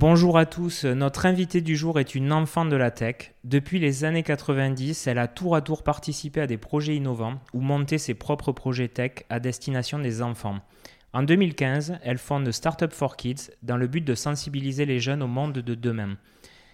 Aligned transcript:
Bonjour 0.00 0.38
à 0.38 0.46
tous, 0.46 0.84
notre 0.84 1.26
invitée 1.26 1.60
du 1.60 1.74
jour 1.74 1.98
est 1.98 2.14
une 2.14 2.32
enfant 2.32 2.64
de 2.64 2.76
la 2.76 2.92
tech. 2.92 3.34
Depuis 3.42 3.80
les 3.80 4.04
années 4.04 4.22
90, 4.22 5.08
elle 5.08 5.18
a 5.18 5.26
tour 5.26 5.56
à 5.56 5.60
tour 5.60 5.82
participé 5.82 6.40
à 6.40 6.46
des 6.46 6.56
projets 6.56 6.94
innovants 6.94 7.40
ou 7.52 7.60
monté 7.60 7.98
ses 7.98 8.14
propres 8.14 8.52
projets 8.52 8.86
tech 8.86 9.24
à 9.28 9.40
destination 9.40 9.98
des 9.98 10.22
enfants. 10.22 10.60
En 11.12 11.24
2015, 11.24 11.98
elle 12.04 12.18
fonde 12.18 12.48
Startup 12.52 12.92
for 12.92 13.16
Kids 13.16 13.50
dans 13.64 13.76
le 13.76 13.88
but 13.88 14.04
de 14.04 14.14
sensibiliser 14.14 14.86
les 14.86 15.00
jeunes 15.00 15.20
au 15.20 15.26
monde 15.26 15.54
de 15.54 15.74
demain. 15.74 16.16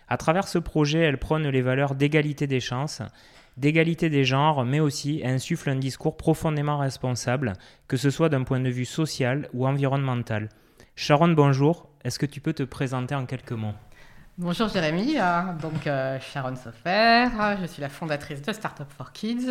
À 0.06 0.18
travers 0.18 0.46
ce 0.46 0.58
projet, 0.58 0.98
elle 0.98 1.16
prône 1.16 1.48
les 1.48 1.62
valeurs 1.62 1.94
d'égalité 1.94 2.46
des 2.46 2.60
chances, 2.60 3.00
d'égalité 3.56 4.10
des 4.10 4.26
genres, 4.26 4.66
mais 4.66 4.80
aussi 4.80 5.22
insuffle 5.24 5.70
un 5.70 5.76
discours 5.76 6.18
profondément 6.18 6.76
responsable, 6.76 7.54
que 7.88 7.96
ce 7.96 8.10
soit 8.10 8.28
d'un 8.28 8.42
point 8.42 8.60
de 8.60 8.68
vue 8.68 8.84
social 8.84 9.48
ou 9.54 9.66
environnemental. 9.66 10.50
Sharon, 10.94 11.28
bonjour. 11.28 11.93
Est-ce 12.04 12.18
que 12.18 12.26
tu 12.26 12.42
peux 12.42 12.52
te 12.52 12.62
présenter 12.62 13.14
en 13.14 13.24
quelques 13.24 13.52
mots? 13.52 13.72
Bonjour 14.36 14.68
Jérémy, 14.68 15.16
euh, 15.18 15.40
donc 15.62 15.86
euh, 15.86 16.20
Sharon 16.20 16.54
Sofer, 16.54 17.28
je 17.62 17.66
suis 17.66 17.80
la 17.80 17.88
fondatrice 17.88 18.42
de 18.42 18.52
Startup 18.52 18.86
for 18.90 19.12
Kids. 19.12 19.50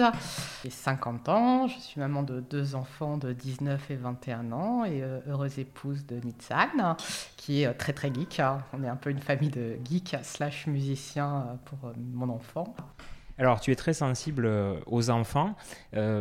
J'ai 0.61 0.70
50 0.70 1.30
ans, 1.30 1.67
je 1.67 1.80
suis 1.80 1.99
maman 1.99 2.21
de 2.21 2.41
deux 2.41 2.75
enfants 2.75 3.17
de 3.17 3.34
19 3.34 3.89
et 3.89 3.95
21 3.95 4.52
ans 4.52 4.85
et 4.85 5.02
euh, 5.02 5.20
heureuse 5.27 5.58
épouse 5.58 6.05
de 6.05 6.17
Nitsan, 6.17 6.95
qui 7.38 7.63
est 7.63 7.73
très 7.73 7.94
très 7.94 8.13
geek. 8.13 8.39
On 8.73 8.83
est 8.83 8.89
un 8.89 8.97
peu 8.97 9.09
une 9.09 9.22
famille 9.22 9.49
de 9.49 9.80
geeks 9.83 10.16
slash 10.22 10.67
musiciens 10.67 11.58
pour 11.66 11.91
mon 11.97 12.30
enfant. 12.30 12.75
Alors, 13.39 13.61
tu 13.61 13.72
es 13.72 13.75
très 13.75 13.94
sensible 13.94 14.47
aux 14.85 15.09
enfants. 15.09 15.55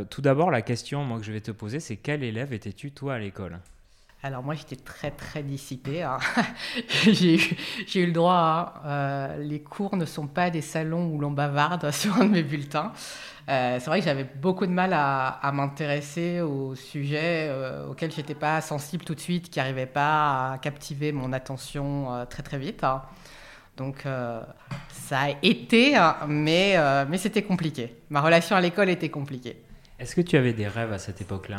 tout 0.08 0.22
d'abord, 0.22 0.50
la 0.50 0.62
question 0.62 1.04
moi, 1.04 1.18
que 1.18 1.24
je 1.24 1.32
vais 1.32 1.42
te 1.42 1.50
poser, 1.50 1.78
c'est 1.78 1.96
quel 1.96 2.22
élève 2.22 2.54
étais-tu 2.54 2.90
toi 2.90 3.14
à 3.14 3.18
l'école? 3.18 3.58
Alors 4.24 4.44
moi 4.44 4.54
j'étais 4.54 4.76
très 4.76 5.10
très 5.10 5.42
dissipée. 5.42 6.02
Hein. 6.02 6.18
j'ai, 7.02 7.36
eu, 7.96 8.06
le 8.06 8.12
droit, 8.12 8.74
hein. 8.76 8.86
euh, 8.86 9.36
les 9.38 9.60
cours 9.60 9.96
ne 9.96 10.04
sont 10.04 10.28
pas 10.28 10.50
des 10.50 10.60
salons 10.60 11.06
où 11.08 11.18
l'on 11.18 11.32
bavarde 11.32 11.90
sur 11.92 12.16
un 12.16 12.26
de 12.26 12.30
mes 12.30 12.42
bulletins. 12.42 12.92
Euh, 13.48 13.78
c'est 13.80 13.86
vrai 13.86 13.98
que 13.98 14.04
j'avais 14.04 14.22
beaucoup 14.24 14.66
de 14.66 14.70
mal 14.70 14.92
à, 14.94 15.50
m'intéresser 15.52 16.40
aux 16.40 16.76
sujets 16.76 17.48
euh, 17.48 17.88
auxquels 17.88 18.12
je 18.12 18.18
n'étais 18.18 18.36
pas 18.36 18.60
sensible 18.60 19.04
tout 19.04 19.16
de 19.16 19.20
suite, 19.20 19.50
qui 19.50 19.58
n'arrivaient 19.58 19.86
pas 19.86 20.52
à 20.52 20.58
captiver 20.58 21.10
mon 21.10 21.32
attention 21.32 22.24
très 22.30 22.44
très 22.44 22.58
vite. 22.58 22.84
Hein. 22.84 23.02
Donc 23.76 24.04
ça 24.88 25.20
a 25.20 25.30
été, 25.42 25.98
mais, 26.28 26.76
mais 27.08 27.18
c'était 27.18 27.42
compliqué. 27.42 27.96
Ma 28.10 28.20
relation 28.20 28.54
à 28.54 28.60
l'école 28.60 28.90
était 28.90 29.08
compliquée. 29.08 29.60
Est-ce 29.98 30.14
que 30.14 30.20
tu 30.20 30.36
avais 30.36 30.52
des 30.52 30.68
rêves 30.68 30.92
à 30.92 30.98
cette 30.98 31.20
époque-là? 31.20 31.56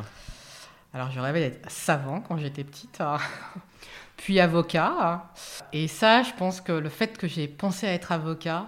Alors, 0.93 1.09
je 1.09 1.19
rêvais 1.19 1.39
d'être 1.39 1.71
savant 1.71 2.21
quand 2.21 2.37
j'étais 2.37 2.63
petite, 2.63 3.01
hein. 3.01 3.17
puis 4.17 4.39
avocat. 4.39 5.25
Et 5.71 5.87
ça, 5.87 6.21
je 6.21 6.31
pense 6.33 6.61
que 6.61 6.71
le 6.71 6.89
fait 6.89 7.17
que 7.17 7.27
j'ai 7.27 7.47
pensé 7.47 7.87
à 7.87 7.93
être 7.93 8.11
avocat, 8.11 8.67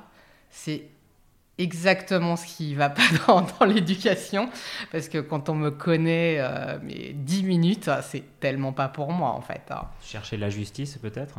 c'est 0.50 0.88
exactement 1.60 2.36
ce 2.36 2.48
qui 2.48 2.74
va 2.74 2.90
pas 2.90 3.04
dans, 3.28 3.66
l'éducation. 3.66 4.50
Parce 4.92 5.08
que 5.08 5.20
quand 5.20 5.50
on 5.50 5.54
me 5.54 5.70
connaît, 5.70 6.38
euh, 6.40 6.80
mais 6.82 7.14
10 7.14 7.44
minutes, 7.44 7.90
c'est 8.02 8.40
tellement 8.40 8.74
pas 8.74 8.88
pour 8.88 9.12
moi, 9.12 9.30
en 9.30 9.42
fait. 9.42 9.62
Hein. 9.70 9.84
Chercher 10.02 10.38
la 10.38 10.50
justice, 10.50 10.98
peut-être? 10.98 11.38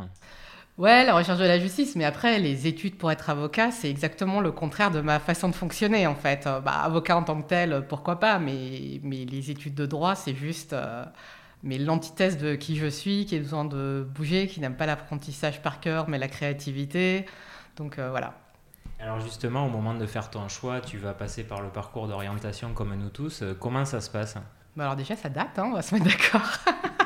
Ouais, 0.77 1.03
la 1.05 1.15
recherche 1.15 1.39
de 1.39 1.45
la 1.45 1.57
justice, 1.57 1.95
mais 1.95 2.05
après, 2.05 2.37
les 2.37 2.67
études 2.67 2.97
pour 2.99 3.11
être 3.11 3.31
avocat, 3.31 3.71
c'est 3.71 3.89
exactement 3.89 4.41
le 4.41 4.51
contraire 4.51 4.91
de 4.91 5.01
ma 5.01 5.19
façon 5.19 5.49
de 5.49 5.55
fonctionner, 5.55 6.05
en 6.05 6.13
fait. 6.13 6.45
Euh, 6.45 6.59
bah, 6.59 6.73
avocat 6.83 7.17
en 7.17 7.23
tant 7.23 7.41
que 7.41 7.47
tel, 7.47 7.87
pourquoi 7.89 8.19
pas, 8.19 8.37
mais, 8.37 8.99
mais 9.01 9.25
les 9.25 9.49
études 9.49 9.73
de 9.73 9.87
droit, 9.87 10.13
c'est 10.13 10.35
juste 10.35 10.73
euh, 10.73 11.03
mais 11.63 11.79
l'antithèse 11.79 12.37
de 12.37 12.53
qui 12.53 12.75
je 12.75 12.85
suis, 12.85 13.25
qui 13.25 13.35
a 13.35 13.39
besoin 13.39 13.65
de 13.65 14.07
bouger, 14.07 14.45
qui 14.45 14.59
n'aime 14.59 14.75
pas 14.75 14.85
l'apprentissage 14.85 15.63
par 15.63 15.79
cœur, 15.79 16.07
mais 16.09 16.19
la 16.19 16.27
créativité. 16.27 17.25
Donc 17.75 17.97
euh, 17.97 18.11
voilà. 18.11 18.35
Alors 18.99 19.19
justement, 19.19 19.65
au 19.65 19.69
moment 19.69 19.95
de 19.95 20.05
faire 20.05 20.29
ton 20.29 20.47
choix, 20.47 20.79
tu 20.79 20.99
vas 20.99 21.13
passer 21.13 21.43
par 21.43 21.61
le 21.61 21.69
parcours 21.69 22.07
d'orientation 22.07 22.73
comme 22.73 22.93
nous 22.95 23.09
tous. 23.09 23.43
Comment 23.59 23.85
ça 23.85 23.99
se 23.99 24.11
passe? 24.11 24.35
Bah 24.75 24.83
Alors 24.83 24.95
déjà, 24.95 25.15
ça 25.15 25.29
date, 25.29 25.57
hein, 25.57 25.69
on 25.71 25.73
va 25.73 25.81
se 25.81 25.95
mettre 25.95 26.05
d'accord. 26.05 26.59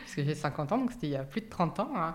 Puisque 0.00 0.24
j'ai 0.24 0.34
50 0.34 0.72
ans, 0.72 0.78
donc 0.78 0.92
c'était 0.92 1.06
il 1.06 1.12
y 1.12 1.16
a 1.16 1.24
plus 1.24 1.40
de 1.40 1.48
30 1.48 1.80
ans. 1.80 1.92
Hein. 1.96 2.14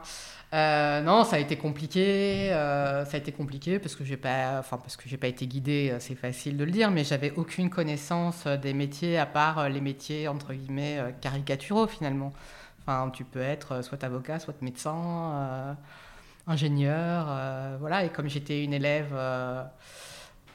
Euh, 0.53 1.01
non, 1.01 1.23
ça 1.23 1.35
a 1.35 1.39
été 1.39 1.57
compliqué. 1.57 2.51
Euh, 2.51 3.05
ça 3.05 3.17
a 3.17 3.19
été 3.19 3.31
compliqué 3.31 3.79
parce 3.79 3.95
que 3.95 4.03
j'ai 4.03 4.17
pas, 4.17 4.59
enfin 4.59 4.77
parce 4.77 4.97
que 4.97 5.07
j'ai 5.07 5.17
pas 5.17 5.27
été 5.27 5.47
guidée. 5.47 5.91
Euh, 5.91 5.99
c'est 5.99 6.15
facile 6.15 6.57
de 6.57 6.63
le 6.63 6.71
dire, 6.71 6.91
mais 6.91 7.03
j'avais 7.03 7.31
aucune 7.35 7.69
connaissance 7.69 8.47
des 8.47 8.73
métiers 8.73 9.17
à 9.17 9.25
part 9.25 9.69
les 9.69 9.81
métiers 9.81 10.27
entre 10.27 10.53
guillemets 10.53 11.15
caricaturaux 11.21 11.87
finalement. 11.87 12.33
Enfin, 12.81 13.11
tu 13.11 13.23
peux 13.23 13.41
être 13.41 13.83
soit 13.83 14.03
avocat, 14.03 14.39
soit 14.39 14.59
médecin, 14.61 15.77
ingénieur, 16.47 17.27
voilà. 17.79 18.05
Et 18.05 18.09
comme 18.09 18.27
j'étais 18.27 18.63
une 18.63 18.73
élève 18.73 19.13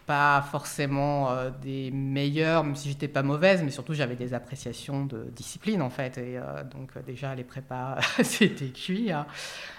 pas 0.06 0.42
forcément 0.50 1.30
des 1.62 1.90
meilleures, 1.90 2.64
même 2.64 2.76
si 2.76 2.88
j'étais 2.88 3.08
pas 3.08 3.22
mauvaise, 3.22 3.62
mais 3.62 3.70
surtout 3.70 3.94
j'avais 3.94 4.16
des 4.16 4.34
appréciations 4.34 5.06
de 5.06 5.24
discipline 5.34 5.82
en 5.82 5.90
fait. 5.90 6.18
Et 6.18 6.38
donc 6.70 6.92
déjà 7.04 7.34
les 7.34 7.44
prépas, 7.44 7.96
c'était 8.22 8.68
cuit. 8.68 9.10
Hein. 9.10 9.26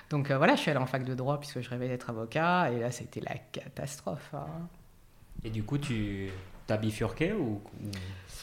Donc 0.10 0.30
euh, 0.30 0.38
voilà, 0.38 0.56
je 0.56 0.62
suis 0.62 0.72
allée 0.72 0.80
en 0.80 0.86
fac 0.86 1.04
de 1.04 1.14
droit 1.14 1.40
puisque 1.40 1.62
je 1.62 1.70
rêvais 1.70 1.88
d'être 1.88 2.10
avocat 2.10 2.72
et 2.72 2.80
là, 2.80 2.92
c'était 2.92 3.22
la 3.22 3.36
catastrophe. 3.52 4.32
Hein. 4.34 4.46
Et 5.44 5.50
du 5.50 5.64
coup, 5.64 5.78
tu 5.78 6.30
as 6.70 6.78
bifurqué 6.78 7.34
ou, 7.34 7.62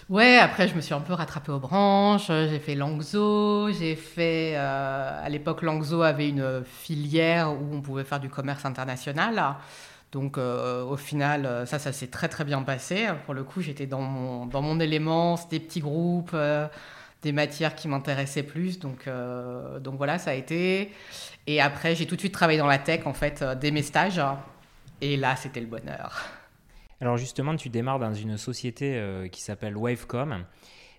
Ouais, 0.09 0.39
après, 0.39 0.69
je 0.69 0.75
me 0.75 0.81
suis 0.81 0.95
un 0.95 1.01
peu 1.01 1.13
rattrapée 1.13 1.53
aux 1.53 1.59
branches. 1.59 2.27
J'ai 2.27 2.59
fait 2.59 2.75
Langso. 2.75 3.71
J'ai 3.73 3.95
fait. 3.97 4.55
Euh, 4.57 5.25
à 5.25 5.29
l'époque, 5.29 5.63
Langso 5.63 6.03
avait 6.03 6.29
une 6.29 6.65
filière 6.65 7.53
où 7.53 7.69
on 7.73 7.81
pouvait 7.81 8.05
faire 8.05 8.21
du 8.21 8.29
commerce 8.29 8.65
international. 8.65 9.57
Donc, 10.13 10.39
euh, 10.39 10.85
au 10.85 10.97
final, 10.97 11.67
ça, 11.67 11.79
ça 11.79 11.93
s'est 11.93 12.09
très, 12.09 12.29
très 12.29 12.45
bien 12.45 12.63
passé. 12.63 13.09
Pour 13.25 13.35
le 13.35 13.45
coup, 13.45 13.61
j'étais 13.61 13.87
dans 13.87 14.03
mon, 14.03 14.47
dans 14.47 14.63
mon 14.63 14.79
élément. 14.79 15.37
C'était 15.37 15.59
petits 15.59 15.81
groupes, 15.81 16.37
des 17.23 17.33
matières 17.33 17.75
qui 17.75 17.89
m'intéressaient 17.89 18.43
plus. 18.43 18.79
Donc, 18.79 19.09
donc, 19.81 19.97
voilà, 19.97 20.19
ça 20.19 20.31
a 20.33 20.35
été. 20.35 20.91
Et 21.47 21.61
après, 21.61 21.95
j'ai 21.95 22.07
tout 22.07 22.15
de 22.15 22.21
suite 22.21 22.33
travaillé 22.33 22.59
dans 22.59 22.67
la 22.67 22.79
tech, 22.79 23.07
en 23.07 23.15
fait, 23.15 23.43
euh, 23.43 23.55
dès 23.55 23.71
mes 23.71 23.83
stages. 23.83 24.21
Et 25.01 25.17
là, 25.17 25.35
c'était 25.37 25.61
le 25.61 25.67
bonheur. 25.67 26.23
Alors 27.01 27.17
justement, 27.17 27.57
tu 27.57 27.69
démarres 27.69 27.99
dans 27.99 28.15
une 28.15 28.39
société 28.39 28.95
euh, 28.97 29.27
qui 29.27 29.43
s'appelle 29.43 29.77
Wavecom, 29.77 30.33
euh, 30.33 30.37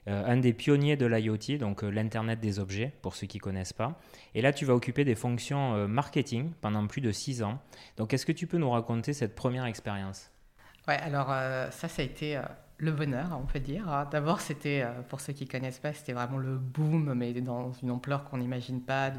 un 0.07 0.37
des 0.37 0.53
pionniers 0.53 0.97
de 0.97 1.05
l'IoT, 1.05 1.57
donc 1.59 1.81
l'Internet 1.83 2.39
des 2.39 2.59
objets, 2.59 2.93
pour 3.01 3.15
ceux 3.15 3.27
qui 3.27 3.37
ne 3.37 3.43
connaissent 3.43 3.73
pas. 3.73 3.99
Et 4.35 4.41
là, 4.41 4.51
tu 4.51 4.65
vas 4.65 4.73
occuper 4.73 5.05
des 5.05 5.15
fonctions 5.15 5.87
marketing 5.87 6.51
pendant 6.61 6.85
plus 6.87 7.01
de 7.01 7.11
six 7.11 7.43
ans. 7.43 7.59
Donc 7.97 8.13
est-ce 8.13 8.25
que 8.25 8.31
tu 8.31 8.47
peux 8.47 8.57
nous 8.57 8.69
raconter 8.69 9.13
cette 9.13 9.35
première 9.35 9.65
expérience? 9.65 10.29
Ouais, 10.87 10.97
alors 10.97 11.27
ça, 11.71 11.87
ça 11.87 12.01
a 12.01 12.05
été 12.05 12.39
le 12.77 12.91
bonheur, 12.91 13.39
on 13.41 13.45
peut 13.45 13.61
dire. 13.61 14.07
D'abord, 14.11 14.41
c'était, 14.41 14.85
pour 15.07 15.21
ceux 15.21 15.31
qui 15.31 15.45
ne 15.45 15.49
connaissent 15.49 15.79
pas, 15.79 15.93
c'était 15.93 16.11
vraiment 16.13 16.37
le 16.37 16.57
boom, 16.57 17.13
mais 17.13 17.31
dans 17.33 17.71
une 17.81 17.91
ampleur 17.91 18.25
qu'on 18.25 18.39
n'imagine 18.39 18.81
pas 18.81 19.11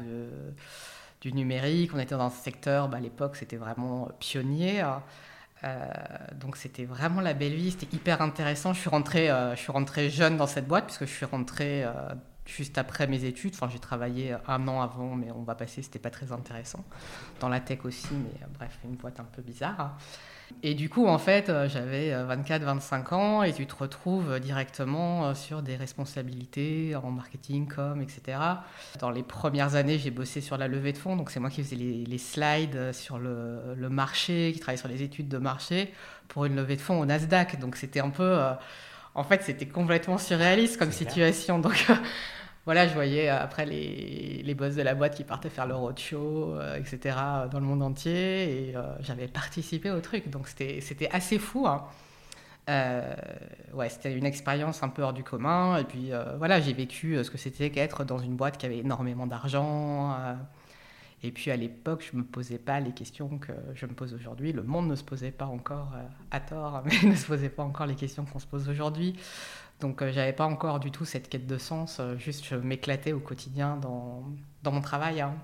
du 1.21 1.33
numérique. 1.33 1.91
On 1.95 1.99
était 1.99 2.13
dans 2.13 2.25
un 2.25 2.29
secteur, 2.29 2.89
bah, 2.89 2.97
à 2.97 2.99
l'époque, 2.99 3.37
c'était 3.37 3.55
vraiment 3.57 4.09
pionnier. 4.19 4.83
Euh, 5.65 5.85
donc 6.39 6.57
c'était 6.57 6.85
vraiment 6.85 7.21
la 7.21 7.33
belle 7.33 7.53
vie, 7.53 7.71
c'était 7.71 7.95
hyper 7.95 8.21
intéressant. 8.21 8.73
Je 8.73 8.79
suis 8.79 8.89
rentrée, 8.89 9.29
euh, 9.29 9.55
je 9.55 9.61
suis 9.61 10.09
jeune 10.09 10.37
dans 10.37 10.47
cette 10.47 10.67
boîte 10.67 10.85
puisque 10.85 11.05
je 11.05 11.13
suis 11.13 11.25
rentrée 11.25 11.83
euh, 11.83 11.91
juste 12.45 12.77
après 12.77 13.07
mes 13.07 13.23
études. 13.25 13.53
Enfin, 13.55 13.69
j'ai 13.71 13.79
travaillé 13.79 14.35
un 14.47 14.67
an 14.67 14.81
avant, 14.81 15.15
mais 15.15 15.31
on 15.31 15.43
va 15.43 15.55
passer, 15.55 15.81
c'était 15.81 15.99
pas 15.99 16.11
très 16.11 16.31
intéressant. 16.31 16.83
Dans 17.39 17.49
la 17.49 17.59
tech 17.59 17.79
aussi, 17.85 18.13
mais 18.13 18.47
bref, 18.53 18.77
une 18.83 18.95
boîte 18.95 19.19
un 19.19 19.25
peu 19.25 19.41
bizarre. 19.41 19.97
Et 20.63 20.73
du 20.73 20.89
coup, 20.89 21.07
en 21.07 21.17
fait, 21.17 21.49
euh, 21.49 21.67
j'avais 21.67 22.11
24-25 22.11 23.13
euh, 23.13 23.15
ans 23.15 23.43
et 23.43 23.53
tu 23.53 23.65
te 23.67 23.75
retrouves 23.75 24.31
euh, 24.31 24.39
directement 24.39 25.33
sur 25.33 25.61
des 25.61 25.75
responsabilités 25.75 26.95
en 26.95 27.11
marketing, 27.11 27.67
com, 27.67 28.01
etc. 28.01 28.37
Dans 28.99 29.11
les 29.11 29.23
premières 29.23 29.75
années, 29.75 29.99
j'ai 29.99 30.11
bossé 30.11 30.41
sur 30.41 30.57
la 30.57 30.67
levée 30.67 30.93
de 30.93 30.97
fonds, 30.97 31.15
donc 31.15 31.29
c'est 31.29 31.39
moi 31.39 31.49
qui 31.49 31.63
faisais 31.63 31.75
les, 31.75 32.17
slides 32.17 32.93
sur 32.93 33.19
le, 33.19 33.89
marché, 33.89 34.51
qui 34.53 34.59
travaillait 34.59 34.79
sur 34.79 34.89
les 34.89 35.03
études 35.03 35.27
de 35.27 35.37
marché 35.37 35.93
pour 36.27 36.45
une 36.45 36.55
levée 36.55 36.75
de 36.75 36.81
fonds 36.81 36.99
au 36.99 37.05
Nasdaq. 37.05 37.59
Donc 37.59 37.75
c'était 37.75 37.99
un 37.99 38.09
peu... 38.09 38.39
en 39.13 39.23
fait, 39.23 39.43
c'était 39.43 39.67
complètement 39.67 40.17
surréaliste 40.17 40.77
comme 40.77 40.91
situation. 40.91 41.59
Donc 41.59 41.85
voilà, 42.65 42.87
je 42.87 42.93
voyais 42.95 43.29
euh, 43.29 43.39
après 43.39 43.65
les, 43.65 44.41
les 44.43 44.55
boss 44.55 44.75
de 44.75 44.81
la 44.81 44.95
boîte 44.95 45.15
qui 45.15 45.23
partaient 45.23 45.49
faire 45.49 45.67
le 45.67 45.75
roadshow, 45.75 46.55
euh, 46.55 46.77
etc., 46.77 47.15
dans 47.51 47.59
le 47.59 47.65
monde 47.65 47.83
entier. 47.83 48.69
Et 48.69 48.75
euh, 48.75 48.81
j'avais 49.01 49.27
participé 49.27 49.91
au 49.91 50.01
truc. 50.01 50.29
Donc 50.29 50.47
c'était 50.47 51.09
assez 51.11 51.37
fou. 51.37 51.67
Hein. 51.67 51.85
c'était 53.89 54.13
une 54.13 54.25
expérience 54.25 54.81
un 54.81 54.89
peu 54.89 55.03
hors 55.03 55.13
du 55.13 55.23
commun. 55.23 55.77
Et 55.77 55.83
puis 55.83 56.11
voilà, 56.37 56.59
j'ai 56.59 56.73
vécu 56.73 57.23
ce 57.23 57.29
que 57.29 57.37
c'était 57.37 57.69
qu'être 57.69 58.03
dans 58.03 58.17
une 58.17 58.35
boîte 58.35 58.57
qui 58.57 58.65
avait 58.65 58.79
énormément 58.79 59.27
d'argent. 59.27 60.17
et 61.21 61.31
puis 61.31 61.51
à 61.51 61.55
l'époque, 61.57 62.03
je 62.09 62.17
ne 62.17 62.23
me 62.23 62.27
posais 62.27 62.57
pas 62.57 62.79
les 62.79 62.93
questions 62.93 63.37
que 63.37 63.51
je 63.75 63.85
me 63.85 63.93
pose 63.93 64.13
aujourd'hui. 64.15 64.53
Le 64.53 64.63
monde 64.63 64.87
ne 64.87 64.95
se 64.95 65.03
posait 65.03 65.31
pas 65.31 65.45
encore 65.45 65.93
à 66.31 66.39
tort, 66.39 66.81
mais 66.85 67.09
ne 67.09 67.15
se 67.15 67.27
posait 67.27 67.49
pas 67.49 67.63
encore 67.63 67.85
les 67.85 67.95
questions 67.95 68.25
qu'on 68.25 68.39
se 68.39 68.47
pose 68.47 68.67
aujourd'hui. 68.69 69.15
Donc 69.81 70.03
j'avais 70.09 70.33
pas 70.33 70.45
encore 70.45 70.79
du 70.79 70.91
tout 70.91 71.05
cette 71.05 71.29
quête 71.29 71.47
de 71.47 71.57
sens, 71.57 72.01
juste 72.17 72.45
je 72.45 72.55
m'éclatais 72.55 73.11
au 73.11 73.19
quotidien 73.19 73.77
dans, 73.77 74.23
dans 74.63 74.71
mon 74.71 74.81
travail. 74.81 75.21
Hein. 75.21 75.35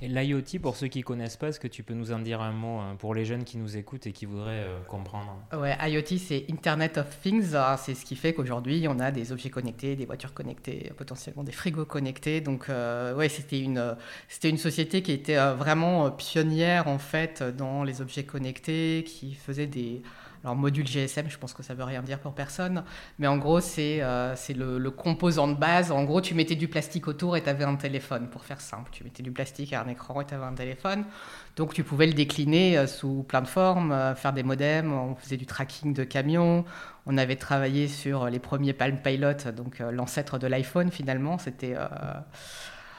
Et 0.00 0.08
l'IoT, 0.08 0.60
pour 0.60 0.76
ceux 0.76 0.88
qui 0.88 1.00
ne 1.00 1.04
connaissent 1.04 1.36
pas, 1.36 1.48
est-ce 1.48 1.60
que 1.60 1.68
tu 1.68 1.82
peux 1.82 1.94
nous 1.94 2.12
en 2.12 2.18
dire 2.18 2.40
un 2.40 2.52
mot 2.52 2.78
hein, 2.78 2.96
pour 2.98 3.14
les 3.14 3.24
jeunes 3.24 3.44
qui 3.44 3.58
nous 3.58 3.76
écoutent 3.76 4.06
et 4.06 4.12
qui 4.12 4.26
voudraient 4.26 4.64
euh, 4.64 4.80
comprendre? 4.86 5.36
Ouais, 5.52 5.76
IoT, 5.80 6.18
c'est 6.18 6.46
Internet 6.50 6.98
of 6.98 7.20
Things. 7.22 7.54
Hein. 7.54 7.76
C'est 7.76 7.94
ce 7.94 8.04
qui 8.04 8.16
fait 8.16 8.32
qu'aujourd'hui, 8.32 8.86
on 8.88 8.98
a 9.00 9.10
des 9.10 9.32
objets 9.32 9.50
connectés, 9.50 9.96
des 9.96 10.06
voitures 10.06 10.34
connectées, 10.34 10.92
potentiellement 10.96 11.44
des 11.44 11.52
frigos 11.52 11.84
connectés. 11.84 12.40
Donc, 12.40 12.68
euh, 12.68 13.14
ouais, 13.14 13.28
c'était 13.28 13.60
une, 13.60 13.96
c'était 14.28 14.50
une 14.50 14.58
société 14.58 15.02
qui 15.02 15.12
était 15.12 15.36
euh, 15.36 15.54
vraiment 15.54 16.10
pionnière, 16.10 16.88
en 16.88 16.98
fait, 16.98 17.42
dans 17.42 17.84
les 17.84 18.00
objets 18.00 18.24
connectés, 18.24 19.04
qui 19.06 19.34
faisait 19.34 19.66
des 19.66 20.02
alors, 20.44 20.56
module 20.56 20.86
GSM, 20.86 21.28
je 21.28 21.38
pense 21.38 21.54
que 21.54 21.62
ça 21.62 21.74
veut 21.74 21.84
rien 21.84 22.02
dire 22.02 22.18
pour 22.18 22.34
personne, 22.34 22.82
mais 23.18 23.28
en 23.28 23.36
gros, 23.36 23.60
c'est 23.60 23.98
euh, 24.02 24.34
le, 24.56 24.78
le, 24.78 24.90
composant 24.90 25.46
de 25.46 25.54
base. 25.54 25.92
En 25.92 26.02
gros, 26.02 26.20
tu 26.20 26.34
mettais 26.34 26.56
du 26.56 26.66
plastique 26.66 27.06
autour 27.06 27.36
et 27.36 27.42
tu 27.42 27.48
avais 27.48 27.64
un 27.64 27.76
téléphone, 27.76 28.26
pour 28.28 28.44
faire 28.44 28.60
simple. 28.60 28.90
Tu 28.92 29.04
mettais 29.04 29.22
du 29.22 29.30
plastique 29.30 29.72
à 29.72 29.82
un 29.82 29.88
écran 29.88 30.20
et 30.20 30.26
tu 30.26 30.34
avais 30.34 30.44
un 30.44 30.54
téléphone. 30.54 31.04
Donc, 31.54 31.74
tu 31.74 31.84
pouvais 31.84 32.06
le 32.06 32.12
décliner 32.12 32.76
euh, 32.76 32.86
sous 32.88 33.22
plein 33.22 33.42
de 33.42 33.46
formes, 33.46 33.92
euh, 33.92 34.16
faire 34.16 34.32
des 34.32 34.42
modems, 34.42 34.92
on 34.92 35.14
faisait 35.14 35.36
du 35.36 35.46
tracking 35.46 35.94
de 35.94 36.02
camions, 36.02 36.64
on 37.06 37.16
avait 37.18 37.36
travaillé 37.36 37.86
sur 37.86 38.28
les 38.28 38.40
premiers 38.40 38.72
Palm 38.72 38.96
Pilot, 39.00 39.52
donc 39.56 39.78
l'ancêtre 39.78 40.38
de 40.38 40.46
l'iPhone 40.48 40.90
finalement. 40.90 41.38
C'était. 41.38 41.74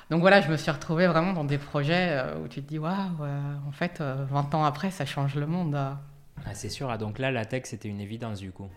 Donc 0.09 0.19
voilà, 0.19 0.41
je 0.41 0.49
me 0.49 0.57
suis 0.57 0.69
retrouvée 0.69 1.07
vraiment 1.07 1.31
dans 1.31 1.45
des 1.45 1.57
projets 1.57 2.21
où 2.43 2.49
tu 2.49 2.61
te 2.61 2.67
dis, 2.67 2.79
waouh, 2.79 2.91
en 2.91 3.71
fait, 3.71 4.01
20 4.01 4.55
ans 4.55 4.65
après, 4.65 4.91
ça 4.91 5.05
change 5.05 5.35
le 5.35 5.47
monde. 5.47 5.77
Ah, 6.45 6.53
c'est 6.53 6.69
sûr, 6.69 6.89
ah, 6.89 6.97
donc 6.97 7.19
là, 7.19 7.31
la 7.31 7.45
tech, 7.45 7.63
c'était 7.65 7.89
une 7.89 8.01
évidence 8.01 8.39
du 8.39 8.51
coup. 8.51 8.69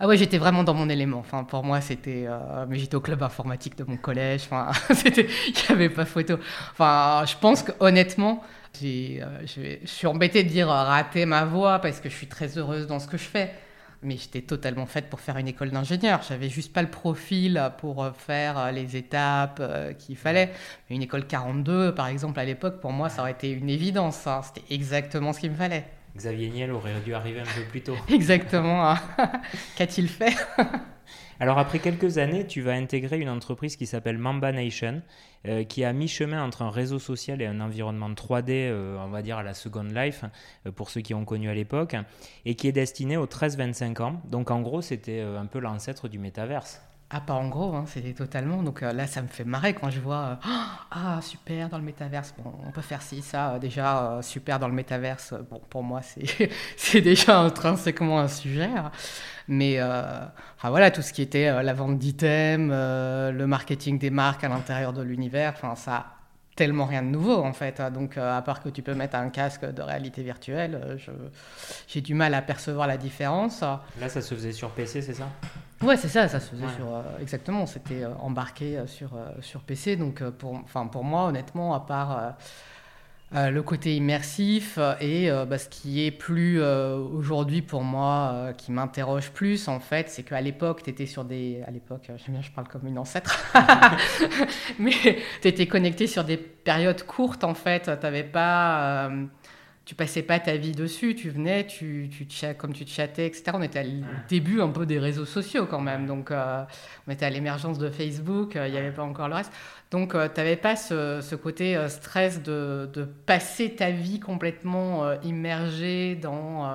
Ah 0.00 0.08
ouais, 0.08 0.16
j'étais 0.16 0.38
vraiment 0.38 0.64
dans 0.64 0.74
mon 0.74 0.88
élément. 0.88 1.18
Enfin, 1.18 1.44
pour 1.44 1.62
moi, 1.62 1.80
c'était. 1.80 2.24
Euh, 2.26 2.66
mais 2.68 2.78
j'étais 2.78 2.96
au 2.96 3.00
club 3.00 3.22
informatique 3.22 3.76
de 3.78 3.84
mon 3.84 3.96
collège. 3.96 4.48
Il 5.06 5.24
n'y 5.24 5.70
avait 5.70 5.88
pas 5.88 6.04
photo. 6.04 6.38
Enfin, 6.72 7.24
je 7.26 7.36
pense 7.36 7.62
que 7.62 7.72
honnêtement, 7.80 8.42
euh, 8.82 9.40
je 9.44 9.86
suis 9.86 10.06
embêtée 10.06 10.42
de 10.42 10.48
dire 10.48 10.68
rater 10.68 11.26
ma 11.26 11.44
voie 11.44 11.78
parce 11.78 12.00
que 12.00 12.08
je 12.08 12.14
suis 12.16 12.26
très 12.26 12.58
heureuse 12.58 12.86
dans 12.86 12.98
ce 12.98 13.06
que 13.06 13.16
je 13.16 13.24
fais. 13.24 13.52
Mais 14.02 14.16
j'étais 14.16 14.42
totalement 14.42 14.84
faite 14.84 15.08
pour 15.08 15.20
faire 15.20 15.38
une 15.38 15.48
école 15.48 15.70
d'ingénieur. 15.70 16.20
J'avais 16.28 16.50
juste 16.50 16.72
pas 16.72 16.82
le 16.82 16.90
profil 16.90 17.70
pour 17.78 18.06
faire 18.16 18.70
les 18.72 18.96
étapes 18.96 19.58
euh, 19.60 19.92
qu'il 19.94 20.16
fallait. 20.16 20.52
Une 20.90 21.02
école 21.02 21.26
42, 21.26 21.94
par 21.94 22.08
exemple, 22.08 22.38
à 22.40 22.44
l'époque, 22.44 22.80
pour 22.80 22.92
moi, 22.92 23.08
ça 23.08 23.22
aurait 23.22 23.30
été 23.30 23.50
une 23.50 23.70
évidence. 23.70 24.26
Hein. 24.26 24.40
C'était 24.42 24.74
exactement 24.74 25.32
ce 25.32 25.40
qu'il 25.40 25.52
me 25.52 25.56
fallait. 25.56 25.86
Xavier 26.16 26.48
Niel 26.50 26.70
aurait 26.72 27.00
dû 27.04 27.14
arriver 27.14 27.40
un 27.40 27.44
peu 27.44 27.64
plus 27.68 27.82
tôt. 27.82 27.96
Exactement. 28.08 28.90
Hein. 28.90 28.98
Qu'a-t-il 29.76 30.08
fait? 30.08 30.34
Alors 31.40 31.58
après 31.58 31.80
quelques 31.80 32.18
années, 32.18 32.46
tu 32.46 32.60
vas 32.60 32.72
intégrer 32.72 33.18
une 33.18 33.28
entreprise 33.28 33.76
qui 33.76 33.86
s'appelle 33.86 34.18
Mamba 34.18 34.52
Nation, 34.52 35.02
euh, 35.46 35.64
qui 35.64 35.84
a 35.84 35.92
mi-chemin 35.92 36.42
entre 36.42 36.62
un 36.62 36.70
réseau 36.70 37.00
social 37.00 37.42
et 37.42 37.46
un 37.46 37.60
environnement 37.60 38.10
3D, 38.10 38.50
euh, 38.50 38.96
on 39.04 39.08
va 39.08 39.20
dire 39.20 39.38
à 39.38 39.42
la 39.42 39.52
Second 39.52 39.82
Life, 39.82 40.24
euh, 40.66 40.70
pour 40.70 40.90
ceux 40.90 41.00
qui 41.00 41.12
ont 41.12 41.24
connu 41.24 41.50
à 41.50 41.54
l'époque, 41.54 41.96
et 42.44 42.54
qui 42.54 42.68
est 42.68 42.72
destiné 42.72 43.16
aux 43.16 43.26
13-25 43.26 44.00
ans. 44.00 44.22
Donc 44.30 44.52
en 44.52 44.60
gros, 44.60 44.80
c'était 44.80 45.20
un 45.20 45.46
peu 45.46 45.58
l'ancêtre 45.58 46.08
du 46.08 46.18
métaverse. 46.20 46.80
Ah, 47.10 47.20
pas 47.20 47.34
en 47.34 47.48
gros, 47.48 47.74
hein, 47.74 47.84
c'était 47.86 48.12
totalement. 48.12 48.62
Donc 48.62 48.82
euh, 48.82 48.92
là, 48.92 49.06
ça 49.06 49.22
me 49.22 49.28
fait 49.28 49.44
marrer 49.44 49.74
quand 49.74 49.90
je 49.90 50.00
vois 50.00 50.38
euh, 50.44 50.48
Ah, 50.90 51.20
super 51.22 51.68
dans 51.68 51.78
le 51.78 51.84
métaverse. 51.84 52.34
Bon, 52.38 52.52
on 52.66 52.70
peut 52.72 52.80
faire 52.80 53.02
ci, 53.02 53.22
ça. 53.22 53.52
Euh, 53.54 53.58
déjà, 53.58 54.18
super 54.22 54.58
dans 54.58 54.68
le 54.68 54.74
métaverse. 54.74 55.34
Bon, 55.50 55.60
pour 55.70 55.82
moi, 55.82 56.00
c'est 56.76 57.00
déjà 57.00 57.38
intrinsèquement 57.40 58.20
un 58.20 58.28
sujet. 58.28 58.64
Hein. 58.64 58.90
Mais 59.48 59.78
voilà, 60.62 60.90
tout 60.90 61.02
ce 61.02 61.12
qui 61.12 61.22
était 61.22 61.62
la 61.62 61.74
vente 61.74 61.98
d'items, 61.98 62.70
le 62.70 63.44
marketing 63.46 63.98
des 63.98 64.10
marques 64.10 64.42
à 64.44 64.48
l'intérieur 64.48 64.92
de 64.92 65.02
l'univers, 65.02 65.52
enfin, 65.54 65.74
ça 65.76 66.06
tellement 66.56 66.86
rien 66.86 67.02
de 67.02 67.08
nouveau 67.08 67.42
en 67.42 67.52
fait. 67.52 67.80
Hein. 67.80 67.90
Donc 67.90 68.16
à 68.16 68.40
part 68.42 68.62
que 68.62 68.68
tu 68.68 68.82
peux 68.82 68.94
mettre 68.94 69.16
un 69.16 69.30
casque 69.30 69.64
de 69.64 69.82
réalité 69.82 70.22
virtuelle, 70.22 70.98
j'ai 71.88 72.00
du 72.00 72.14
mal 72.14 72.34
à 72.34 72.42
percevoir 72.42 72.86
la 72.86 72.96
différence. 72.96 73.60
Là, 73.60 74.08
ça 74.08 74.20
se 74.22 74.34
faisait 74.34 74.52
sur 74.52 74.70
PC, 74.70 75.02
c'est 75.02 75.14
ça? 75.14 75.28
Ouais, 75.82 75.96
c'est 75.96 76.08
ça, 76.08 76.28
ça 76.28 76.40
se 76.40 76.50
faisait 76.50 76.68
sur. 76.76 76.94
Euh, 76.94 77.02
exactement, 77.20 77.66
c'était 77.66 78.04
euh, 78.04 78.14
embarqué 78.20 78.78
euh, 78.78 78.86
sur, 78.86 79.18
sur 79.40 79.60
PC. 79.60 79.96
Donc, 79.96 80.22
pour, 80.22 80.62
pour 80.64 81.04
moi, 81.04 81.26
honnêtement, 81.26 81.74
à 81.74 81.80
part 81.80 82.34
le 83.32 83.60
côté 83.62 83.96
immersif 83.96 84.78
et 85.00 85.28
bah, 85.48 85.58
ce 85.58 85.68
qui 85.68 86.04
est 86.06 86.10
plus 86.10 86.62
aujourd'hui 86.62 87.62
pour 87.62 87.82
moi, 87.82 88.52
qui 88.56 88.70
m'interroge 88.70 89.30
plus, 89.30 89.66
en 89.68 89.80
fait, 89.80 90.08
c'est 90.08 90.22
qu'à 90.22 90.40
l'époque, 90.40 90.82
tu 90.84 90.90
étais 90.90 91.06
sur 91.06 91.24
des. 91.24 91.62
À 91.66 91.70
l'époque, 91.70 92.02
j'aime 92.06 92.34
bien, 92.34 92.42
je 92.42 92.52
parle 92.52 92.68
comme 92.68 92.86
une 92.86 92.98
ancêtre. 92.98 93.44
Mais 94.78 94.92
tu 95.42 95.48
étais 95.48 95.66
connecté 95.66 96.06
sur 96.06 96.24
des 96.24 96.36
périodes 96.36 97.02
courtes, 97.04 97.44
en 97.44 97.54
fait. 97.54 97.82
Tu 97.82 97.90
n'avais 97.90 98.24
pas 98.24 99.10
tu 99.84 99.94
passais 99.94 100.22
pas 100.22 100.38
ta 100.38 100.56
vie 100.56 100.72
dessus, 100.72 101.14
tu 101.14 101.28
venais, 101.28 101.66
tu, 101.66 102.08
tu 102.10 102.46
comme 102.56 102.72
tu 102.72 102.86
chattais, 102.86 103.26
etc. 103.26 103.44
On 103.54 103.62
était 103.62 103.84
au 103.84 104.28
début 104.28 104.60
un 104.60 104.70
peu 104.70 104.86
des 104.86 104.98
réseaux 104.98 105.26
sociaux 105.26 105.66
quand 105.66 105.80
même, 105.80 106.06
donc 106.06 106.30
euh, 106.30 106.64
on 107.06 107.12
était 107.12 107.26
à 107.26 107.30
l'émergence 107.30 107.78
de 107.78 107.90
Facebook, 107.90 108.56
euh, 108.56 108.66
il 108.66 108.72
n'y 108.72 108.78
avait 108.78 108.92
pas 108.92 109.02
encore 109.02 109.28
le 109.28 109.34
reste. 109.34 109.52
Donc 109.90 110.14
euh, 110.14 110.28
tu 110.32 110.40
n'avais 110.40 110.56
pas 110.56 110.76
ce, 110.76 111.20
ce 111.20 111.34
côté 111.34 111.76
stress 111.88 112.42
de, 112.42 112.88
de, 112.92 113.04
passer 113.04 113.74
ta 113.74 113.90
vie 113.90 114.20
complètement 114.20 115.20
immergée 115.22 116.14
dans, 116.16 116.66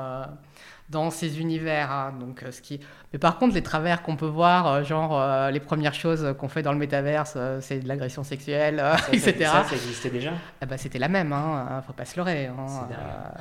dans 0.89 1.11
ces 1.11 1.39
univers. 1.39 1.91
Hein. 1.91 2.13
Donc, 2.19 2.43
ce 2.49 2.61
qui 2.61 2.79
mais 3.11 3.17
par 3.17 3.39
contre, 3.39 3.55
les 3.55 3.63
travers 3.63 4.03
qu'on 4.03 4.15
peut 4.15 4.27
voir, 4.27 4.67
euh, 4.67 4.83
genre 4.83 5.19
euh, 5.19 5.49
les 5.49 5.59
premières 5.59 5.95
choses 5.95 6.35
qu'on 6.37 6.47
fait 6.47 6.61
dans 6.61 6.73
le 6.73 6.77
métaverse, 6.77 7.33
euh, 7.35 7.59
c'est 7.59 7.79
de 7.79 7.87
l'agression 7.87 8.23
sexuelle, 8.23 8.83
etc. 9.11 9.35
Ça, 9.45 9.63
ça 9.63 9.75
existait 9.75 10.11
déjà? 10.11 10.31
Ah 10.61 10.67
bah, 10.67 10.77
C'était 10.77 10.99
la 10.99 11.07
même, 11.07 11.33
hein, 11.33 11.67
hein 11.71 11.81
faut 11.81 11.93
pas 11.93 12.05
se 12.05 12.17
leurrer. 12.17 12.47
Hein, 12.47 12.67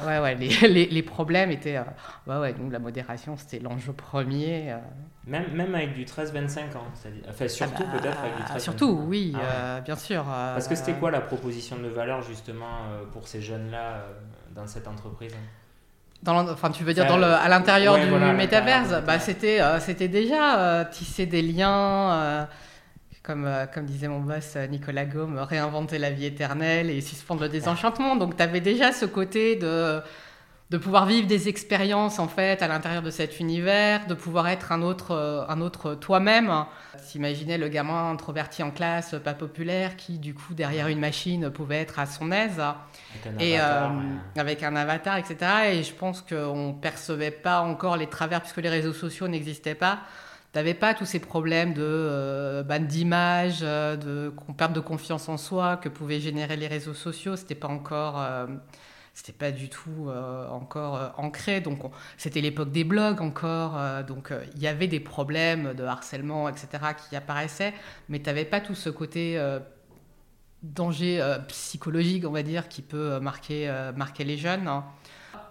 ouais, 0.06 0.21
ouais, 0.21 0.35
les, 0.37 0.49
les, 0.69 0.87
les, 0.87 1.03
problèmes 1.03 1.50
étaient. 1.50 1.79
ouais, 2.27 2.39
ouais, 2.39 2.53
donc 2.55 2.73
la 2.73 2.79
modération, 2.79 3.37
c'était 3.37 3.59
l'enjeu 3.59 3.93
premier. 3.93 4.75
Même, 5.27 5.53
même 5.53 5.75
avec 5.75 5.93
du 5.93 6.06
13-25 6.06 6.77
ans, 6.79 6.87
enfin, 7.29 7.49
surtout 7.49 7.83
ah 7.87 7.93
bah, 7.93 7.99
peut-être 8.01 8.21
avec 8.21 8.37
du 8.37 8.43
13 8.44 8.62
Surtout, 8.62 9.05
oui, 9.06 9.35
ah 9.37 9.81
bien 9.81 9.97
sûr. 9.97 10.25
Parce 10.25 10.67
que 10.67 10.75
c'était 10.75 10.94
quoi 10.94 11.11
la 11.11 11.21
proposition 11.21 11.77
de 11.77 11.89
valeur 11.89 12.23
justement 12.23 12.87
pour 13.12 13.29
ces 13.29 13.43
jeunes-là 13.43 14.03
dans 14.55 14.67
cette 14.67 14.89
entreprise? 14.89 15.35
Dans 16.23 16.49
enfin, 16.49 16.70
tu 16.70 16.85
veux 16.85 16.94
dire 16.94 17.06
dans 17.06 17.17
le, 17.17 17.26
à 17.26 17.49
l'intérieur 17.49 17.97
du 17.99 18.11
métaverse 18.37 18.94
bah, 19.06 19.19
c'était, 19.19 19.61
euh, 19.61 19.79
c'était 19.81 20.09
déjà 20.09 20.59
euh, 20.59 20.85
tisser 20.91 21.26
des 21.26 21.43
liens, 21.43 22.12
euh, 22.12 22.44
comme, 23.23 23.49
comme 23.72 23.84
disait 23.84 24.08
mon 24.08 24.20
boss 24.20 24.56
Nicolas 24.70 25.05
Gaume, 25.05 25.39
réinventer 25.39 25.98
la 25.98 26.10
vie 26.10 26.27
éternelle 26.27 26.91
et 26.91 27.01
suspendre 27.01 27.43
le 27.43 27.48
désenchantement. 27.48 28.17
Donc 28.17 28.37
tu 28.37 28.43
avais 28.43 28.60
déjà 28.60 28.93
ce 28.93 29.05
côté 29.05 29.56
de 29.56 30.01
de 30.70 30.77
pouvoir 30.77 31.06
vivre 31.06 31.27
des 31.27 31.48
expériences 31.48 32.19
en 32.19 32.29
fait 32.29 32.60
à 32.63 32.69
l'intérieur 32.69 33.03
de 33.03 33.10
cet 33.10 33.41
univers, 33.41 34.06
de 34.06 34.13
pouvoir 34.13 34.48
être 34.48 34.70
un 34.70 34.82
autre, 34.82 35.13
euh, 35.13 35.44
un 35.48 35.63
autre 35.63 35.94
toi-même. 35.94 36.67
S'imaginer 36.98 37.56
le 37.56 37.69
gamin 37.69 38.10
introverti 38.10 38.63
en 38.63 38.70
classe, 38.70 39.15
pas 39.25 39.32
populaire, 39.32 39.96
qui 39.96 40.19
du 40.19 40.34
coup 40.34 40.53
derrière 40.53 40.89
une 40.89 41.01
machine 41.01 41.48
pouvait 41.48 41.81
être 41.81 41.98
à 41.98 42.05
son 42.05 42.31
aise 42.32 42.60
avec 42.60 43.27
un 43.27 43.39
et 43.39 43.58
avatar, 43.58 43.93
euh, 43.93 44.41
avec 44.41 44.63
un 44.63 44.77
avatar, 44.77 45.17
etc. 45.17 45.37
Et 45.72 45.82
je 45.82 45.94
pense 45.94 46.20
qu'on 46.20 46.75
percevait 46.75 47.31
pas 47.31 47.60
encore 47.60 47.96
les 47.96 48.08
travers 48.08 48.43
puisque 48.43 48.58
les 48.58 48.69
réseaux 48.69 48.93
sociaux 48.93 49.27
n'existaient 49.27 49.75
pas. 49.75 50.01
T'avais 50.53 50.75
pas 50.75 50.93
tous 50.93 51.06
ces 51.06 51.19
problèmes 51.19 51.72
de 51.72 51.82
euh, 51.82 52.79
d'image, 52.79 53.60
euh, 53.63 53.96
de 53.96 54.32
perte 54.56 54.72
de 54.72 54.81
confiance 54.81 55.29
en 55.31 55.39
soi 55.39 55.79
que 55.79 55.89
pouvaient 55.89 56.20
générer 56.20 56.56
les 56.56 56.67
réseaux 56.67 56.94
sociaux. 56.94 57.37
C'était 57.37 57.55
pas 57.55 57.69
encore 57.69 58.22
c'était 59.19 59.32
pas 59.32 59.51
du 59.51 59.69
tout 59.69 60.06
euh, 60.08 60.48
encore 60.48 60.94
euh, 60.94 61.08
ancré. 61.17 61.60
Donc, 61.60 61.81
c'était 62.17 62.41
l'époque 62.41 62.70
des 62.70 62.84
blogs 62.84 63.20
encore. 63.20 63.77
Euh, 63.77 64.05
donc, 64.05 64.32
il 64.55 64.63
y 64.63 64.69
avait 64.69 64.87
des 64.87 65.01
problèmes 65.01 65.75
de 65.75 65.82
harcèlement, 65.82 66.48
etc., 66.48 66.69
qui 66.96 67.17
apparaissaient, 67.17 67.75
mais 68.08 68.20
tu 68.20 68.27
n'avais 68.27 68.44
pas 68.44 68.60
tout 68.60 68.77
ce 68.77 68.91
côté 68.91 69.37
danger 70.63 71.20
psychologique, 71.48 72.25
on 72.27 72.31
va 72.31 72.44
dire, 72.44 72.69
qui 72.69 72.81
peut 72.81 73.19
marquer, 73.19 73.69
marquer 73.96 74.22
les 74.22 74.37
jeunes. 74.37 74.69
Hein. 74.69 74.84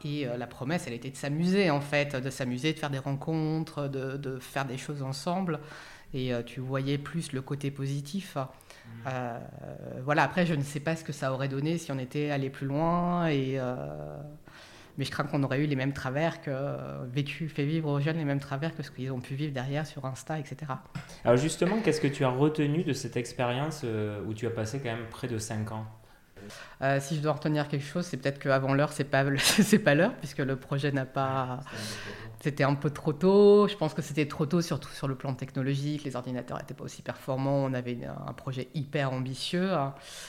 Et 0.06 0.26
la 0.26 0.48
promesse, 0.48 0.86
elle 0.88 0.94
était 0.94 1.10
de 1.10 1.18
s'amuser, 1.18 1.70
en 1.70 1.82
fait, 1.82 2.16
de 2.16 2.30
s'amuser, 2.30 2.72
de 2.72 2.80
faire 2.80 2.90
des 2.90 3.00
rencontres, 3.00 3.90
de, 3.90 4.16
de, 4.16 4.40
faire 4.40 4.66
des 4.66 4.78
choses 4.78 5.04
ensemble. 5.04 5.60
Et 6.14 6.32
tu 6.46 6.62
voyais 6.62 6.98
plus 6.98 7.34
le 7.34 7.42
côté 7.42 7.70
positif. 7.70 8.38
Euh, 9.08 9.40
voilà, 10.04 10.24
après, 10.24 10.46
je 10.46 10.54
ne 10.54 10.64
sais 10.64 10.80
pas 10.80 10.96
ce 10.96 11.04
que 11.04 11.14
ça 11.14 11.32
aurait 11.32 11.48
donné 11.48 11.78
si 11.78 11.92
on 11.92 12.00
était 12.00 12.30
allé 12.30 12.50
plus 12.50 12.68
loin. 12.68 13.28
Et, 13.28 13.54
euh, 13.58 13.76
mais 14.98 15.06
je 15.06 15.12
crains 15.12 15.24
qu'on 15.24 15.44
aurait 15.44 15.64
eu 15.64 15.68
les 15.68 15.76
mêmes 15.76 15.94
travers 15.94 16.42
que 16.42 16.52
vécu, 17.06 17.48
fait 17.50 17.66
vivre 17.66 17.90
aux 17.90 18.00
jeunes 18.00 18.18
les 18.18 18.26
mêmes 18.26 18.40
travers 18.40 18.76
que 18.76 18.84
ce 18.84 18.92
qu'ils 18.92 19.12
ont 19.12 19.20
pu 19.20 19.36
vivre 19.36 19.54
derrière 19.54 19.86
sur 19.86 20.06
Insta, 20.06 20.40
etc. 20.40 20.72
Alors 21.24 21.38
justement, 21.38 21.80
qu'est-ce 21.82 22.02
que 22.02 22.08
tu 22.08 22.26
as 22.26 22.30
retenu 22.30 22.84
de 22.84 22.94
cette 22.94 23.16
expérience 23.16 23.82
euh, 23.84 24.22
où 24.28 24.34
tu 24.34 24.48
as 24.48 24.50
passé 24.50 24.80
quand 24.80 24.90
même 24.90 25.06
près 25.10 25.28
de 25.28 25.38
5 25.38 25.72
ans? 25.72 25.86
Euh, 26.82 27.00
si 27.00 27.16
je 27.16 27.22
dois 27.22 27.34
retenir 27.34 27.68
quelque 27.68 27.86
chose, 27.86 28.06
c'est 28.06 28.18
peut-être 28.18 28.40
qu'avant 28.40 28.74
l'heure, 28.74 28.94
c'est 28.94 29.04
pas 29.04 29.24
c'est 29.38 29.80
pas 29.80 29.96
l'heure 29.96 30.14
puisque 30.16 30.40
le 30.40 30.56
projet 30.56 30.92
n'a 30.92 31.06
pas. 31.06 31.60
C'était 32.40 32.64
un 32.64 32.76
peu 32.76 32.90
trop 32.90 33.14
tôt. 33.14 33.68
Je 33.68 33.76
pense 33.76 33.94
que 33.94 34.02
c'était 34.02 34.28
trop 34.28 34.46
tôt, 34.46 34.62
surtout 34.62 34.90
sur 34.90 35.08
le 35.08 35.16
plan 35.16 35.34
technologique. 35.34 36.04
Les 36.04 36.16
ordinateurs 36.16 36.58
n'étaient 36.58 36.74
pas 36.74 36.84
aussi 36.84 37.02
performants. 37.02 37.64
On 37.66 37.74
avait 37.74 37.98
un 38.06 38.34
projet 38.34 38.68
hyper 38.74 39.12
ambitieux 39.12 39.72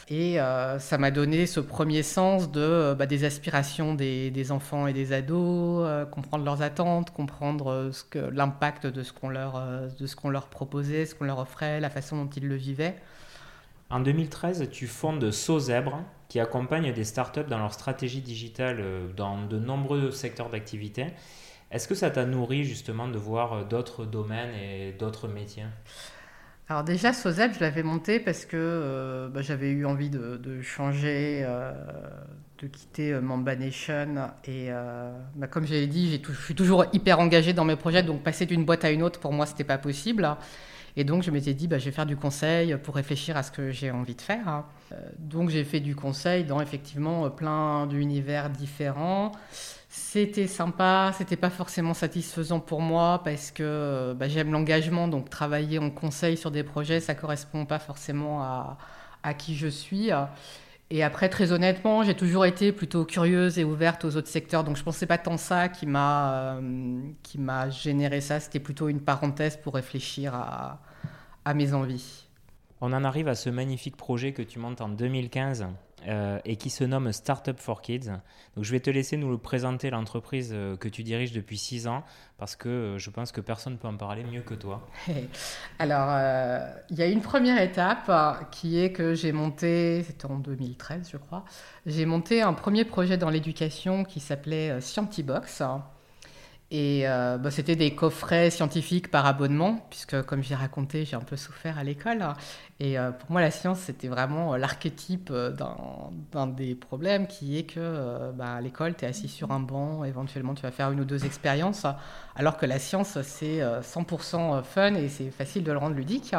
et 0.09 0.41
euh, 0.41 0.79
ça 0.79 0.99
m'a 0.99 1.11
donné 1.11 1.47
ce 1.47 1.61
premier 1.61 2.03
sens 2.03 2.50
de 2.50 2.95
bah, 2.99 3.07
des 3.07 3.25
aspirations 3.25 3.95
des, 3.95 4.53
enfants 4.53 4.87
et 4.87 4.93
des 4.93 5.12
ados, 5.12 5.85
euh, 5.85 6.07
comprendre 6.07 6.45
leurs 6.45 6.62
attentes, 6.62 7.11
comprendre 7.12 7.91
que 8.11 8.19
l'impact 8.19 8.87
de 8.87 9.03
ce 9.03 9.12
qu'on 9.12 9.29
leur 9.29 9.61
de 9.99 10.07
ce 10.07 10.17
leur 10.29 10.49
proposait, 10.49 11.07
ce 11.07 11.15
qu'on 11.15 11.25
leur 11.25 11.38
offrait, 11.38 11.81
la 11.81 11.91
façon 11.91 12.25
dont 12.25 12.31
ils 12.31 12.47
le 12.47 12.57
vivaient. 12.57 12.97
En 13.91 14.00
2013, 14.00 14.69
tu 14.71 14.87
fondes 14.87 15.31
SoZèbre, 15.31 16.03
qui 16.29 16.41
accompagne 16.41 16.93
des 16.93 17.05
startups 17.05 17.49
dans 17.49 17.59
leur 17.59 17.73
stratégie 17.73 18.21
digitale 18.21 18.79
euh, 18.81 19.09
dans 19.17 19.47
de 19.47 19.59
nombreux 19.59 20.11
secteurs 20.11 20.50
d'activité. 20.50 21.07
Est-ce 21.70 21.88
que 21.88 21.94
ça 21.94 22.10
t'a 22.10 22.25
nourri 22.25 22.64
justement 22.64 23.08
de 23.08 23.18
voir 23.18 23.52
euh, 23.52 23.64
d'autres 23.64 24.04
domaines 24.04 24.54
et 24.54 24.92
d'autres 24.92 25.28
métiers? 25.28 25.64
Alors 26.68 26.84
déjà, 26.84 27.12
SOZEB, 27.12 27.52
je 27.54 27.60
l'avais 27.60 27.82
monté 27.82 28.20
parce 28.20 28.44
que 28.44 28.56
euh, 28.56 29.28
bah, 29.28 29.40
j'avais 29.40 29.70
eu 29.70 29.87
envie 29.87 30.10
de, 30.10 30.60
changer, 30.60 31.46
de 32.58 32.66
quitter 32.66 33.18
Mamba 33.20 33.56
Nation. 33.56 34.30
Et 34.44 34.68
bah, 35.34 35.46
comme 35.46 35.66
j'avais 35.66 35.87
dit, 35.87 36.20
je 36.22 36.32
suis 36.32 36.54
toujours 36.54 36.84
hyper 36.92 37.20
engagé 37.20 37.54
dans 37.54 37.64
mes 37.64 37.76
projets, 37.76 38.02
donc 38.02 38.22
passer 38.22 38.44
d'une 38.44 38.66
boîte 38.66 38.84
à 38.84 38.90
une 38.90 39.02
autre, 39.02 39.18
pour 39.18 39.32
moi, 39.32 39.46
ce 39.46 39.52
n'était 39.52 39.64
pas 39.64 39.78
possible. 39.78 40.28
Et 40.98 41.04
donc, 41.04 41.22
je 41.22 41.30
m'étais 41.30 41.54
dit, 41.54 41.68
bah, 41.68 41.78
je 41.78 41.84
vais 41.84 41.92
faire 41.92 42.06
du 42.06 42.16
conseil 42.16 42.76
pour 42.76 42.96
réfléchir 42.96 43.37
à 43.37 43.44
ce 43.44 43.52
que 43.52 43.70
j'ai 43.70 43.92
envie 43.92 44.16
de 44.16 44.20
faire. 44.20 44.64
Euh, 44.90 44.96
donc, 45.18 45.48
j'ai 45.48 45.62
fait 45.62 45.78
du 45.78 45.94
conseil 45.94 46.42
dans 46.42 46.60
effectivement 46.60 47.30
plein 47.30 47.87
d'univers 47.87 48.50
différents. 48.50 49.30
C'était 49.90 50.47
sympa, 50.47 51.12
c'était 51.16 51.37
pas 51.37 51.49
forcément 51.49 51.95
satisfaisant 51.95 52.61
pour 52.61 52.83
moi 52.83 53.23
parce 53.25 53.50
que 53.50 54.14
bah, 54.14 54.28
j'aime 54.28 54.52
l'engagement, 54.52 55.09
donc 55.09 55.30
travailler 55.30 55.78
en 55.78 55.90
conseil 55.90 56.37
sur 56.37 56.50
des 56.50 56.62
projets, 56.62 57.00
ça 57.00 57.14
correspond 57.14 57.64
pas 57.64 57.78
forcément 57.78 58.42
à, 58.42 58.76
à 59.23 59.33
qui 59.33 59.57
je 59.57 59.66
suis. 59.66 60.11
Et 60.90 61.02
après, 61.02 61.28
très 61.28 61.52
honnêtement, 61.52 62.02
j'ai 62.02 62.14
toujours 62.14 62.47
été 62.47 62.73
plutôt 62.73 63.04
curieuse 63.04 63.59
et 63.59 63.64
ouverte 63.64 64.04
aux 64.04 64.16
autres 64.16 64.28
secteurs, 64.28 64.64
donc 64.64 64.76
je 64.76 64.83
pensais 64.83 65.07
pas 65.07 65.18
tant 65.18 65.37
ça 65.37 65.68
qui 65.68 65.87
m'a 65.87 66.57
euh, 66.57 67.00
qui 67.23 67.38
m'a 67.38 67.68
généré 67.71 68.21
ça. 68.21 68.40
C'était 68.40 68.61
plutôt 68.61 68.88
une 68.88 69.00
parenthèse 69.00 69.57
pour 69.59 69.75
réfléchir 69.75 70.35
à, 70.35 70.80
à 71.45 71.54
mes 71.54 71.75
envies. 71.75 72.26
On 72.80 72.92
en 72.92 73.04
arrive 73.04 73.28
à 73.28 73.35
ce 73.35 73.50
magnifique 73.50 73.97
projet 73.97 74.33
que 74.33 74.42
tu 74.42 74.59
montes 74.59 74.80
en 74.80 74.88
2015 74.88 75.66
euh, 76.07 76.38
et 76.45 76.57
qui 76.57 76.71
se 76.71 76.85
nomme 76.85 77.12
Startup 77.12 77.59
for 77.59 77.83
Kids. 77.83 78.11
Donc 78.55 78.64
je 78.64 78.71
vais 78.71 78.81
te 78.81 78.90
laisser 78.90 79.17
nous 79.17 79.37
présenter, 79.38 79.90
l'entreprise 79.90 80.50
euh, 80.52 80.76
que 80.76 80.88
tu 80.88 81.02
diriges 81.02 81.33
depuis 81.33 81.59
six 81.59 81.87
ans, 81.87 82.05
parce 82.37 82.57
que 82.57 82.69
euh, 82.69 82.99
je 82.99 83.11
pense 83.11 83.33
que 83.33 83.40
personne 83.40 83.75
ne 83.75 83.78
peut 83.78 83.88
en 83.88 83.97
parler 83.97 84.25
mieux 84.25 84.43
que 84.43 84.55
toi. 84.55 84.87
Alors, 85.78 86.09
il 86.90 86.97
y 86.97 87.02
a 87.02 87.07
une 87.07 87.21
première 87.21 87.61
étape 87.61 88.11
qui 88.50 88.78
est 88.78 88.93
que 88.93 89.14
j'ai 89.14 89.33
monté, 89.33 90.02
c'était 90.05 90.26
en 90.26 90.38
2013 90.38 91.09
je 91.11 91.17
crois, 91.17 91.45
j'ai 91.87 92.07
monté 92.07 92.43
un 92.43 92.52
premier 92.52 92.85
projet 92.85 93.17
dans 93.17 93.31
l'éducation 93.31 94.05
qui 94.05 94.21
s'appelait 94.21 94.81
Scientibox. 94.81 95.62
Et 96.70 97.08
euh, 97.08 97.38
bah, 97.38 97.50
c'était 97.50 97.76
des 97.76 97.94
coffrets 97.94 98.50
scientifiques 98.50 99.10
par 99.10 99.25
abonnement, 99.25 99.87
puisque 99.88 100.20
comme 100.22 100.42
j'ai 100.42 100.54
raconté, 100.54 101.06
j'ai 101.06 101.16
un 101.16 101.20
peu 101.20 101.37
souffert 101.37 101.78
à 101.78 101.84
l'école. 101.84 102.22
Et 102.78 102.98
euh, 102.98 103.10
pour 103.10 103.30
moi, 103.30 103.40
la 103.40 103.50
science, 103.50 103.78
c'était 103.80 104.08
vraiment 104.08 104.52
euh, 104.52 104.58
l'archétype 104.58 105.32
d'un 105.32 106.46
des 106.46 106.75
problèmes, 106.75 107.26
qui 107.26 107.56
est 107.56 107.62
que 107.62 108.32
bah, 108.32 108.56
à 108.56 108.60
l'école, 108.60 108.94
tu 108.94 109.06
es 109.06 109.08
assis 109.08 109.28
sur 109.28 109.50
un 109.50 109.60
banc, 109.60 110.04
éventuellement 110.04 110.54
tu 110.54 110.62
vas 110.62 110.70
faire 110.70 110.90
une 110.90 111.00
ou 111.00 111.04
deux 111.06 111.25
expériences, 111.25 111.87
alors 112.37 112.58
que 112.58 112.66
la 112.66 112.78
science, 112.78 113.20
c'est 113.22 113.60
100% 113.60 114.62
fun 114.62 114.94
et 114.94 115.08
c'est 115.08 115.30
facile 115.30 115.64
de 115.64 115.72
le 115.72 115.78
rendre 115.78 115.96
ludique. 115.96 116.34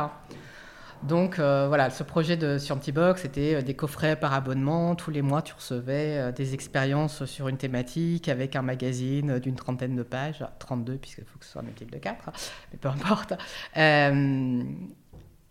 Donc 1.04 1.40
euh, 1.40 1.68
voilà, 1.68 1.90
ce 1.90 2.04
projet 2.04 2.36
de 2.36 2.58
Scientibox, 2.58 3.22
c'était 3.22 3.56
euh, 3.56 3.62
des 3.62 3.74
coffrets 3.74 4.18
par 4.18 4.34
abonnement. 4.34 4.96
Tous 4.96 5.12
les 5.12 5.22
mois, 5.22 5.42
tu 5.42 5.54
recevais 5.54 6.18
euh, 6.18 6.32
des 6.34 6.54
expériences 6.54 7.24
sur 7.26 7.48
une 7.48 7.58
thématique 7.58 8.28
avec 8.28 8.56
un 8.56 8.62
magazine 8.62 9.40
d'une 9.40 9.56
trentaine 9.56 9.96
de 9.96 10.04
pages, 10.04 10.44
32 10.60 10.98
puisqu'il 10.98 11.24
faut 11.24 11.40
que 11.40 11.46
ce 11.46 11.52
soit 11.52 11.62
un 11.62 11.66
multiple 11.66 11.94
de 11.94 12.00
4, 12.00 12.32
mais 12.72 12.78
peu 12.80 12.90
importe. 12.90 13.34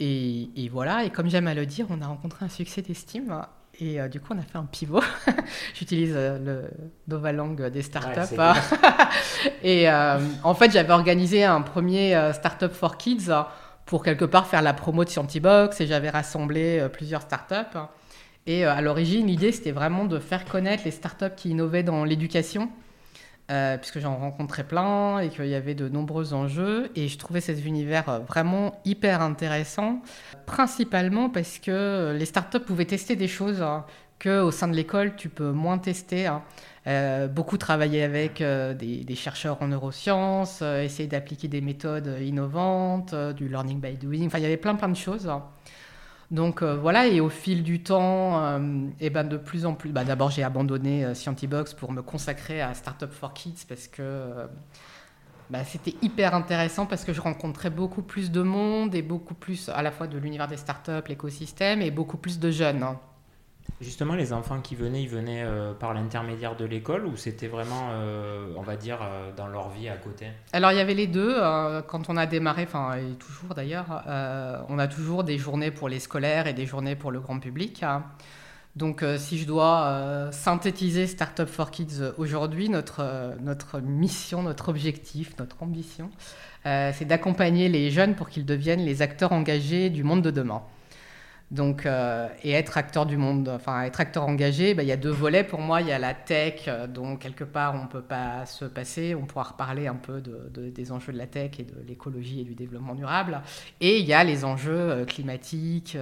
et, 0.00 0.69
voilà, 0.71 1.05
et 1.05 1.11
comme 1.11 1.31
j'aime 1.31 1.47
à 1.47 1.55
le 1.55 1.64
dire, 1.64 1.87
on 1.88 2.02
a 2.02 2.07
rencontré 2.07 2.45
un 2.45 2.50
succès 2.50 2.83
d'estime. 2.83 3.40
Et 3.81 4.00
du 4.09 4.19
coup, 4.19 4.35
on 4.35 4.38
a 4.38 4.43
fait 4.43 4.59
un 4.59 4.64
pivot. 4.64 5.02
J'utilise 5.75 6.12
le 6.12 6.64
Novalang 7.07 7.55
des 7.71 7.83
startups. 7.83 8.35
et 9.62 9.88
en 9.88 10.55
fait, 10.55 10.73
j'avais 10.73 10.93
organisé 10.93 11.45
un 11.45 11.62
premier 11.62 12.33
Startup 12.35 12.73
for 12.73 12.97
Kids 12.97 13.31
pour 13.88 14.02
quelque 14.02 14.26
part 14.26 14.47
faire 14.47 14.61
la 14.61 14.75
promo 14.75 15.02
de 15.02 15.09
Scientibox 15.09 15.80
et 15.80 15.87
j'avais 15.87 16.11
rassemblé 16.11 16.78
euh, 16.78 16.88
plusieurs 16.90 17.23
startups. 17.23 17.78
Et 18.47 18.66
euh, 18.66 18.73
à 18.73 18.83
l'origine, 18.83 19.26
l'idée, 19.26 19.50
c'était 19.50 19.73
vraiment 19.73 20.04
de 20.04 20.18
faire 20.18 20.45
connaître 20.45 20.83
les 20.85 20.90
startups 20.90 21.35
qui 21.35 21.50
innovaient 21.50 21.83
dans 21.83 22.04
l'éducation, 22.04 22.68
euh, 23.50 23.78
puisque 23.78 23.99
j'en 23.99 24.16
rencontrais 24.16 24.64
plein 24.64 25.21
et 25.21 25.30
qu'il 25.30 25.47
y 25.47 25.54
avait 25.54 25.75
de 25.75 25.88
nombreux 25.88 26.35
enjeux. 26.35 26.90
Et 26.97 27.09
je 27.09 27.16
trouvais 27.16 27.40
cet 27.40 27.64
univers 27.64 28.21
vraiment 28.28 28.78
hyper 28.85 29.23
intéressant, 29.23 30.02
principalement 30.45 31.30
parce 31.30 31.59
que 31.59 32.14
les 32.14 32.26
startups 32.26 32.61
pouvaient 32.61 32.85
tester 32.85 33.16
des 33.16 33.28
choses 33.28 33.62
hein, 33.62 33.87
que 34.18 34.42
au 34.42 34.50
sein 34.50 34.68
de 34.68 34.75
l'école, 34.75 35.16
tu 35.16 35.30
peux 35.30 35.52
moins 35.52 35.78
tester. 35.78 36.26
Hein. 36.26 36.42
Euh, 36.88 37.28
beaucoup 37.28 37.59
travailler 37.59 38.02
avec 38.02 38.40
euh, 38.40 38.73
des, 38.73 39.14
chercheurs 39.14 39.61
en 39.61 39.68
neurosciences, 39.68 40.61
euh, 40.62 40.83
essayer 40.83 41.07
d'appliquer 41.07 41.47
des 41.47 41.61
méthodes 41.61 42.16
innovantes, 42.23 43.14
du 43.14 43.47
learning 43.47 43.78
by 43.78 43.97
doing. 43.97 44.26
Enfin, 44.26 44.38
il 44.38 44.42
y 44.42 44.47
avait 44.47 44.57
plein, 44.57 44.75
plein 44.75 44.88
de 44.88 44.97
choses. 44.97 45.30
Donc 46.30 46.62
voilà, 46.62 47.07
et 47.07 47.21
au 47.21 47.30
fil 47.30 47.62
du 47.62 47.83
temps, 47.83 48.61
et 49.00 49.09
ben 49.09 49.25
de 49.25 49.38
plus 49.38 49.64
en 49.64 49.73
plus, 49.73 49.92
bah, 49.92 50.04
d'abord 50.04 50.30
j'ai 50.30 50.42
abandonné 50.42 51.14
Scientibox 51.14 51.73
pour 51.73 51.90
me 51.90 52.02
consacrer 52.02 52.61
à 52.61 52.75
Startup 52.75 53.11
for 53.11 53.33
Kids 53.33 53.64
parce 53.66 53.88
que 53.88 54.47
bah, 55.49 55.64
c'était 55.64 55.95
hyper 56.02 56.35
intéressant 56.35 56.85
parce 56.85 57.07
que 57.07 57.14
je 57.14 57.23
rencontrais 57.23 57.71
beaucoup 57.71 58.02
plus 58.02 58.30
de 58.30 58.42
monde 58.42 58.95
et 58.95 59.00
beaucoup 59.00 59.33
plus 59.33 59.71
à 59.71 59.80
la 59.80 59.90
fois 59.90 60.07
de 60.07 60.18
l'univers 60.18 60.49
des 60.49 60.59
startups, 60.59 61.09
l'écosystème 61.09 61.80
et 61.80 61.90
beaucoup 61.90 62.18
plus 62.18 62.38
de 62.38 62.50
jeunes. 62.50 62.83
Hein. 62.83 63.00
Justement, 63.80 64.14
les 64.14 64.32
enfants 64.32 64.61
qui 64.61 64.75
venaient, 64.75 65.02
ils 65.02 65.08
venaient 65.08 65.44
euh, 65.44 65.73
par 65.73 65.94
l'intermédiaire 65.94 66.56
de 66.56 66.64
l'école 66.64 67.06
ou 67.06 67.16
c'était 67.16 67.47
vraiment, 67.47 67.90
euh, 67.92 68.52
on 68.56 68.62
va 68.62 68.75
dire, 68.75 68.99
euh, 69.02 69.30
dans 69.37 69.47
leur 69.47 69.70
vie 69.70 69.88
à 69.88 69.97
côté? 69.97 70.26
Alors, 70.52 70.73
il 70.73 70.78
y 70.78 70.80
avait 70.80 70.94
les 70.94 71.06
deux. 71.06 71.37
quand 71.87 72.08
on 72.08 72.16
a 72.16 72.26
démarré, 72.26 72.64
enfin, 72.64 72.97
et 72.97 73.14
toujours 73.14 73.54
d'ailleurs, 73.54 74.02
on 74.68 74.78
a 74.78 74.88
toujours 74.88 75.23
des 75.23 75.38
journées 75.38 75.70
pour 75.70 75.88
les 75.88 76.00
scolaires 76.00 76.47
et 76.47 76.54
des 76.54 76.66
journées 76.66 76.97
pour 76.97 77.12
le 77.12 77.20
grand 77.20 77.38
public. 77.38 77.82
Hein. 77.82 78.04
Donc, 78.75 79.04
si 79.16 79.38
je 79.38 79.47
dois 79.47 80.28
synthétiser 80.32 81.06
Startup 81.06 81.49
for 81.49 81.70
Kids 81.70 82.12
aujourd'hui, 82.16 82.68
notre, 82.68 83.37
notre 83.40 83.80
mission, 83.80 84.42
notre 84.42 84.68
objectif, 84.68 85.35
notre 85.38 85.62
ambition, 85.62 86.11
c'est 86.64 87.06
d'accompagner 87.06 87.68
les 87.68 87.90
jeunes 87.90 88.14
pour 88.14 88.28
qu'ils 88.28 88.47
deviennent 88.47 88.85
les 88.85 89.02
acteurs 89.02 89.32
engagés 89.32 89.90
du 89.90 90.04
monde 90.04 90.23
de 90.23 90.30
demain. 90.30 90.62
Donc, 91.50 91.87
euh, 91.87 92.28
et 92.43 92.52
être 92.52 92.76
acteur 92.76 93.07
du 93.07 93.17
monde, 93.17 93.49
enfin 93.49 93.83
être 93.85 94.00
acteur 94.00 94.26
engagé, 94.26 94.75
bah, 94.75 94.83
il 94.83 94.88
y 94.88 94.93
a 94.93 94.99
deux 94.99 95.11
volets 95.11 95.45
pour 95.45 95.61
moi. 95.61 95.81
Il 95.81 95.87
y 95.87 95.93
a 95.93 95.99
la 95.99 96.12
tech, 96.12 96.64
euh, 96.69 96.87
dont 96.87 97.17
quelque 97.17 97.45
part 97.45 97.75
on 97.75 97.85
ne 97.85 97.88
peut 97.88 98.02
pas 98.02 98.45
se 98.45 98.67
passer. 98.67 99.14
On 99.14 99.25
pourra 99.25 99.45
reparler 99.45 99.87
un 99.87 99.95
peu 99.95 100.21
de, 100.21 100.69
des 100.69 100.93
enjeux 100.93 101.12
de 101.12 101.19
la 101.19 101.26
tech 101.26 101.52
et 101.59 101.62
de 101.62 101.75
l'écologie 101.87 102.40
et 102.40 102.45
du 102.45 102.55
développement 102.55 102.95
durable. 102.95 103.40
Et 103.81 103.99
il 103.99 104.07
y 104.07 104.12
a 104.12 104.25
les 104.25 104.45
enjeux 104.45 104.73
euh, 104.73 105.05
climatiques 105.07 105.97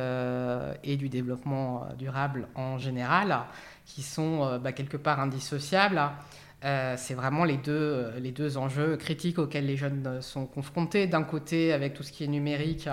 et 0.82 0.96
du 0.96 1.08
développement 1.08 1.86
durable 1.96 2.48
en 2.54 2.78
général, 2.78 3.38
qui 3.84 4.02
sont 4.02 4.58
bah, 4.58 4.72
quelque 4.72 4.96
part 4.96 5.20
indissociables. 5.20 6.00
c'est 6.62 7.14
vraiment 7.14 7.44
les 7.44 7.56
deux, 7.56 8.12
les 8.18 8.32
deux 8.32 8.56
enjeux 8.56 8.96
critiques 8.96 9.38
auxquels 9.38 9.66
les 9.66 9.76
jeunes 9.76 10.20
sont 10.20 10.46
confrontés. 10.46 11.06
D'un 11.06 11.22
côté, 11.22 11.72
avec 11.72 11.94
tout 11.94 12.02
ce 12.02 12.12
qui 12.12 12.24
est 12.24 12.28
numérique 12.28 12.88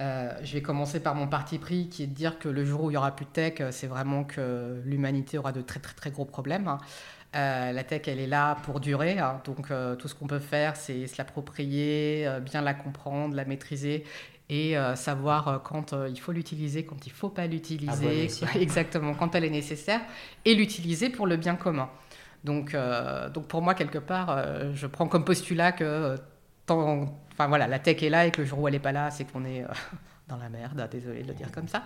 euh, 0.00 0.30
je 0.42 0.52
vais 0.52 0.62
commencer 0.62 1.00
par 1.00 1.14
mon 1.14 1.26
parti 1.26 1.58
pris 1.58 1.88
qui 1.88 2.02
est 2.02 2.06
de 2.06 2.14
dire 2.14 2.38
que 2.38 2.50
le 2.50 2.64
jour 2.66 2.84
où 2.84 2.90
il 2.90 2.94
y 2.94 2.96
aura 2.96 3.16
plus 3.16 3.24
de 3.24 3.30
tech, 3.30 3.54
euh, 3.60 3.70
c'est 3.70 3.86
vraiment 3.86 4.24
que 4.24 4.82
l'humanité 4.84 5.38
aura 5.38 5.52
de 5.52 5.62
très 5.62 5.80
très 5.80 5.94
très 5.94 6.10
gros 6.10 6.26
problèmes. 6.26 6.68
Hein. 6.68 6.78
Euh, 7.34 7.72
la 7.72 7.84
tech, 7.84 8.02
elle 8.06 8.20
est 8.20 8.26
là 8.26 8.56
pour 8.64 8.80
durer, 8.80 9.18
hein. 9.18 9.40
donc 9.44 9.68
tout 9.98 10.08
ce 10.08 10.14
qu'on 10.14 10.26
peut 10.26 10.38
faire, 10.38 10.76
c'est 10.76 11.06
se 11.06 11.18
l'approprier, 11.18 12.26
bien 12.40 12.62
la 12.62 12.72
comprendre, 12.72 13.34
la 13.34 13.44
maîtriser 13.44 14.04
et 14.48 14.74
savoir 14.94 15.60
quand 15.62 15.94
il 16.08 16.18
faut 16.18 16.32
l'utiliser, 16.32 16.86
quand 16.86 17.04
il 17.04 17.10
ne 17.10 17.14
faut 17.14 17.28
pas 17.28 17.46
l'utiliser, 17.46 18.28
exactement 18.58 19.12
quand 19.12 19.34
elle 19.34 19.44
est 19.44 19.50
nécessaire, 19.50 20.00
et 20.46 20.54
l'utiliser 20.54 21.10
pour 21.10 21.26
le 21.26 21.36
bien 21.36 21.56
commun. 21.56 21.90
Donc, 22.44 22.74
donc 23.34 23.48
pour 23.48 23.60
moi, 23.60 23.74
quelque 23.74 23.98
part, 23.98 24.72
je 24.72 24.86
prends 24.86 25.08
comme 25.08 25.24
postulat 25.24 25.72
que 25.72 26.14
tant 26.64 27.18
Enfin 27.36 27.48
voilà, 27.48 27.66
la 27.66 27.78
tech 27.78 28.02
est 28.02 28.08
là 28.08 28.24
et 28.24 28.30
que 28.30 28.40
le 28.40 28.46
jour 28.46 28.60
où 28.60 28.66
elle 28.68 28.72
n'est 28.72 28.80
pas 28.80 28.92
là, 28.92 29.10
c'est 29.10 29.30
qu'on 29.30 29.44
est, 29.44 29.62
euh, 29.62 29.68
dans 30.28 30.38
la 30.38 30.48
merde, 30.48 30.88
désolé 30.90 31.22
de 31.22 31.28
le 31.28 31.34
dire 31.34 31.52
comme 31.52 31.68
ça. 31.68 31.84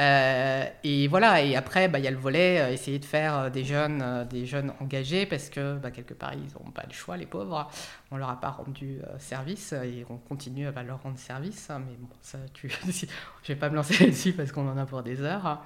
Euh, 0.00 0.64
et 0.82 1.06
voilà, 1.06 1.40
et 1.40 1.54
après, 1.54 1.86
bah, 1.86 2.00
il 2.00 2.04
y 2.04 2.08
a 2.08 2.10
le 2.10 2.16
volet, 2.16 2.60
euh, 2.60 2.72
essayer 2.72 2.98
de 2.98 3.04
faire 3.04 3.48
des 3.48 3.62
jeunes, 3.62 4.26
des 4.28 4.44
jeunes 4.44 4.72
engagés, 4.80 5.24
parce 5.24 5.50
que 5.50 5.76
bah, 5.76 5.92
quelque 5.92 6.14
part, 6.14 6.34
ils 6.34 6.52
n'ont 6.52 6.72
pas 6.72 6.82
le 6.84 6.92
choix, 6.92 7.16
les 7.16 7.26
pauvres. 7.26 7.70
On 8.10 8.16
leur 8.16 8.28
a 8.28 8.40
pas 8.40 8.50
rendu 8.50 8.98
service, 9.18 9.72
et 9.72 10.04
on 10.10 10.16
continue 10.16 10.66
à 10.66 10.82
leur 10.82 11.00
rendre 11.00 11.16
service. 11.16 11.68
Mais 11.70 11.94
bon, 11.96 12.08
ça, 12.20 12.38
tu... 12.54 12.68
je 12.88 13.52
vais 13.52 13.56
pas 13.56 13.70
me 13.70 13.76
lancer 13.76 14.04
là-dessus, 14.04 14.32
parce 14.32 14.50
qu'on 14.50 14.68
en 14.68 14.78
a 14.78 14.84
pour 14.84 15.04
des 15.04 15.22
heures. 15.22 15.62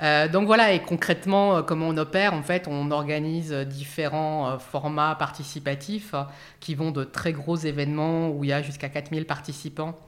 Donc 0.00 0.46
voilà, 0.46 0.72
et 0.72 0.80
concrètement, 0.80 1.62
comment 1.62 1.88
on 1.88 1.96
opère 1.96 2.32
En 2.32 2.42
fait, 2.42 2.68
on 2.68 2.90
organise 2.90 3.52
différents 3.52 4.58
formats 4.58 5.16
participatifs 5.16 6.14
qui 6.60 6.74
vont 6.74 6.92
de 6.92 7.04
très 7.04 7.32
gros 7.32 7.56
événements 7.56 8.30
où 8.30 8.44
il 8.44 8.50
y 8.50 8.52
a 8.52 8.62
jusqu'à 8.62 8.88
4000 8.88 9.26
participants 9.26 9.98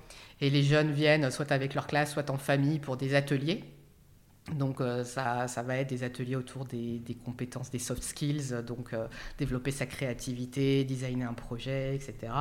et 0.41 0.51
les 0.51 0.63
jeunes 0.63 0.93
viennent 0.93 1.31
soit 1.31 1.53
avec 1.53 1.75
leur 1.75 1.87
classe, 1.87 2.13
soit 2.13 2.31
en 2.31 2.39
famille 2.39 2.79
pour 2.79 2.97
des 2.97 3.15
ateliers. 3.15 3.65
Donc 4.55 4.81
euh, 4.81 5.05
ça, 5.05 5.47
ça, 5.49 5.63
va 5.63 5.77
être 5.77 5.91
des 5.91 6.03
ateliers 6.03 6.35
autour 6.35 6.65
des, 6.65 7.17
compétences, 7.25 7.71
des 7.71 7.79
soft 7.79 8.03
skills, 8.03 8.63
donc 8.67 8.93
euh, 8.93 9.07
développer 9.39 9.71
sa 9.71 9.87
créativité, 9.87 10.83
designer 10.85 11.29
un 11.29 11.35
projet, 11.35 11.95
etc. 11.95 12.33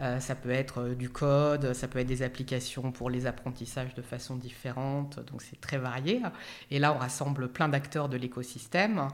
Euh, 0.00 0.18
ça 0.20 0.34
peut 0.34 0.50
être 0.50 0.88
du 0.94 1.10
code, 1.10 1.72
ça 1.74 1.86
peut 1.86 2.00
être 2.00 2.08
des 2.08 2.22
applications 2.22 2.90
pour 2.90 3.08
les 3.10 3.26
apprentissages 3.26 3.94
de 3.94 4.02
façon 4.02 4.36
différente, 4.36 5.20
donc 5.30 5.42
c'est 5.42 5.60
très 5.60 5.78
varié. 5.78 6.22
Et 6.70 6.78
là, 6.78 6.92
on 6.92 6.98
rassemble 6.98 7.48
plein 7.48 7.68
d'acteurs 7.68 8.08
de 8.08 8.16
l'écosystème. 8.16 9.08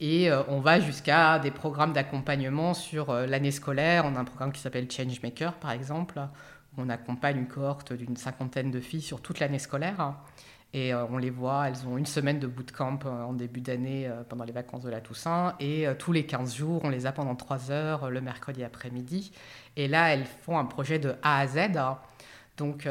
et 0.00 0.30
on 0.48 0.60
va 0.60 0.80
jusqu'à 0.80 1.38
des 1.38 1.50
programmes 1.50 1.92
d'accompagnement 1.92 2.74
sur 2.74 3.12
l'année 3.12 3.50
scolaire. 3.52 4.04
On 4.06 4.14
a 4.16 4.20
un 4.20 4.24
programme 4.24 4.52
qui 4.52 4.60
s'appelle 4.60 4.90
Changemaker, 4.90 5.54
par 5.54 5.72
exemple, 5.72 6.20
on 6.76 6.88
accompagne 6.88 7.38
une 7.38 7.48
cohorte 7.48 7.92
d'une 7.92 8.16
cinquantaine 8.16 8.70
de 8.70 8.80
filles 8.80 9.02
sur 9.02 9.20
toute 9.20 9.40
l'année 9.40 9.58
scolaire. 9.58 10.14
Et 10.74 10.92
euh, 10.92 11.06
on 11.10 11.16
les 11.16 11.30
voit, 11.30 11.68
elles 11.68 11.86
ont 11.86 11.96
une 11.96 12.06
semaine 12.06 12.38
de 12.38 12.46
bootcamp 12.46 12.98
euh, 13.06 13.22
en 13.22 13.32
début 13.32 13.62
d'année 13.62 14.06
euh, 14.06 14.22
pendant 14.28 14.44
les 14.44 14.52
vacances 14.52 14.82
de 14.82 14.90
la 14.90 15.00
Toussaint. 15.00 15.54
Et 15.60 15.86
tous 15.98 16.12
les 16.12 16.26
15 16.26 16.54
jours, 16.54 16.82
on 16.84 16.90
les 16.90 17.06
a 17.06 17.12
pendant 17.12 17.34
3 17.34 17.70
heures 17.70 18.10
le 18.10 18.20
mercredi 18.20 18.62
après-midi. 18.62 19.32
Et 19.76 19.88
là, 19.88 20.12
elles 20.12 20.26
font 20.26 20.58
un 20.58 20.66
projet 20.66 20.98
de 20.98 21.14
A 21.22 21.40
à 21.40 21.46
Z. 21.46 21.70
Donc, 22.58 22.88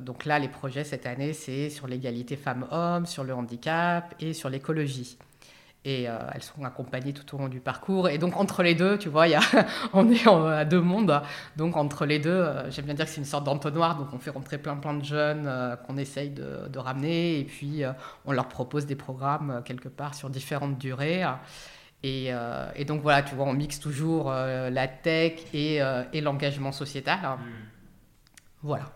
donc 0.00 0.24
là, 0.24 0.38
les 0.38 0.48
projets 0.48 0.84
cette 0.84 1.06
année, 1.06 1.32
c'est 1.32 1.70
sur 1.70 1.88
l'égalité 1.88 2.36
femmes-hommes, 2.36 3.04
sur 3.04 3.24
le 3.24 3.34
handicap 3.34 4.14
et 4.20 4.32
sur 4.32 4.48
l'écologie 4.48 5.18
et 5.86 6.08
euh, 6.08 6.18
elles 6.34 6.42
sont 6.42 6.64
accompagnées 6.64 7.12
tout 7.12 7.36
au 7.36 7.38
long 7.38 7.48
du 7.48 7.60
parcours. 7.60 8.08
Et 8.08 8.18
donc 8.18 8.36
entre 8.36 8.64
les 8.64 8.74
deux, 8.74 8.98
tu 8.98 9.08
vois, 9.08 9.28
y 9.28 9.36
a, 9.36 9.40
on 9.92 10.10
est 10.10 10.26
à 10.26 10.64
deux 10.64 10.80
mondes. 10.80 11.22
Donc 11.56 11.76
entre 11.76 12.06
les 12.06 12.18
deux, 12.18 12.30
euh, 12.30 12.68
j'aime 12.72 12.86
bien 12.86 12.94
dire 12.94 13.04
que 13.04 13.10
c'est 13.12 13.20
une 13.20 13.24
sorte 13.24 13.44
d'entonnoir. 13.44 13.96
Donc 13.96 14.08
on 14.12 14.18
fait 14.18 14.30
rentrer 14.30 14.58
plein 14.58 14.76
plein 14.76 14.94
de 14.94 15.04
jeunes 15.04 15.46
euh, 15.46 15.76
qu'on 15.76 15.96
essaye 15.96 16.30
de, 16.30 16.66
de, 16.68 16.78
ramener 16.80 17.38
et 17.38 17.44
puis 17.44 17.82
on 18.24 18.32
leur 18.32 18.48
propose 18.48 18.86
des 18.86 18.96
programmes 18.96 19.62
quelque 19.64 19.88
part 19.88 20.14
sur 20.14 20.28
différentes 20.28 20.76
durées. 20.76 21.24
Et, 22.02 22.30
et, 22.76 22.84
donc 22.84 23.02
voilà, 23.02 23.22
tu 23.22 23.34
vois, 23.34 23.46
on 23.46 23.52
mixe 23.52 23.80
toujours 23.80 24.30
la 24.30 24.86
tech 24.86 25.40
et, 25.52 25.80
et 26.12 26.20
l'engagement 26.20 26.70
sociétal. 26.70 27.18
Mmh. 27.22 27.38
Voilà. 28.62 28.92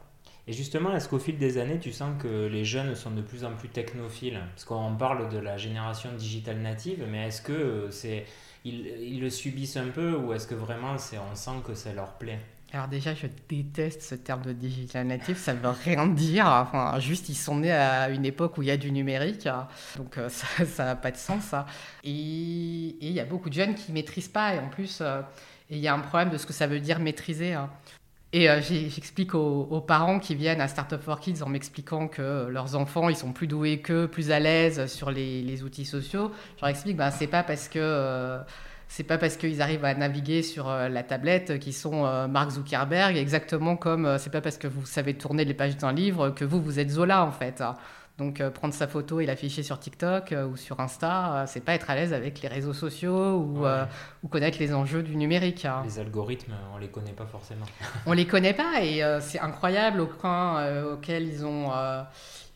Et 0.51 0.53
justement, 0.53 0.97
est-ce 0.97 1.09
qu'au 1.09 1.21
fil 1.21 1.39
des 1.39 1.59
années, 1.59 1.79
tu 1.79 1.93
sens 1.93 2.21
que 2.21 2.49
les 2.49 2.65
jeunes 2.65 2.97
sont 2.97 3.13
de 3.13 3.23
plus 3.23 3.45
en 3.45 3.53
plus 3.53 3.69
technophiles? 3.69 4.41
Parce 4.53 4.65
qu'on 4.65 4.97
parle 4.97 5.29
de 5.29 5.39
la 5.39 5.57
génération 5.57 6.11
digitale 6.13 6.59
native, 6.59 7.07
mais 7.09 7.29
est-ce 7.29 7.41
que 7.41 7.53
euh, 7.53 7.91
c'est 7.93 8.27
ils, 8.65 9.21
le 9.21 9.31
subissent 9.31 9.77
un 9.77 9.87
peu 9.87 10.17
ou 10.17 10.33
est-ce 10.33 10.49
que 10.49 10.57
vraiment 10.57 10.99
c'est 10.99 11.19
on 11.19 11.37
sent 11.37 11.63
que 11.65 11.75
ça 11.75 11.93
leur 11.93 12.15
plaît? 12.15 12.41
Alors 12.73 12.89
déjà, 12.89 13.15
je 13.15 13.29
déteste 13.49 14.03
ce 14.03 14.17
terme 14.17 14.43
de 14.43 14.53
digital 14.53 15.07
native, 15.07 15.37
ça 15.37 15.55
veut 15.55 15.69
rien 15.69 16.09
dire. 16.09 16.47
Enfin, 16.49 16.99
juste, 16.99 17.29
ils 17.29 17.37
sont 17.37 17.59
nés 17.59 17.71
à 17.71 18.11
une 18.11 18.27
époque 18.27 18.59
où 18.59 18.63
il 18.63 18.69
y 18.69 18.73
a 18.73 18.77
du 18.77 18.91
numérique, 18.91 19.49
donc 19.99 20.19
euh, 20.19 20.29
ça 20.29 20.85
n'a 20.85 20.97
pas 20.97 21.13
de 21.13 21.17
sens. 21.17 21.55
Et 22.03 22.11
il 22.11 23.13
y 23.13 23.21
a 23.21 23.25
beaucoup 23.25 23.51
de 23.51 23.55
jeunes 23.55 23.77
qui 23.77 23.93
maîtrisent 23.93 24.27
pas, 24.27 24.57
et 24.57 24.59
en 24.59 24.69
plus, 24.69 24.99
euh, 25.01 25.23
il 25.71 25.79
y 25.79 25.87
a 25.87 25.95
un 25.95 26.01
problème 26.01 26.31
de 26.31 26.39
ce 26.39 26.47
que 26.47 26.53
ça 26.53 26.67
veut 26.67 26.81
dire 26.81 26.99
maîtriser. 26.99 27.57
Et 28.33 28.49
euh, 28.49 28.61
j'explique 28.61 29.35
aux, 29.35 29.81
parents 29.81 30.21
qui 30.21 30.37
viennent 30.37 30.61
à 30.61 30.69
Startup 30.69 31.01
for 31.01 31.19
Kids 31.19 31.43
en 31.43 31.49
m'expliquant 31.49 32.07
que 32.07 32.47
leurs 32.49 32.77
enfants, 32.77 33.09
ils 33.09 33.17
sont 33.17 33.33
plus 33.33 33.49
doués 33.49 33.81
qu'eux, 33.81 34.07
plus 34.07 34.31
à 34.31 34.39
l'aise 34.39 34.87
sur 34.87 35.11
les, 35.11 35.63
outils 35.65 35.85
sociaux. 35.85 36.31
Je 36.57 36.63
leur 36.63 36.71
explique, 36.71 36.97
ben, 36.97 37.11
c'est 37.11 37.27
pas 37.27 37.43
parce 37.43 37.69
que... 37.69 37.79
Euh, 37.81 38.39
c'est 38.93 39.05
pas 39.05 39.19
parce 39.19 39.37
qu'ils 39.37 39.63
arrivent 39.63 39.85
à 39.85 39.95
naviguer 39.95 40.43
sur 40.43 40.69
euh, 40.69 40.89
la 40.89 41.05
tablette 41.05 41.61
qu'ils 41.61 41.75
sont 41.75 42.03
Mark 42.29 42.51
Zuckerberg, 42.51 43.17
exactement 43.17 43.77
comme 43.77 44.19
c'est 44.19 44.31
pas 44.31 44.41
parce 44.41 44.59
que 44.59 44.67
vous 44.67 44.85
savez 44.85 45.15
tourner 45.15 45.45
les 45.45 45.55
pages 45.55 45.77
d'un 45.77 45.93
livre 45.93 46.31
que 46.31 46.45
vous, 46.45 46.61
vous 46.61 46.81
êtes 46.81 46.91
Zola 46.91 47.25
en 47.25 47.31
fait. 47.31 47.63
Donc 48.21 48.43
euh, 48.43 48.51
prendre 48.51 48.75
sa 48.75 48.87
photo 48.87 49.21
et 49.21 49.27
l'afficher 49.27 49.63
sur 49.63 49.81
TikTok 49.81 50.33
euh, 50.33 50.47
ou 50.47 50.59
sur 50.59 50.79
Insta, 50.79 51.33
euh, 51.33 51.45
c'est 51.47 51.65
pas 51.65 51.73
être 51.73 51.89
à 51.89 51.95
l'aise 51.95 52.13
avec 52.13 52.43
les 52.43 52.49
réseaux 52.49 52.75
sociaux 52.75 53.39
ou, 53.39 53.65
ou, 54.23 54.29
connaître 54.29 54.59
les 54.61 54.75
enjeux 54.75 55.03
du 55.03 55.17
numérique. 55.17 55.65
Hein. 55.65 55.83
Les 55.87 55.99
algorithmes, 55.99 56.53
on 56.75 56.79
les 56.79 56.89
connaît 56.89 57.15
pas 57.15 57.25
forcément. 57.25 57.65
on 58.07 58.13
les 58.13 58.27
connaît 58.27 58.53
pas 58.53 58.83
et 58.83 59.03
c'est 59.21 59.41
incroyable 59.41 60.01
au 60.01 60.07
point 60.07 60.85
auquel 60.85 61.27
ils 61.27 61.47
ont 61.47 61.71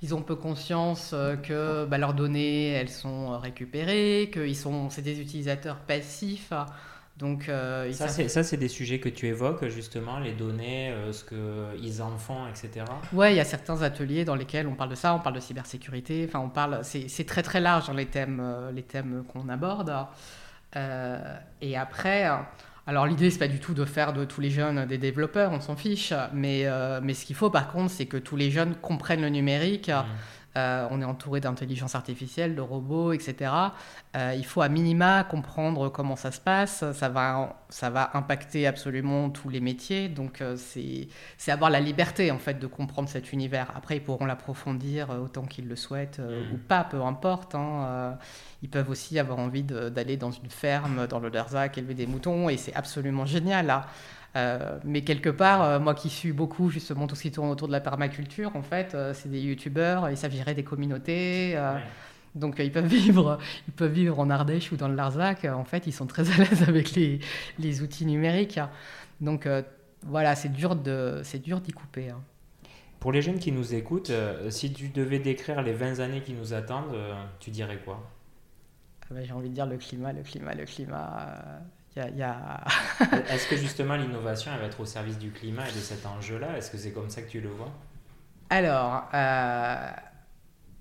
ils 0.03 0.15
ont 0.15 0.21
peu 0.21 0.37
conscience 0.37 1.15
que 1.43 1.87
bah, 1.87 1.97
leurs 1.97 2.13
données 2.13 2.69
elles 2.69 2.91
sont 2.91 3.39
récupérées, 3.39 4.31
que 4.31 4.53
sont 4.53 4.91
c'est 4.91 5.03
des 5.03 5.19
utilisateurs 5.19 5.79
passifs. 5.79 6.53
Donc, 7.17 7.49
euh, 7.49 7.93
ça, 7.93 8.09
c'est 8.09 8.57
des 8.57 8.69
sujets 8.69 8.99
que 8.99 9.09
tu 9.09 9.29
évoques, 9.29 9.69
justement, 9.69 10.19
les 10.19 10.33
données, 10.33 10.91
euh, 10.91 11.13
ce 11.13 11.25
qu'ils 11.25 12.03
en 12.03 12.19
font, 12.19 12.49
etc. 12.49 12.85
Oui, 13.13 13.31
il 13.31 13.37
y 13.37 13.41
a 13.41 13.45
certains 13.45 13.83
ateliers 13.83 14.25
dans 14.25 14.35
lesquels 14.35 14.67
on 14.67 14.75
parle 14.75 14.91
de 14.91 14.97
ça, 14.97 15.15
on 15.15 15.21
parle 15.21 15.37
de 15.37 15.41
cybersécurité, 15.41 16.25
enfin, 16.29 16.41
on 16.41 16.49
parle, 16.49 16.81
c'est 16.83 17.27
très 17.27 17.43
très 17.43 17.61
large 17.61 17.87
dans 17.87 17.93
les 17.93 18.07
thèmes, 18.07 18.41
euh, 18.43 18.73
les 18.73 18.83
thèmes 18.83 19.23
qu'on 19.33 19.49
aborde. 19.49 19.95
et 21.61 21.77
après, 21.77 22.29
alors 22.89 23.07
l'idée, 23.07 23.31
c'est 23.31 23.39
pas 23.39 23.47
du 23.47 23.61
tout 23.61 23.75
de 23.75 23.85
faire 23.85 24.13
de 24.13 24.25
tous 24.25 24.41
les 24.41 24.51
jeunes 24.51 24.85
des 24.87 24.99
développeurs, 24.99 25.53
on 25.53 25.61
s'en 25.61 25.77
fiche, 25.77 26.13
mais, 26.33 26.67
mais 27.01 27.15
ce 27.15 27.25
qu'il 27.25 27.37
faut 27.37 27.49
par 27.49 27.71
contre, 27.71 27.93
c'est 27.93 28.07
que 28.07 28.17
tous 28.17 28.35
les 28.35 28.51
jeunes 28.51 28.75
comprennent 28.75 29.23
le 29.23 29.29
numérique. 29.29 29.89
Mmh. 29.89 30.05
Euh, 30.57 30.87
on 30.91 31.01
est 31.01 31.05
entouré 31.05 31.41
d'intelligence 31.41 31.95
artificielle, 31.95 32.55
de 32.55 32.61
robots, 32.61 33.13
etc. 33.13 33.51
Euh, 34.17 34.35
il 34.37 34.45
faut 34.45 34.63
à 34.63 34.69
minima 34.69 35.25
comprendre 35.25 35.89
comment 35.89 36.15
ça 36.15 36.31
se 36.31 36.41
passe. 36.41 36.85
Ça 36.93 37.09
va, 37.09 37.65
ça 37.69 37.91
va 37.91 38.11
impacter 38.15 38.67
absolument 38.67 39.31
tous 39.31 39.49
les 39.49 39.61
métiers. 39.61 40.09
Donc 40.09 40.41
euh, 40.41 40.57
c'est 40.57 41.51
avoir 41.51 41.71
la 41.71 41.81
liberté 41.81 42.31
en 42.31 42.39
fait 42.39 42.59
de 42.59 42.67
comprendre 42.67 43.09
cet 43.09 43.33
univers. 43.33 43.73
Après, 43.77 43.97
ils 43.97 44.03
pourront 44.03 44.27
l'approfondir 44.27 45.11
autant 45.11 45.45
qu'ils 45.45 45.69
le 45.69 45.77
souhaitent 45.77 46.21
mmh. 46.21 46.55
ou 46.55 46.59
pas, 46.59 46.85
peu 46.85 47.03
importe. 47.03 47.55
Hein. 47.55 48.17
ils 48.63 48.69
peuvent 48.69 48.91
aussi 48.91 49.19
avoir 49.19 49.39
envie 49.39 49.63
d'aller 49.63 50.17
dans 50.17 50.31
une 50.31 50.51
ferme 50.51 51.07
dans 51.07 51.19
le 51.19 51.31
élever 51.77 51.95
des 51.95 52.07
moutons, 52.07 52.49
et 52.49 52.57
c'est 52.57 52.75
absolument 52.75 53.27
génial. 53.27 53.67
Là. 53.67 53.87
Euh, 54.37 54.79
mais 54.85 55.03
quelque 55.03 55.29
part, 55.29 55.63
euh, 55.63 55.79
moi 55.79 55.95
qui 55.95 56.11
suis 56.11 56.33
beaucoup 56.33 56.69
justement 56.69 57.07
tout 57.07 57.15
ce 57.15 57.23
qui 57.23 57.31
tourne 57.31 57.51
autour 57.51 57.69
de 57.69 57.73
la 57.73 57.81
permaculture, 57.81 58.57
en 58.57 58.63
fait, 58.63 58.95
euh, 58.95 59.15
c'est 59.15 59.31
des 59.31 59.41
youtubeurs, 59.41 60.11
ils 60.11 60.17
gérer 60.17 60.55
des 60.55 60.65
communautés. 60.65 61.57
Donc 62.35 62.57
ils 62.59 62.73
peuvent 62.73 62.87
vivre, 62.87 63.39
ils 63.69 63.73
peuvent 63.75 63.93
vivre 63.93 64.19
en 64.19 64.29
Ardèche 64.29 64.73
ou 64.73 64.77
dans 64.77 64.89
le 64.89 64.97
Larzac. 64.97 65.45
En 65.45 65.65
fait, 65.65 65.87
ils 65.87 65.93
sont 65.93 66.07
très 66.07 66.33
à 66.33 66.39
l'aise 66.39 66.63
avec 66.69 66.95
les, 66.95 67.21
les, 67.61 67.83
outils 67.83 68.07
numériques. 68.07 68.59
Donc 69.21 69.49
voilà, 70.03 70.35
c'est 70.35 70.51
dur 70.51 70.75
de, 70.75 71.21
c'est 71.23 71.39
dur 71.39 71.61
d'y 71.61 71.73
couper. 71.73 72.11
Hein. 72.11 72.21
Pour 72.99 73.13
les 73.13 73.23
jeunes 73.23 73.39
qui 73.39 73.53
nous 73.53 73.75
écoutent, 73.75 74.11
si 74.49 74.73
tu 74.73 74.89
devais 74.89 75.21
décrire 75.21 75.63
les 75.63 75.75
20 75.75 76.01
années 76.01 76.23
qui 76.23 76.33
nous 76.33 76.55
attendent, 76.55 76.97
tu 77.39 77.51
dirais 77.51 77.79
quoi? 77.85 78.11
Ah 79.03 79.15
ben, 79.15 79.25
J'ai 79.25 79.33
envie 79.33 79.51
de 79.51 79.55
dire 79.55 79.67
le 79.67 79.77
climat, 79.77 80.13
le 80.13 80.23
climat, 80.23 80.55
le 80.55 80.65
climat. 80.65 81.61
Est-ce 83.31 83.47
que 83.49 83.57
justement 83.57 83.95
l'innovation 83.97 84.51
va 84.59 84.67
être 84.67 84.81
au 84.81 84.85
service 84.85 85.19
du 85.19 85.31
climat 85.31 85.69
et 85.69 85.73
de 85.73 85.79
cet 85.79 86.05
enjeu-là? 86.07 86.57
Est-ce 86.57 86.71
que 86.71 86.77
c'est 86.77 86.91
comme 86.91 87.09
ça 87.09 87.23
que 87.23 87.31
tu 87.31 87.41
le 87.41 87.49
vois? 87.49 87.71
Alors, 88.51 89.09
euh, 89.15 89.91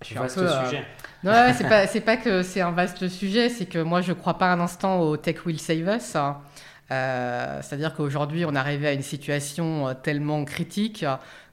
je 0.02 0.08
suis 0.08 0.15
vaste 0.15 0.38
un 0.38 0.41
peu, 0.41 0.47
euh, 0.47 0.65
sujet. 0.65 0.86
Non, 1.23 1.54
c'est 1.56 2.02
pas, 2.04 2.15
pas 2.15 2.17
que 2.17 2.41
c'est 2.41 2.62
un 2.62 2.71
vaste 2.71 3.08
sujet, 3.08 3.49
c'est 3.49 3.65
que 3.65 3.80
moi 3.80 4.02
je 4.02 4.13
crois 4.13 4.38
pas 4.38 4.52
un 4.52 4.60
instant 4.60 4.99
au 5.02 5.15
tech 5.17 5.45
will 5.45 5.60
save 5.60 5.88
us. 5.88 6.15
Hein. 6.15 6.41
Euh, 6.91 7.60
c'est-à-dire 7.62 7.93
qu'aujourd'hui 7.93 8.45
on 8.45 8.56
est 8.56 8.58
arrivé 8.58 8.88
à 8.88 8.93
une 8.93 9.04
situation 9.04 9.95
tellement 10.02 10.43
critique 10.45 11.06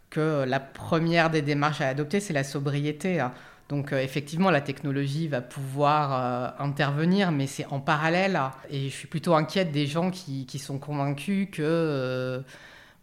que 0.09 0.45
la 0.45 0.59
première 0.59 1.31
des 1.31 1.43
démarches 1.43 1.81
à 1.81 1.89
adopter 1.89 2.21
c'est 2.21 2.33
la 2.33 2.45
sobriété. 2.45 3.25
Donc 3.71 3.93
euh, 3.93 4.03
effectivement, 4.03 4.51
la 4.51 4.61
technologie 4.61 5.29
va 5.29 5.41
pouvoir 5.41 6.57
euh, 6.59 6.65
intervenir, 6.65 7.31
mais 7.31 7.47
c'est 7.47 7.67
en 7.67 7.79
parallèle. 7.79 8.39
Et 8.69 8.89
je 8.89 8.95
suis 8.95 9.07
plutôt 9.07 9.35
inquiète 9.35 9.71
des 9.71 9.87
gens 9.87 10.11
qui, 10.11 10.59
sont 10.59 10.79
convaincus 10.79 11.49
que 11.53 11.63
euh, 11.63 12.41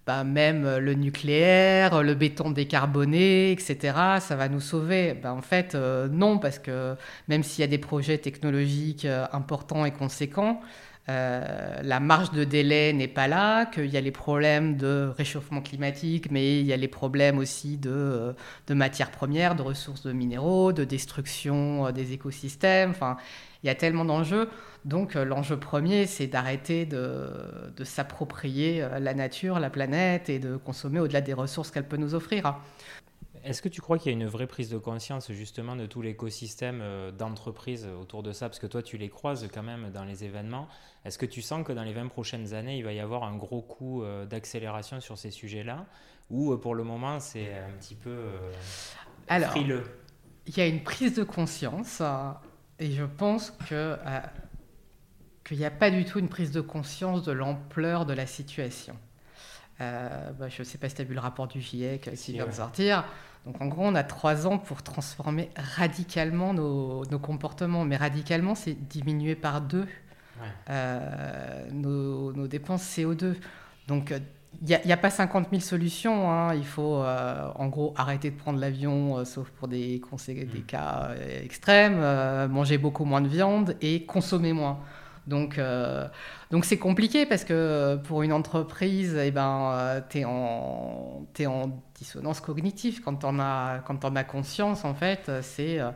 bah, 0.06 0.26
même 0.26 0.78
le 0.78 0.94
nucléaire, 0.94 2.04
le 2.04 2.14
béton 2.16 2.52
décarboné, 2.52 3.52
etc., 3.54 3.78
ça 4.20 4.36
va 4.36 4.50
nous 4.50 4.60
sauver. 4.60 5.14
Bah, 5.14 5.34
en 5.34 5.42
fait, 5.42 5.74
non, 5.76 6.38
parce 6.38 6.60
que 6.60 6.96
même 7.30 7.44
s'il 7.44 7.62
y 7.62 7.64
a 7.64 7.68
des 7.68 7.78
projets 7.78 8.18
technologiques 8.18 9.08
importants 9.32 9.86
et 9.86 9.92
conséquents, 9.92 10.62
euh, 11.10 11.82
la 11.84 12.00
marge 12.02 12.32
de 12.32 12.44
délai 12.44 12.92
n'est 12.92 13.08
pas 13.08 13.28
là, 13.30 13.66
qu'il 13.66 13.86
y 13.86 13.96
a 13.96 14.02
les 14.02 14.12
problèmes 14.12 14.76
de 14.76 15.10
réchauffement 15.18 15.62
climatique, 15.62 16.30
mais 16.32 16.60
il 16.60 16.66
y 16.66 16.74
a 16.74 16.78
les 16.78 16.90
problèmes 16.90 17.38
aussi 17.38 17.78
de, 17.78 17.90
euh, 17.90 18.34
matières 18.76 19.12
premières, 19.12 19.56
de 19.56 19.62
ressources 19.62 20.04
de 20.04 20.12
minéraux, 20.12 20.74
de 20.74 20.84
destruction 20.84 21.88
euh, 21.88 21.92
des 21.92 22.12
écosystèmes. 22.12 22.90
Enfin, 22.90 23.16
il 23.64 23.68
y 23.68 23.70
a 23.70 23.76
tellement 23.76 24.04
d'enjeux. 24.04 24.50
Donc 24.86 25.16
l'enjeu 25.16 25.58
premier, 25.58 26.06
c'est 26.06 26.28
d'arrêter 26.28 26.86
de 26.86 27.84
s'approprier 27.84 28.88
la 29.00 29.14
nature, 29.14 29.60
la 29.60 29.70
planète, 29.70 30.30
et 30.30 30.40
de 30.40 30.56
consommer 30.56 31.00
au-delà 31.00 31.20
des 31.20 31.34
ressources 31.34 31.72
qu'elle 31.72 31.88
peut 31.88 31.98
nous 31.98 32.16
offrir. 32.16 32.56
Est-ce 33.44 33.62
que 33.62 33.70
tu 33.70 33.82
crois 33.82 33.98
qu'il 33.98 34.12
y 34.12 34.16
a 34.16 34.18
une 34.18 34.28
vraie 34.28 34.48
prise 34.48 34.70
de 34.70 34.78
conscience 34.78 35.32
justement 35.32 35.76
de 35.76 35.86
tout 35.86 36.02
l'écosystème 36.02 36.80
euh, 36.82 37.12
d'entreprises 37.12 37.88
autour 38.00 38.24
de 38.24 38.32
ça? 38.32 38.50
Parce 38.50 38.60
que 38.60 38.68
toi, 38.68 38.82
tu 38.82 38.98
les 38.98 39.10
croises 39.10 39.48
quand 39.54 39.64
même 39.64 39.92
dans 39.92 40.04
les 40.04 40.24
événements. 40.24 40.68
Est-ce 41.06 41.18
que 41.18 41.26
tu 41.26 41.42
sens 41.42 41.66
que 41.66 41.72
dans 41.72 41.84
les 41.84 41.94
20 41.94 42.08
prochaines 42.08 42.54
années, 42.54 42.78
il 42.78 42.84
va 42.84 42.94
y 42.94 43.00
avoir 43.00 43.24
un 43.24 43.36
gros 43.36 43.62
coup 43.62 44.04
euh, 44.04 44.26
d'accélération 44.26 45.00
sur 45.00 45.18
ces 45.18 45.32
sujets-là? 45.32 45.86
Ou 46.30 46.54
euh, 46.54 46.58
pour 46.58 46.76
le 46.76 46.84
moment, 46.84 47.20
c'est 47.20 47.54
un 47.54 47.72
petit 47.80 47.96
peu 47.96 48.18
Alors, 49.28 49.56
Il 49.56 50.58
y 50.58 50.62
a 50.62 50.68
une 50.68 50.84
prise 50.84 51.16
de 51.16 51.24
conscience 51.24 52.02
et 52.80 52.92
je 52.92 53.04
pense 53.04 53.52
que 53.70 53.98
qu'il 55.44 55.58
n'y 55.58 55.66
a 55.66 55.72
pas 55.72 55.90
du 55.90 56.04
tout 56.04 56.20
une 56.20 56.28
prise 56.28 56.52
de 56.52 56.60
conscience 56.60 57.24
de 57.24 57.32
l'ampleur 57.32 58.06
de 58.06 58.14
la 58.14 58.28
situation. 58.28 58.98
Bah, 59.80 60.50
je 60.50 60.62
ne 60.62 60.64
sais 60.64 60.78
pas 60.78 60.90
si 60.90 60.96
tu 60.96 61.02
as 61.02 61.06
vu 61.06 61.14
le 61.14 61.20
rapport 61.20 61.48
du 61.48 61.62
GIEC 61.62 62.14
qui 62.16 62.34
vient 62.34 62.48
de 62.48 62.52
sortir. 62.52 63.06
Donc 63.48 63.62
en 63.62 63.68
gros, 63.68 63.84
on 63.86 63.96
a 63.96 64.04
trois 64.04 64.46
ans 64.46 64.58
pour 64.58 64.84
transformer 64.84 65.50
radicalement 65.56 66.54
nos, 66.54 67.20
comportements. 67.22 67.86
Mais 67.86 67.96
radicalement, 67.96 68.56
c'est 68.56 68.74
diminuer 68.74 69.36
par 69.36 69.62
deux 69.62 69.88
euh, 70.70 71.70
nos, 71.72 72.48
dépenses 72.48 72.84
CO2. 72.84 73.36
Donc 73.88 74.14
il 74.62 74.80
n'y 74.86 74.92
a, 74.92 74.98
pas 74.98 75.10
50 75.10 75.48
000 75.50 75.62
solutions. 75.62 76.30
Hein. 76.30 76.56
Il 76.56 76.66
faut 76.66 76.98
euh, 76.98 77.50
en 77.56 77.68
gros 77.68 77.94
arrêter 77.96 78.32
de 78.32 78.36
prendre 78.36 78.60
l'avion, 78.60 79.20
euh, 79.20 79.24
sauf 79.24 79.50
pour 79.52 79.70
des, 79.70 80.02
des 80.28 80.44
mm. 80.46 80.64
cas 80.68 81.12
extrêmes, 81.42 82.02
manger 82.48 82.78
beaucoup 82.78 83.06
moins 83.06 83.22
de 83.22 83.30
viande 83.30 83.78
et 83.80 84.04
consommer 84.04 84.52
moins. 84.52 84.80
Donc, 85.28 85.60
donc 86.52 86.64
c'est 86.66 86.78
compliqué 86.78 87.26
parce 87.26 87.44
que 87.44 87.98
pour 88.06 88.24
une 88.24 88.32
entreprise, 88.32 89.18
eh 89.22 89.32
ben, 89.32 90.02
tu 90.10 90.20
es, 90.20 90.26
en 90.26 91.28
dissonance 91.98 92.40
cognitive 92.40 93.02
quand 93.04 93.24
on 93.24 93.40
a 93.40 93.80
quand 93.80 94.00
conscience 94.24 94.86
en 94.86 94.94
fait 94.94 95.30
euh, 95.30 95.92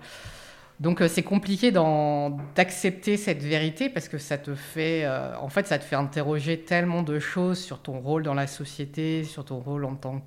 donc 0.80 1.02
euh, 1.02 1.08
c'est 1.08 1.24
compliqué 1.24 1.72
d'accepter 1.72 3.18
cette 3.18 3.44
vérité 3.44 3.90
parce 3.90 4.08
que 4.08 4.18
ça 4.18 4.38
te 4.38 4.56
fait 4.56 5.06
euh, 5.06 5.36
en 5.38 5.50
fait 5.50 5.68
ça 5.68 5.78
te 5.78 5.84
fait 5.84 5.96
interroger 5.96 6.60
tellement 6.62 7.04
de 7.04 7.20
choses 7.20 7.60
sur 7.60 7.82
ton 7.82 8.00
rôle 8.00 8.24
dans 8.24 8.34
la 8.34 8.48
société 8.48 9.24
sur 9.24 9.46
ton 9.46 9.60
rôle 9.60 9.86
en 9.86 9.96
tant 9.96 10.22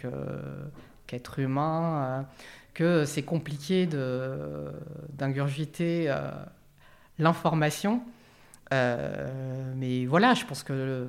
qu'être 1.07 1.39
humain 1.41 2.27
que 2.73 3.05
c'est 3.05 3.23
compliqué 3.23 3.89
d'ingurgiter 5.13 6.13
l'information 7.19 8.03
euh, 8.73 9.73
mais 9.77 10.07
voilà, 10.07 10.35
je 10.35 10.45
pense 10.45 10.63
que. 10.63 11.09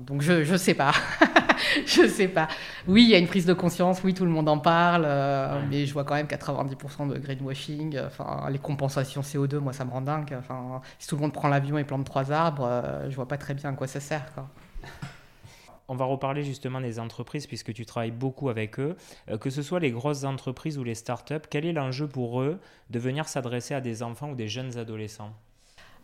donc 0.00 0.22
je, 0.22 0.44
je 0.44 0.56
sais 0.56 0.74
pas. 0.74 0.92
je 1.86 2.06
sais 2.06 2.28
pas. 2.28 2.48
Oui, 2.86 3.02
il 3.02 3.10
y 3.10 3.14
a 3.14 3.18
une 3.18 3.26
prise 3.26 3.46
de 3.46 3.52
conscience, 3.52 4.02
oui, 4.04 4.14
tout 4.14 4.24
le 4.24 4.30
monde 4.30 4.48
en 4.48 4.58
parle, 4.58 5.04
euh, 5.06 5.60
mais 5.68 5.86
je 5.86 5.92
vois 5.92 6.04
quand 6.04 6.14
même 6.14 6.26
90% 6.26 7.08
de 7.08 7.18
greenwashing. 7.18 7.98
Enfin, 8.06 8.48
les 8.50 8.58
compensations 8.58 9.22
CO2, 9.22 9.58
moi, 9.58 9.72
ça 9.72 9.84
me 9.84 9.90
rend 9.90 10.02
dingue. 10.02 10.34
Enfin, 10.38 10.80
si 10.98 11.08
tout 11.08 11.16
le 11.16 11.22
monde 11.22 11.32
prend 11.32 11.48
l'avion 11.48 11.78
et 11.78 11.84
plante 11.84 12.04
trois 12.04 12.30
arbres, 12.30 12.64
euh, 12.64 13.10
je 13.10 13.16
vois 13.16 13.28
pas 13.28 13.38
très 13.38 13.54
bien 13.54 13.70
à 13.70 13.72
quoi 13.72 13.86
ça 13.86 14.00
sert. 14.00 14.32
Quoi. 14.34 14.48
On 15.88 15.96
va 15.96 16.04
reparler 16.04 16.44
justement 16.44 16.80
des 16.80 17.00
entreprises 17.00 17.46
puisque 17.46 17.72
tu 17.72 17.86
travailles 17.86 18.10
beaucoup 18.10 18.50
avec 18.50 18.78
eux. 18.78 18.94
que 19.40 19.48
ce 19.48 19.62
soit 19.62 19.80
les 19.80 19.90
grosses 19.90 20.24
entreprises 20.24 20.76
ou 20.76 20.84
les 20.84 20.94
startups, 20.94 21.48
quel 21.48 21.64
est 21.64 21.72
l'enjeu 21.72 22.06
pour 22.06 22.42
eux 22.42 22.60
de 22.90 22.98
venir 22.98 23.26
s'adresser 23.26 23.72
à 23.72 23.80
des 23.80 24.02
enfants 24.02 24.30
ou 24.30 24.34
des 24.34 24.48
jeunes 24.48 24.76
adolescents? 24.76 25.32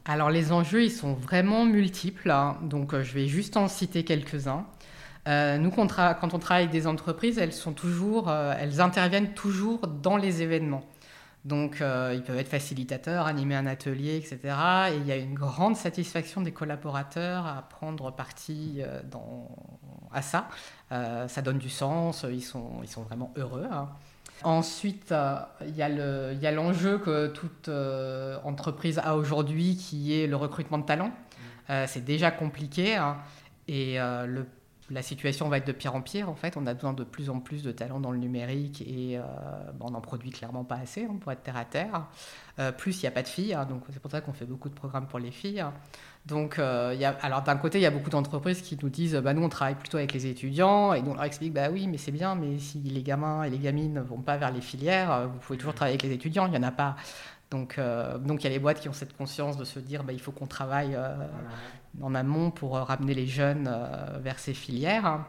Alors 0.06 0.30
les 0.30 0.52
enjeux, 0.52 0.84
ils 0.84 0.92
sont 0.92 1.14
vraiment 1.14 1.64
multiples, 1.64 2.30
hein. 2.30 2.58
donc 2.62 2.92
euh, 2.92 3.02
je 3.02 3.14
vais 3.14 3.26
juste 3.26 3.56
en 3.56 3.68
citer 3.68 4.04
quelques-uns. 4.04 4.66
Euh, 5.28 5.56
nous, 5.56 5.70
quand 5.70 6.34
on 6.34 6.38
travaille 6.38 6.64
avec 6.64 6.70
des 6.70 6.86
entreprises, 6.86 7.38
elles, 7.38 7.54
sont 7.54 7.72
toujours, 7.72 8.28
euh, 8.28 8.52
elles 8.58 8.82
interviennent 8.82 9.32
toujours 9.32 9.86
dans 9.86 10.18
les 10.18 10.42
événements. 10.42 10.84
Donc, 11.46 11.80
ils 11.80 12.22
peuvent 12.26 12.38
être 12.38 12.48
facilitateurs, 12.48 13.26
animer 13.26 13.54
un 13.54 13.66
atelier, 13.66 14.16
etc. 14.16 14.38
Et 14.92 14.96
il 14.96 15.06
y 15.06 15.12
a 15.12 15.16
une 15.16 15.34
grande 15.34 15.76
satisfaction 15.76 16.40
des 16.40 16.52
collaborateurs 16.52 17.46
à 17.46 17.68
prendre 17.68 18.10
partie 18.10 18.80
à 20.10 20.22
ça. 20.22 20.48
ça 20.90 21.42
donne 21.42 21.58
du 21.58 21.68
sens, 21.68 22.24
ils 22.30 22.42
sont, 22.42 22.80
ils 22.82 22.88
sont 22.88 23.02
vraiment 23.02 23.30
heureux. 23.36 23.66
Hein. 23.70 23.90
Ensuite, 24.42 25.12
euh, 25.12 25.38
il 25.66 25.76
y 25.76 25.82
a 25.82 26.50
l'enjeu 26.50 26.98
que 26.98 27.28
toute 27.28 27.68
euh, 27.68 28.36
entreprise 28.44 28.98
a 28.98 29.16
aujourd'hui 29.16 29.76
qui 29.76 30.18
est 30.18 30.26
le 30.26 30.36
recrutement 30.36 30.78
de 30.78 30.84
talents. 30.84 31.08
Mm. 31.08 31.70
Euh, 31.70 31.84
c'est 31.86 32.04
déjà 32.04 32.30
compliqué 32.30 32.96
hein, 32.96 33.18
et 33.68 33.96
la 34.90 35.02
situation 35.02 35.48
va 35.48 35.58
être 35.58 35.66
de 35.66 35.72
pire 35.72 35.94
en 35.94 36.02
pire. 36.02 36.28
En 36.28 36.34
fait, 36.34 36.56
on 36.56 36.66
a 36.66 36.74
besoin 36.74 36.92
de 36.92 37.04
plus 37.04 37.30
en 37.30 37.40
plus 37.40 37.62
de 37.62 37.72
talents 37.72 38.00
dans 38.00 38.10
le 38.10 38.18
numérique 38.18 38.82
et 38.82 39.18
on 39.80 39.90
n'en 39.90 40.00
produit 40.00 40.30
clairement 40.30 40.64
pas 40.64 40.76
assez 40.76 41.04
hein, 41.04 41.16
pour 41.20 41.32
être 41.32 41.42
terre 41.42 41.56
à 41.56 41.64
terre. 41.64 42.06
plus, 42.76 42.98
il 42.98 43.00
n'y 43.02 43.08
a 43.08 43.10
pas 43.10 43.22
de 43.22 43.28
filles, 43.28 43.54
hein, 43.54 43.64
donc 43.64 43.82
c'est 43.92 44.00
pour 44.00 44.10
ça 44.10 44.20
qu'on 44.20 44.32
fait 44.34 44.44
beaucoup 44.44 44.68
de 44.68 44.74
programmes 44.74 45.06
pour 45.06 45.18
les 45.18 45.30
filles. 45.30 45.64
Donc, 46.26 46.58
euh, 46.58 46.96
d'un 47.44 47.56
côté, 47.56 47.78
il 47.78 47.82
y 47.82 47.86
a 47.86 47.90
beaucoup 47.90 48.08
d'entreprises 48.08 48.62
qui 48.62 48.78
nous 48.82 48.88
disent, 48.88 49.16
bah, 49.16 49.34
nous, 49.34 49.42
on 49.42 49.48
travaille 49.50 49.74
plutôt 49.74 49.98
avec 49.98 50.12
les 50.14 50.26
étudiants, 50.26 50.94
et 50.94 51.02
on 51.02 51.14
leur 51.14 51.24
explique, 51.24 51.52
bah 51.52 51.68
oui, 51.70 51.86
mais 51.86 51.98
c'est 51.98 52.12
bien, 52.12 52.34
mais 52.34 52.58
si 52.58 52.78
les 52.78 53.02
gamins 53.02 53.42
et 53.42 53.50
les 53.50 53.58
gamines 53.58 53.92
ne 53.92 54.00
vont 54.00 54.22
pas 54.22 54.38
vers 54.38 54.50
les 54.50 54.62
filières, 54.62 55.12
euh, 55.12 55.26
vous 55.26 55.38
pouvez 55.38 55.58
toujours 55.58 55.74
travailler 55.74 55.94
avec 55.94 56.02
les 56.02 56.12
étudiants, 56.12 56.46
il 56.46 56.52
n'y 56.52 56.56
en 56.56 56.62
a 56.62 56.70
pas. 56.70 56.96
Donc, 57.50 57.78
euh, 57.78 58.16
donc 58.18 58.42
il 58.42 58.44
y 58.44 58.46
a 58.46 58.50
les 58.50 58.58
boîtes 58.58 58.80
qui 58.80 58.88
ont 58.88 58.94
cette 58.94 59.14
conscience 59.16 59.58
de 59.58 59.64
se 59.64 59.78
dire, 59.78 60.02
bah, 60.02 60.14
il 60.14 60.20
faut 60.20 60.32
qu'on 60.32 60.46
travaille 60.46 60.96
en 62.02 62.14
amont 62.14 62.50
pour 62.50 62.72
ramener 62.74 63.14
les 63.14 63.26
jeunes 63.26 63.70
vers 64.22 64.38
ces 64.38 64.54
filières. 64.54 65.20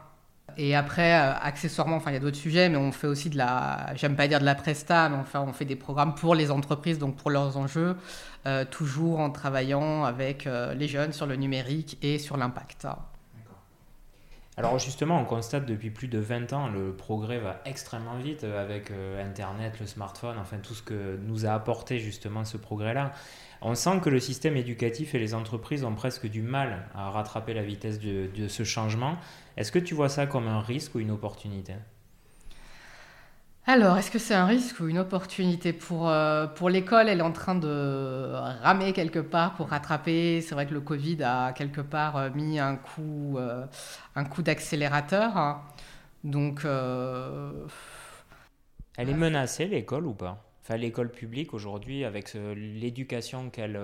Et 0.58 0.74
après, 0.74 1.12
accessoirement, 1.12 1.96
enfin, 1.96 2.12
il 2.12 2.14
y 2.14 2.16
a 2.16 2.20
d'autres 2.20 2.36
sujets, 2.36 2.68
mais 2.68 2.76
on 2.76 2.92
fait 2.92 3.06
aussi 3.06 3.30
de 3.30 3.36
la, 3.36 3.94
j'aime 3.94 4.16
pas 4.16 4.28
dire 4.28 4.40
de 4.40 4.44
la 4.44 4.54
presta, 4.54 5.08
mais 5.08 5.16
enfin, 5.16 5.44
on 5.46 5.52
fait 5.52 5.64
des 5.64 5.76
programmes 5.76 6.14
pour 6.14 6.34
les 6.34 6.50
entreprises, 6.50 6.98
donc 6.98 7.16
pour 7.16 7.30
leurs 7.30 7.56
enjeux. 7.56 7.96
Euh, 8.46 8.64
toujours 8.64 9.18
en 9.18 9.30
travaillant 9.30 10.04
avec 10.04 10.46
euh, 10.46 10.72
les 10.74 10.86
jeunes 10.86 11.12
sur 11.12 11.26
le 11.26 11.34
numérique 11.34 11.98
et 12.00 12.18
sur 12.18 12.36
l'impact. 12.36 12.86
Alors 14.58 14.78
justement, 14.78 15.20
on 15.20 15.26
constate 15.26 15.66
depuis 15.66 15.90
plus 15.90 16.08
de 16.08 16.18
20 16.18 16.54
ans, 16.54 16.68
le 16.68 16.96
progrès 16.96 17.38
va 17.38 17.60
extrêmement 17.66 18.16
vite 18.16 18.42
avec 18.42 18.90
euh, 18.90 19.22
Internet, 19.22 19.78
le 19.80 19.86
smartphone, 19.86 20.38
enfin 20.38 20.56
tout 20.56 20.72
ce 20.72 20.82
que 20.82 21.18
nous 21.26 21.44
a 21.44 21.50
apporté 21.50 21.98
justement 21.98 22.42
ce 22.46 22.56
progrès-là. 22.56 23.12
On 23.60 23.74
sent 23.74 24.00
que 24.02 24.08
le 24.08 24.18
système 24.18 24.56
éducatif 24.56 25.14
et 25.14 25.18
les 25.18 25.34
entreprises 25.34 25.84
ont 25.84 25.94
presque 25.94 26.26
du 26.26 26.40
mal 26.40 26.88
à 26.94 27.10
rattraper 27.10 27.52
la 27.52 27.62
vitesse 27.62 27.98
de 27.98 28.48
ce 28.48 28.64
changement. 28.64 29.16
Est-ce 29.58 29.72
que 29.72 29.78
tu 29.78 29.94
vois 29.94 30.08
ça 30.08 30.26
comme 30.26 30.48
un 30.48 30.60
risque 30.60 30.94
ou 30.94 31.00
une 31.00 31.10
opportunité? 31.10 31.74
Alors, 33.68 33.98
est-ce 33.98 34.12
que 34.12 34.18
c'est 34.18 34.34
un 34.34 34.46
risque 34.46 34.78
ou 34.78 34.86
une 34.86 34.98
opportunité 34.98 35.72
pour, 35.72 36.08
euh, 36.08 36.46
pour 36.46 36.70
l'école? 36.70 37.08
Elle 37.08 37.18
est 37.18 37.22
en 37.22 37.32
train 37.32 37.56
de 37.56 38.32
ramer 38.62 38.92
quelque 38.92 39.18
part 39.18 39.54
pour 39.54 39.68
rattraper. 39.70 40.40
C'est 40.40 40.54
vrai 40.54 40.66
que 40.66 40.74
le 40.74 40.80
Covid 40.80 41.22
a 41.24 41.52
quelque 41.52 41.80
part 41.80 42.16
euh, 42.16 42.30
mis 42.30 42.60
un 42.60 42.76
coup, 42.76 43.36
euh, 43.38 43.66
coup 44.30 44.42
d'accélérateur. 44.42 45.60
Donc. 46.22 46.64
Elle 48.98 49.10
est 49.10 49.14
menacée, 49.14 49.66
l'école, 49.66 50.06
ou 50.06 50.14
pas? 50.14 50.44
Enfin, 50.62 50.76
l'école 50.76 51.10
publique 51.10 51.52
aujourd'hui, 51.52 52.04
avec 52.04 52.34
l'éducation 52.34 53.50
qu'elle 53.50 53.78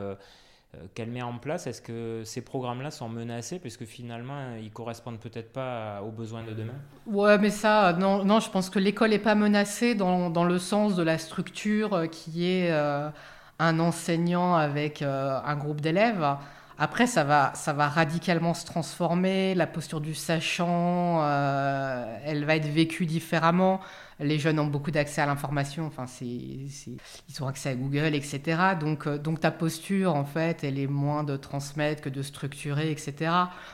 qu'elle 0.95 1.11
met 1.11 1.23
en 1.23 1.37
place, 1.39 1.67
est-ce 1.67 1.83
que 1.83 2.23
ces 2.25 2.41
programmes-là 2.41 2.91
sont 2.91 3.09
menacés 3.09 3.59
parce 3.59 3.77
que 3.77 3.85
finalement 3.85 4.57
ils 4.61 4.71
correspondent 4.71 5.21
peut-être 5.21 5.53
pas 5.53 6.03
aux 6.03 6.11
besoins 6.11 6.45
de 6.45 6.53
demain? 6.53 6.73
Ouais, 7.07 7.39
mais 7.39 7.51
ça, 7.51 7.93
non, 7.93 8.25
non 8.25 8.41
je 8.41 8.51
pense 8.51 8.71
que 8.71 8.79
l'école 8.79 9.11
n'est 9.11 9.19
pas 9.19 9.35
menacée 9.35 9.95
dans, 9.95 10.31
dans, 10.31 10.45
le 10.45 10.59
sens 10.59 10.97
de 10.97 11.03
la 11.03 11.19
structure 11.19 11.93
euh, 11.93 12.07
qui 12.07 12.47
est 12.47 12.71
euh, 12.71 13.11
un 13.59 13.81
enseignant 13.81 14.55
avec 14.55 15.03
un 15.03 15.57
groupe 15.57 15.81
d'élèves. 15.81 16.37
Après, 16.85 17.07
ça 17.07 17.23
va, 17.23 17.53
ça 17.55 17.73
va 17.73 17.89
radicalement 17.89 18.55
se 18.55 18.67
transformer. 18.67 19.55
La 19.55 19.69
posture 19.69 20.01
du 20.01 20.15
sachant, 20.15 21.23
elle 22.25 22.45
va 22.45 22.57
être 22.57 22.67
vécue 22.67 23.07
différemment 23.07 23.81
les 24.23 24.39
jeunes 24.39 24.59
ont 24.59 24.67
beaucoup 24.67 24.91
d'accès 24.91 25.21
à 25.21 25.27
l'information, 25.27 25.87
enfin, 25.87 26.07
c'est, 26.07 26.25
ils 26.25 27.43
ont 27.43 27.47
accès 27.47 27.71
à 27.71 27.75
Google, 27.75 28.15
etc. 28.15 28.59
Donc, 28.79 29.07
euh, 29.07 29.19
donc 29.19 29.41
ta 29.41 29.51
posture, 29.51 30.15
en 30.15 30.25
fait, 30.25 30.65
elle 30.65 30.79
est 30.79 30.87
moins 30.87 31.25
de 31.25 31.37
transmettre 31.37 32.03
que 32.03 32.09
de 32.09 32.23
structurer, 32.23 32.91
etc. 32.91 33.31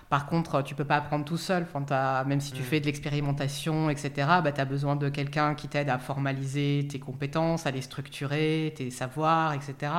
Par 0.08 0.26
contre, 0.26 0.62
tu 0.62 0.74
peux 0.74 0.84
pas 0.84 0.96
apprendre 0.96 1.24
tout 1.24 1.36
seul. 1.36 1.66
Enfin, 1.72 2.24
même 2.24 2.40
si 2.40 2.52
tu 2.52 2.62
mm. 2.62 2.64
fais 2.64 2.80
de 2.80 2.86
l'expérimentation, 2.86 3.90
etc., 3.90 4.10
bah, 4.42 4.52
tu 4.52 4.60
as 4.60 4.64
besoin 4.64 4.96
de 4.96 5.08
quelqu'un 5.08 5.54
qui 5.54 5.68
t'aide 5.68 5.88
à 5.88 5.98
formaliser 5.98 6.86
tes 6.90 6.98
compétences, 6.98 7.66
à 7.66 7.70
les 7.70 7.82
structurer, 7.82 8.74
tes 8.76 8.90
savoirs, 8.90 9.54
etc. 9.54 9.92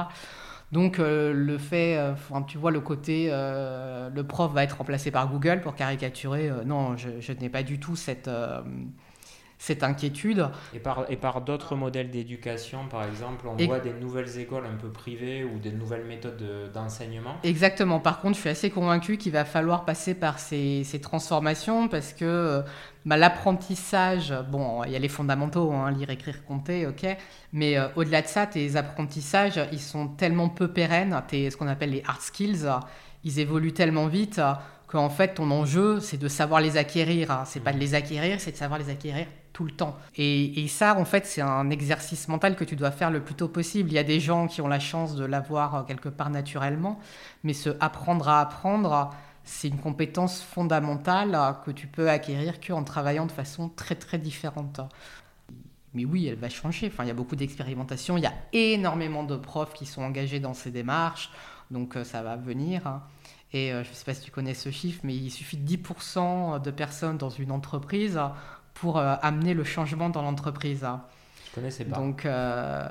Donc 0.72 1.00
le 1.00 1.58
fait, 1.58 1.98
tu 2.48 2.58
vois 2.58 2.72
le 2.72 2.80
côté, 2.80 3.30
le 3.30 4.22
prof 4.22 4.54
va 4.54 4.64
être 4.64 4.78
remplacé 4.78 5.10
par 5.10 5.28
Google 5.30 5.62
pour 5.62 5.76
caricaturer, 5.76 6.52
non, 6.66 6.96
je, 6.96 7.10
je 7.20 7.32
n'ai 7.34 7.50
pas 7.50 7.64
du 7.64 7.80
tout 7.80 7.96
cette 7.96 8.30
cette 9.60 9.84
inquiétude. 9.84 10.50
Et 10.74 10.80
par, 10.80 11.06
et 11.12 11.18
par 11.18 11.42
d'autres 11.42 11.76
modèles 11.76 12.10
d'éducation, 12.10 12.88
par 12.90 13.04
exemple, 13.04 13.46
on 13.46 13.56
voit 13.66 13.80
des 13.80 13.94
nouvelles 13.94 14.40
écoles 14.40 14.66
un 14.66 14.78
peu 14.78 14.88
privées 14.88 15.44
ou 15.44 15.60
des 15.60 15.72
nouvelles 15.72 16.06
méthodes 16.06 16.72
d'enseignement. 16.74 17.36
Exactement. 17.44 18.00
Par 18.00 18.22
contre, 18.22 18.36
je 18.36 18.40
suis 18.40 18.50
assez 18.50 18.70
convaincu 18.72 19.18
qu'il 19.18 19.34
va 19.34 19.44
falloir 19.46 19.84
passer 19.84 20.16
par 20.16 20.40
ces, 20.40 20.84
ces 20.86 21.02
transformations 21.02 21.90
parce 21.90 22.14
que 22.14 22.64
bah, 23.06 23.18
l'apprentissage, 23.18 24.34
bon, 24.50 24.84
il 24.86 24.92
y 24.92 24.96
a 24.96 25.00
les 25.00 25.10
fondamentaux, 25.10 25.72
hein, 25.74 25.92
lire, 25.92 26.10
écrire, 26.10 26.44
compter, 26.46 26.88
ok, 26.88 27.06
mais 27.52 27.78
euh, 27.78 27.88
au-delà 27.98 28.22
de 28.22 28.28
ça, 28.28 28.48
tes 28.48 28.78
apprentissages, 28.78 29.60
ils 29.72 29.80
sont 29.80 30.08
tellement 30.08 30.48
peu 30.48 30.70
pérennes, 30.70 31.22
tes, 31.28 31.50
ce 31.50 31.58
qu'on 31.58 31.68
appelle 31.68 31.92
les 31.92 32.04
hard 32.08 32.22
skills, 32.22 32.70
ils 33.26 33.40
évoluent 33.40 33.74
tellement 33.74 34.08
vite 34.08 34.40
qu'en 34.90 35.10
fait, 35.10 35.36
ton 35.36 35.52
enjeu, 35.52 36.00
c'est 36.00 36.18
de 36.18 36.28
savoir 36.28 36.62
les 36.62 36.76
acquérir. 36.76 37.44
C'est 37.46 37.60
pas 37.60 37.72
de 37.72 37.78
les 37.78 37.94
acquérir, 37.94 38.42
c'est 38.42 38.52
de 38.52 38.58
savoir 38.58 38.80
les 38.80 38.90
acquérir 38.90 39.28
tout 39.54 39.64
le 39.64 39.72
temps. 39.72 39.96
Et, 40.16 40.68
ça, 40.68 40.98
en 40.98 41.06
fait, 41.06 41.28
c'est 41.28 41.42
un 41.42 41.70
exercice 41.70 42.28
mental 42.28 42.56
que 42.56 42.64
tu 42.64 42.76
dois 42.76 42.90
faire 42.90 43.12
le 43.12 43.22
plus 43.22 43.36
tôt 43.36 43.48
possible. 43.48 43.92
Il 43.92 43.94
y 43.94 44.00
a 44.00 44.04
des 44.04 44.20
gens 44.20 44.48
qui 44.48 44.62
ont 44.62 44.68
la 44.68 44.80
chance 44.80 45.16
de 45.16 45.26
l'avoir 45.26 45.76
euh, 45.76 45.84
quelque 45.84 46.10
part 46.10 46.32
naturellement, 46.32 47.00
mais 47.44 47.54
se 47.54 47.70
apprendre 47.80 48.30
à 48.30 48.42
apprendre, 48.42 49.12
c'est 49.44 49.68
une 49.68 49.78
compétence 49.78 50.42
fondamentale 50.42 51.36
euh, 51.36 51.52
que 51.52 51.72
tu 51.72 51.86
peux 51.86 52.10
acquérir 52.10 52.60
qu'en 52.60 52.84
travaillant 52.84 53.28
de 53.28 53.32
façon 53.32 53.70
très 53.70 53.96
très 53.96 54.18
différente. 54.18 54.82
Mais 55.94 56.06
oui, 56.06 56.28
elle 56.28 56.36
va 56.36 56.50
changer. 56.50 56.88
Enfin, 56.88 57.04
il 57.04 57.08
y 57.08 57.12
a 57.12 57.16
beaucoup 57.16 57.36
d'expérimentation. 57.36 58.18
Il 58.18 58.24
y 58.24 58.28
a 58.28 58.34
énormément 58.54 59.24
de 59.24 59.36
profs 59.36 59.74
qui 59.74 59.86
sont 59.86 60.02
engagés 60.02 60.40
dans 60.40 60.56
ces 60.56 60.72
démarches. 60.72 61.30
Donc 61.70 61.96
euh, 61.96 62.04
ça 62.04 62.24
va 62.24 62.36
venir. 62.36 63.02
Et 63.52 63.72
je 63.72 63.78
ne 63.78 63.84
sais 63.84 64.06
pas 64.06 64.14
si 64.14 64.22
tu 64.22 64.30
connais 64.30 64.54
ce 64.54 64.70
chiffre, 64.70 65.02
mais 65.04 65.16
il 65.16 65.32
suffit 65.32 65.58
de 65.58 65.68
10% 65.68 66.62
de 66.62 66.72
personnes 66.72 67.18
dans 67.18 67.32
une 67.32 67.52
entreprise 67.52 68.20
pour 68.80 68.98
euh, 68.98 69.16
amener 69.22 69.54
le 69.54 69.64
changement 69.64 70.10
dans 70.10 70.22
l'entreprise. 70.22 70.88
Je 71.50 71.56
connaissais 71.56 71.86
pas. 71.86 71.98
Donc, 71.98 72.26
euh, 72.26 72.88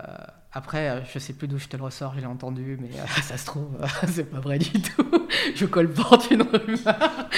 après, 0.53 0.89
euh, 0.89 1.01
je 1.05 1.19
sais 1.19 1.35
plus 1.35 1.47
d'où 1.47 1.59
je 1.59 1.69
te 1.69 1.77
le 1.77 1.83
ressors, 1.83 2.15
je 2.15 2.21
l'ai 2.21 2.27
entendu, 2.27 2.79
mais 2.81 2.89
ça 3.23 3.37
se 3.37 3.45
trouve, 3.45 3.69
c'est 4.07 4.25
pas 4.25 4.41
vrai 4.41 4.59
du 4.59 4.71
tout. 4.81 5.05
je 5.55 5.67
colporte 5.67 6.31
une 6.31 6.43
rumeur. 6.43 7.29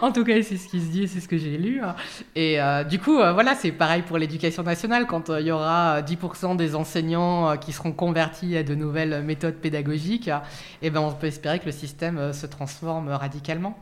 en 0.00 0.10
tout 0.12 0.24
cas, 0.24 0.42
c'est 0.42 0.56
ce 0.56 0.68
qui 0.68 0.80
se 0.80 0.86
dit, 0.86 1.08
c'est 1.08 1.20
ce 1.20 1.28
que 1.28 1.36
j'ai 1.36 1.58
lu. 1.58 1.82
Et 2.34 2.58
du 2.88 2.98
coup, 2.98 3.16
voilà, 3.16 3.54
c'est 3.54 3.72
pareil 3.72 4.02
pour 4.02 4.18
l'éducation 4.18 4.62
nationale. 4.62 5.06
Quand 5.06 5.28
il 5.28 5.46
y 5.46 5.50
aura 5.50 6.00
10% 6.02 6.56
des 6.56 6.74
enseignants 6.74 7.56
qui 7.58 7.72
seront 7.72 7.92
convertis 7.92 8.56
à 8.56 8.62
de 8.62 8.74
nouvelles 8.74 9.22
méthodes 9.22 9.56
pédagogiques, 9.56 10.30
eh 10.82 10.90
ben, 10.90 11.00
on 11.00 11.12
peut 11.12 11.26
espérer 11.26 11.58
que 11.58 11.66
le 11.66 11.72
système 11.72 12.32
se 12.32 12.46
transforme 12.46 13.08
radicalement. 13.08 13.78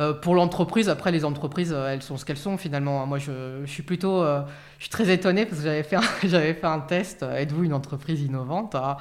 Euh, 0.00 0.14
pour 0.14 0.34
l'entreprise, 0.34 0.88
après 0.88 1.12
les 1.12 1.26
entreprises, 1.26 1.74
euh, 1.74 1.92
elles 1.92 2.02
sont 2.02 2.16
ce 2.16 2.24
qu'elles 2.24 2.38
sont 2.38 2.56
finalement. 2.56 3.06
Moi, 3.06 3.18
je, 3.18 3.64
suis 3.66 3.82
plutôt, 3.82 4.22
euh, 4.22 4.40
je 4.78 4.84
suis 4.84 4.90
très 4.90 5.10
étonné 5.12 5.44
parce 5.44 5.58
que 5.58 5.64
j'avais 5.64 5.82
fait, 5.82 5.98
j'avais 6.26 6.54
fait 6.54 6.66
un 6.66 6.80
test. 6.80 7.22
Êtes-vous 7.22 7.64
une 7.64 7.74
entreprise 7.74 8.22
innovante 8.22 8.74
hein, 8.74 8.96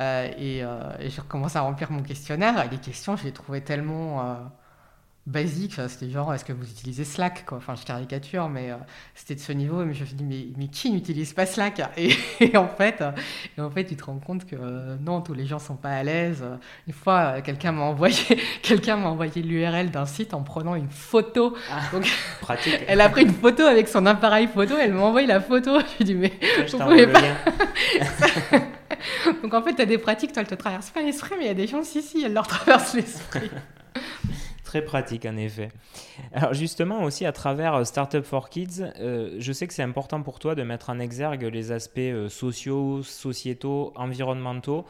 et, 0.00 0.58
et, 0.58 1.10
je 1.10 1.20
recommence 1.20 1.56
à 1.56 1.62
remplir 1.62 1.90
mon 1.90 2.02
questionnaire. 2.02 2.62
Et 2.66 2.68
les 2.68 2.78
questions, 2.78 3.16
je 3.16 3.24
les 3.24 3.32
trouvais 3.32 3.62
tellement 3.62 4.36
basique. 5.26 5.74
C'était 5.88 6.10
genre, 6.10 6.32
est-ce 6.34 6.44
que 6.44 6.52
vous 6.52 6.64
utilisez 6.64 7.04
Slack 7.04 7.44
quoi? 7.46 7.58
Enfin, 7.58 7.74
je 7.74 7.84
caricature, 7.84 8.48
mais 8.48 8.70
euh, 8.70 8.76
c'était 9.14 9.34
de 9.34 9.40
ce 9.40 9.52
niveau. 9.52 9.84
Mais 9.84 9.94
je 9.94 10.00
me 10.00 10.06
suis 10.06 10.16
dit, 10.16 10.24
mais, 10.24 10.46
mais 10.56 10.68
qui 10.68 10.90
n'utilise 10.90 11.32
pas 11.32 11.46
Slack? 11.46 11.80
Et, 12.40 12.56
en 12.56 12.68
fait, 12.68 13.02
et 13.56 13.60
en 13.60 13.70
fait, 13.70 13.84
tu 13.84 13.96
te 13.96 14.04
rends 14.04 14.18
compte 14.18 14.44
que 14.44 14.56
euh, 14.56 14.96
non, 15.00 15.20
tous 15.20 15.34
les 15.34 15.46
gens 15.46 15.58
sont 15.58 15.76
pas 15.76 15.90
à 15.90 16.02
l'aise. 16.02 16.44
Une 16.86 16.92
fois, 16.92 17.36
euh, 17.36 17.40
quelqu'un 17.40 17.72
m'a 17.72 17.82
envoyé, 17.82 18.16
quelqu'un 18.62 18.96
m'a 18.96 19.08
envoyé 19.08 19.42
l'URL 19.42 19.90
d'un 19.90 20.06
site 20.06 20.34
en 20.34 20.42
prenant 20.42 20.74
une 20.74 20.90
photo. 20.90 21.56
Ah, 21.70 21.80
Donc, 21.92 22.06
pratique. 22.40 22.80
elle 22.88 23.00
a 23.00 23.08
pris 23.08 23.22
une 23.22 23.32
photo 23.32 23.62
avec 23.62 23.88
son 23.88 24.04
appareil 24.06 24.48
photo. 24.48 24.74
Elle 24.80 24.92
m'a 24.92 25.02
envoyé 25.02 25.26
la 25.26 25.40
photo. 25.40 25.78
Je 25.80 25.98
lui 25.98 26.04
dit, 26.04 26.14
mais 26.14 26.32
je 26.66 26.76
vous 26.76 26.82
pouvez 26.82 27.06
pas. 27.06 27.20
Donc 29.42 29.52
en 29.54 29.62
fait, 29.62 29.74
tu 29.74 29.82
as 29.82 29.86
des 29.86 29.98
pratiques, 29.98 30.32
toi, 30.32 30.42
elles 30.42 30.48
te 30.48 30.54
traversent 30.54 30.90
pas 30.90 31.02
l'esprit, 31.02 31.34
mais 31.38 31.44
il 31.44 31.48
y 31.48 31.50
a 31.50 31.54
des 31.54 31.66
gens, 31.66 31.82
si, 31.82 32.02
si, 32.02 32.22
elles 32.24 32.32
leur 32.32 32.46
traversent 32.46 32.94
l'esprit. 32.94 33.50
Très 34.74 34.82
pratique 34.82 35.24
en 35.24 35.36
effet. 35.36 35.68
Alors 36.32 36.52
justement 36.52 37.04
aussi 37.04 37.24
à 37.24 37.30
travers 37.30 37.74
euh, 37.76 37.84
Startup 37.84 38.24
for 38.24 38.48
Kids, 38.48 38.82
euh, 38.98 39.36
je 39.38 39.52
sais 39.52 39.68
que 39.68 39.72
c'est 39.72 39.84
important 39.84 40.20
pour 40.20 40.40
toi 40.40 40.56
de 40.56 40.64
mettre 40.64 40.90
en 40.90 40.98
exergue 40.98 41.44
les 41.44 41.70
aspects 41.70 41.98
euh, 41.98 42.28
sociaux, 42.28 43.04
sociétaux, 43.04 43.92
environnementaux. 43.94 44.84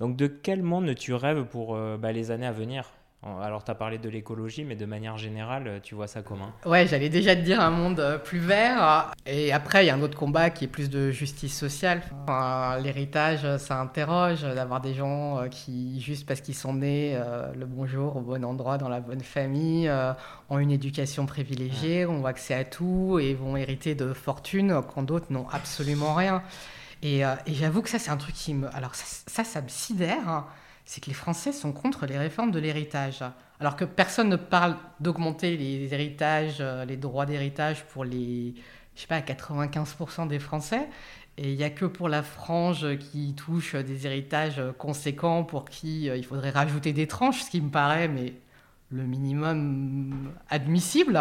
Donc 0.00 0.16
de 0.16 0.26
quel 0.26 0.62
monde 0.62 0.94
tu 0.94 1.12
rêves 1.12 1.44
pour 1.44 1.76
bah, 1.98 2.12
les 2.12 2.30
années 2.30 2.46
à 2.46 2.52
venir? 2.52 2.92
Alors, 3.22 3.64
tu 3.64 3.70
as 3.70 3.74
parlé 3.74 3.98
de 3.98 4.08
l'écologie, 4.08 4.64
mais 4.64 4.76
de 4.76 4.86
manière 4.86 5.16
générale, 5.16 5.80
tu 5.82 5.94
vois 5.94 6.06
ça 6.06 6.22
comment? 6.22 6.50
Ouais, 6.64 6.86
j'allais 6.86 7.08
déjà 7.08 7.34
te 7.34 7.40
dire 7.40 7.60
un 7.60 7.70
monde 7.70 7.98
euh, 7.98 8.18
plus 8.18 8.38
vert. 8.38 9.10
Et 9.26 9.52
après, 9.52 9.84
il 9.84 9.88
y 9.88 9.90
a 9.90 9.94
un 9.94 10.02
autre 10.02 10.16
combat 10.16 10.50
qui 10.50 10.64
est 10.64 10.68
plus 10.68 10.90
de 10.90 11.10
justice 11.10 11.56
sociale. 11.56 12.02
L'héritage, 12.82 13.56
ça 13.56 13.80
interroge 13.80 14.42
d'avoir 14.42 14.80
des 14.80 14.94
gens 14.94 15.38
euh, 15.38 15.48
qui, 15.48 16.00
juste 16.00 16.26
parce 16.26 16.40
qu'ils 16.40 16.54
sont 16.54 16.74
nés 16.74 17.14
euh, 17.16 17.52
le 17.54 17.66
bon 17.66 17.86
jour, 17.86 18.16
au 18.16 18.20
bon 18.20 18.44
endroit, 18.44 18.78
dans 18.78 18.88
la 18.88 19.00
bonne 19.00 19.22
famille, 19.22 19.90
ont 20.48 20.58
une 20.58 20.70
éducation 20.70 21.26
privilégiée, 21.26 22.06
ont 22.06 22.26
accès 22.26 22.54
à 22.54 22.64
tout 22.64 23.18
et 23.20 23.34
vont 23.34 23.56
hériter 23.56 23.94
de 23.94 24.12
fortune 24.12 24.82
quand 24.94 25.02
d'autres 25.02 25.32
n'ont 25.32 25.48
absolument 25.48 26.14
rien. 26.14 26.42
Et, 27.02 27.22
j'avoue 27.46 27.82
que 27.82 27.88
ça, 27.88 27.98
c'est 27.98 28.10
un 28.10 28.16
truc 28.16 28.34
qui 28.34 28.54
me. 28.54 28.74
Alors, 28.74 28.94
ça, 28.94 29.44
ça, 29.44 29.60
me 29.60 29.68
sidère. 29.68 30.44
C'est 30.86 31.02
que 31.02 31.08
les 31.08 31.14
Français 31.14 31.52
sont 31.52 31.72
contre 31.72 32.06
les 32.06 32.16
réformes 32.16 32.52
de 32.52 32.58
l'héritage. 32.58 33.22
Alors 33.60 33.76
que 33.76 33.84
personne 33.84 34.28
ne 34.28 34.36
parle 34.36 34.76
d'augmenter 35.00 35.56
les 35.56 35.92
héritages, 35.92 36.58
euh, 36.60 36.84
les 36.84 36.96
droits 36.96 37.26
d'héritage 37.26 37.84
pour 37.86 38.04
les, 38.04 38.54
je 38.94 39.00
sais 39.00 39.06
pas, 39.06 39.20
95% 39.20 40.28
des 40.28 40.38
Français. 40.38 40.88
Et 41.38 41.50
il 41.52 41.56
n'y 41.56 41.64
a 41.64 41.70
que 41.70 41.84
pour 41.84 42.08
la 42.08 42.22
frange 42.22 42.96
qui 42.98 43.34
touche 43.34 43.74
des 43.74 44.06
héritages 44.06 44.62
conséquents 44.78 45.44
pour 45.44 45.66
qui 45.66 46.08
euh, 46.08 46.16
il 46.16 46.24
faudrait 46.24 46.50
rajouter 46.50 46.92
des 46.92 47.06
tranches, 47.06 47.42
ce 47.42 47.50
qui 47.50 47.60
me 47.60 47.70
paraît 47.70 48.08
mais 48.08 48.32
le 48.90 49.02
minimum 49.02 50.32
admissible. 50.48 51.20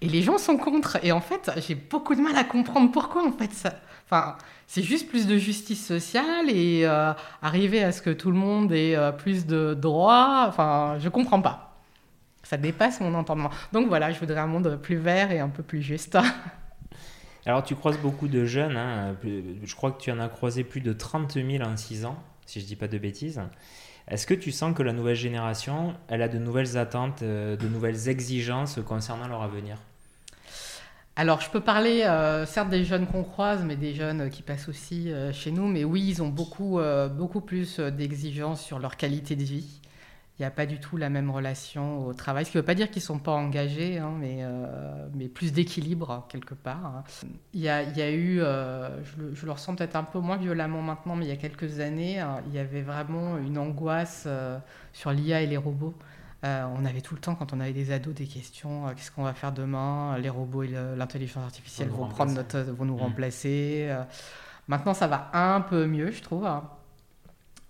Et 0.00 0.08
les 0.08 0.22
gens 0.22 0.38
sont 0.38 0.56
contre. 0.56 0.98
Et 1.02 1.12
en 1.12 1.20
fait, 1.20 1.50
j'ai 1.56 1.74
beaucoup 1.74 2.14
de 2.14 2.20
mal 2.20 2.36
à 2.36 2.44
comprendre 2.44 2.90
pourquoi 2.92 3.26
en 3.26 3.32
fait 3.32 3.52
ça. 3.52 3.74
C'est 4.66 4.82
juste 4.82 5.08
plus 5.08 5.26
de 5.26 5.36
justice 5.36 5.86
sociale 5.86 6.48
et 6.48 6.82
euh, 6.84 7.12
arriver 7.42 7.82
à 7.82 7.92
ce 7.92 8.00
que 8.00 8.10
tout 8.10 8.30
le 8.30 8.36
monde 8.36 8.72
ait 8.72 8.96
euh, 8.96 9.12
plus 9.12 9.46
de 9.46 9.74
droits. 9.74 10.46
Enfin, 10.48 10.96
je 10.98 11.08
comprends 11.08 11.42
pas. 11.42 11.80
Ça 12.42 12.56
dépasse 12.56 13.00
mon 13.00 13.14
entendement. 13.14 13.50
Donc 13.72 13.88
voilà, 13.88 14.12
je 14.12 14.18
voudrais 14.18 14.40
un 14.40 14.46
monde 14.46 14.78
plus 14.82 14.96
vert 14.96 15.30
et 15.30 15.40
un 15.40 15.48
peu 15.48 15.62
plus 15.62 15.82
juste. 15.82 16.16
Alors, 17.46 17.64
tu 17.64 17.74
croises 17.74 17.98
beaucoup 17.98 18.28
de 18.28 18.44
jeunes. 18.44 18.76
Hein. 18.76 19.16
Je 19.24 19.74
crois 19.74 19.90
que 19.90 20.00
tu 20.00 20.10
en 20.10 20.20
as 20.20 20.28
croisé 20.28 20.64
plus 20.64 20.80
de 20.80 20.92
30 20.92 21.32
000 21.32 21.64
en 21.64 21.76
6 21.76 22.04
ans, 22.04 22.16
si 22.46 22.60
je 22.60 22.66
dis 22.66 22.76
pas 22.76 22.88
de 22.88 22.98
bêtises. 22.98 23.40
Est-ce 24.08 24.26
que 24.26 24.34
tu 24.34 24.52
sens 24.52 24.74
que 24.74 24.82
la 24.82 24.92
nouvelle 24.92 25.16
génération, 25.16 25.94
elle 26.08 26.22
a 26.22 26.28
de 26.28 26.38
nouvelles 26.38 26.76
attentes, 26.76 27.22
euh, 27.22 27.56
de 27.56 27.68
nouvelles 27.68 28.08
exigences 28.08 28.80
concernant 28.86 29.28
leur 29.28 29.42
avenir? 29.42 29.76
Alors, 31.14 31.42
je 31.42 31.50
peux 31.50 31.60
parler 31.60 32.02
euh, 32.02 32.46
certes 32.46 32.70
des 32.70 32.84
jeunes 32.84 33.06
qu'on 33.06 33.22
croise, 33.22 33.64
mais 33.64 33.76
des 33.76 33.94
jeunes 33.94 34.30
qui 34.30 34.42
passent 34.42 34.68
aussi 34.68 35.12
euh, 35.12 35.30
chez 35.32 35.50
nous. 35.50 35.66
Mais 35.66 35.84
oui, 35.84 36.02
ils 36.08 36.22
ont 36.22 36.28
beaucoup, 36.28 36.78
euh, 36.78 37.08
beaucoup 37.08 37.42
plus 37.42 37.80
d'exigences 37.80 38.62
sur 38.62 38.78
leur 38.78 38.96
qualité 38.96 39.36
de 39.36 39.42
vie. 39.42 39.80
Il 40.38 40.42
n'y 40.42 40.46
a 40.46 40.50
pas 40.50 40.64
du 40.64 40.80
tout 40.80 40.96
la 40.96 41.10
même 41.10 41.30
relation 41.30 42.06
au 42.06 42.14
travail. 42.14 42.46
Ce 42.46 42.50
qui 42.50 42.56
ne 42.56 42.62
veut 42.62 42.66
pas 42.66 42.74
dire 42.74 42.90
qu'ils 42.90 43.02
ne 43.02 43.06
sont 43.06 43.18
pas 43.18 43.32
engagés, 43.32 43.98
hein, 43.98 44.14
mais, 44.18 45.28
plus 45.28 45.52
d'équilibre 45.52 46.26
quelque 46.30 46.54
part. 46.54 46.86
Hein. 46.86 47.04
Il, 47.52 47.60
y 47.60 47.68
a, 47.68 48.10
eu, 48.10 48.38
je 48.38 49.46
le, 49.46 49.52
ressens 49.52 49.76
peut-être 49.76 49.94
un 49.94 50.04
peu 50.04 50.18
moins 50.18 50.38
violemment 50.38 50.80
maintenant, 50.80 51.14
mais 51.14 51.26
il 51.26 51.28
y 51.28 51.32
a 51.32 51.36
quelques 51.36 51.80
années, 51.80 52.24
il 52.48 52.54
y 52.54 52.58
avait 52.58 52.80
vraiment 52.80 53.36
une 53.36 53.58
angoisse 53.58 54.26
sur 54.94 55.12
l'IA 55.12 55.42
et 55.42 55.46
les 55.46 55.58
robots. 55.58 55.94
Euh, 56.44 56.66
on 56.76 56.84
avait 56.84 57.00
tout 57.00 57.14
le 57.14 57.20
temps, 57.20 57.36
quand 57.36 57.52
on 57.52 57.60
avait 57.60 57.72
des 57.72 57.92
ados, 57.92 58.14
des 58.14 58.26
questions 58.26 58.88
euh, 58.88 58.92
qu'est-ce 58.96 59.12
qu'on 59.12 59.22
va 59.22 59.32
faire 59.32 59.52
demain 59.52 60.18
Les 60.18 60.28
robots 60.28 60.64
et 60.64 60.74
l'intelligence 60.96 61.44
artificielle 61.44 61.88
vont, 61.88 62.08
prendre 62.08 62.32
notre, 62.32 62.58
vont 62.58 62.84
nous 62.84 62.96
mmh. 62.96 63.00
remplacer. 63.00 63.86
Euh. 63.88 64.02
maintenant, 64.66 64.92
ça 64.92 65.06
va 65.06 65.30
un 65.34 65.60
peu 65.60 65.86
mieux, 65.86 66.10
je 66.10 66.20
trouve. 66.20 66.46
Hein. 66.46 66.68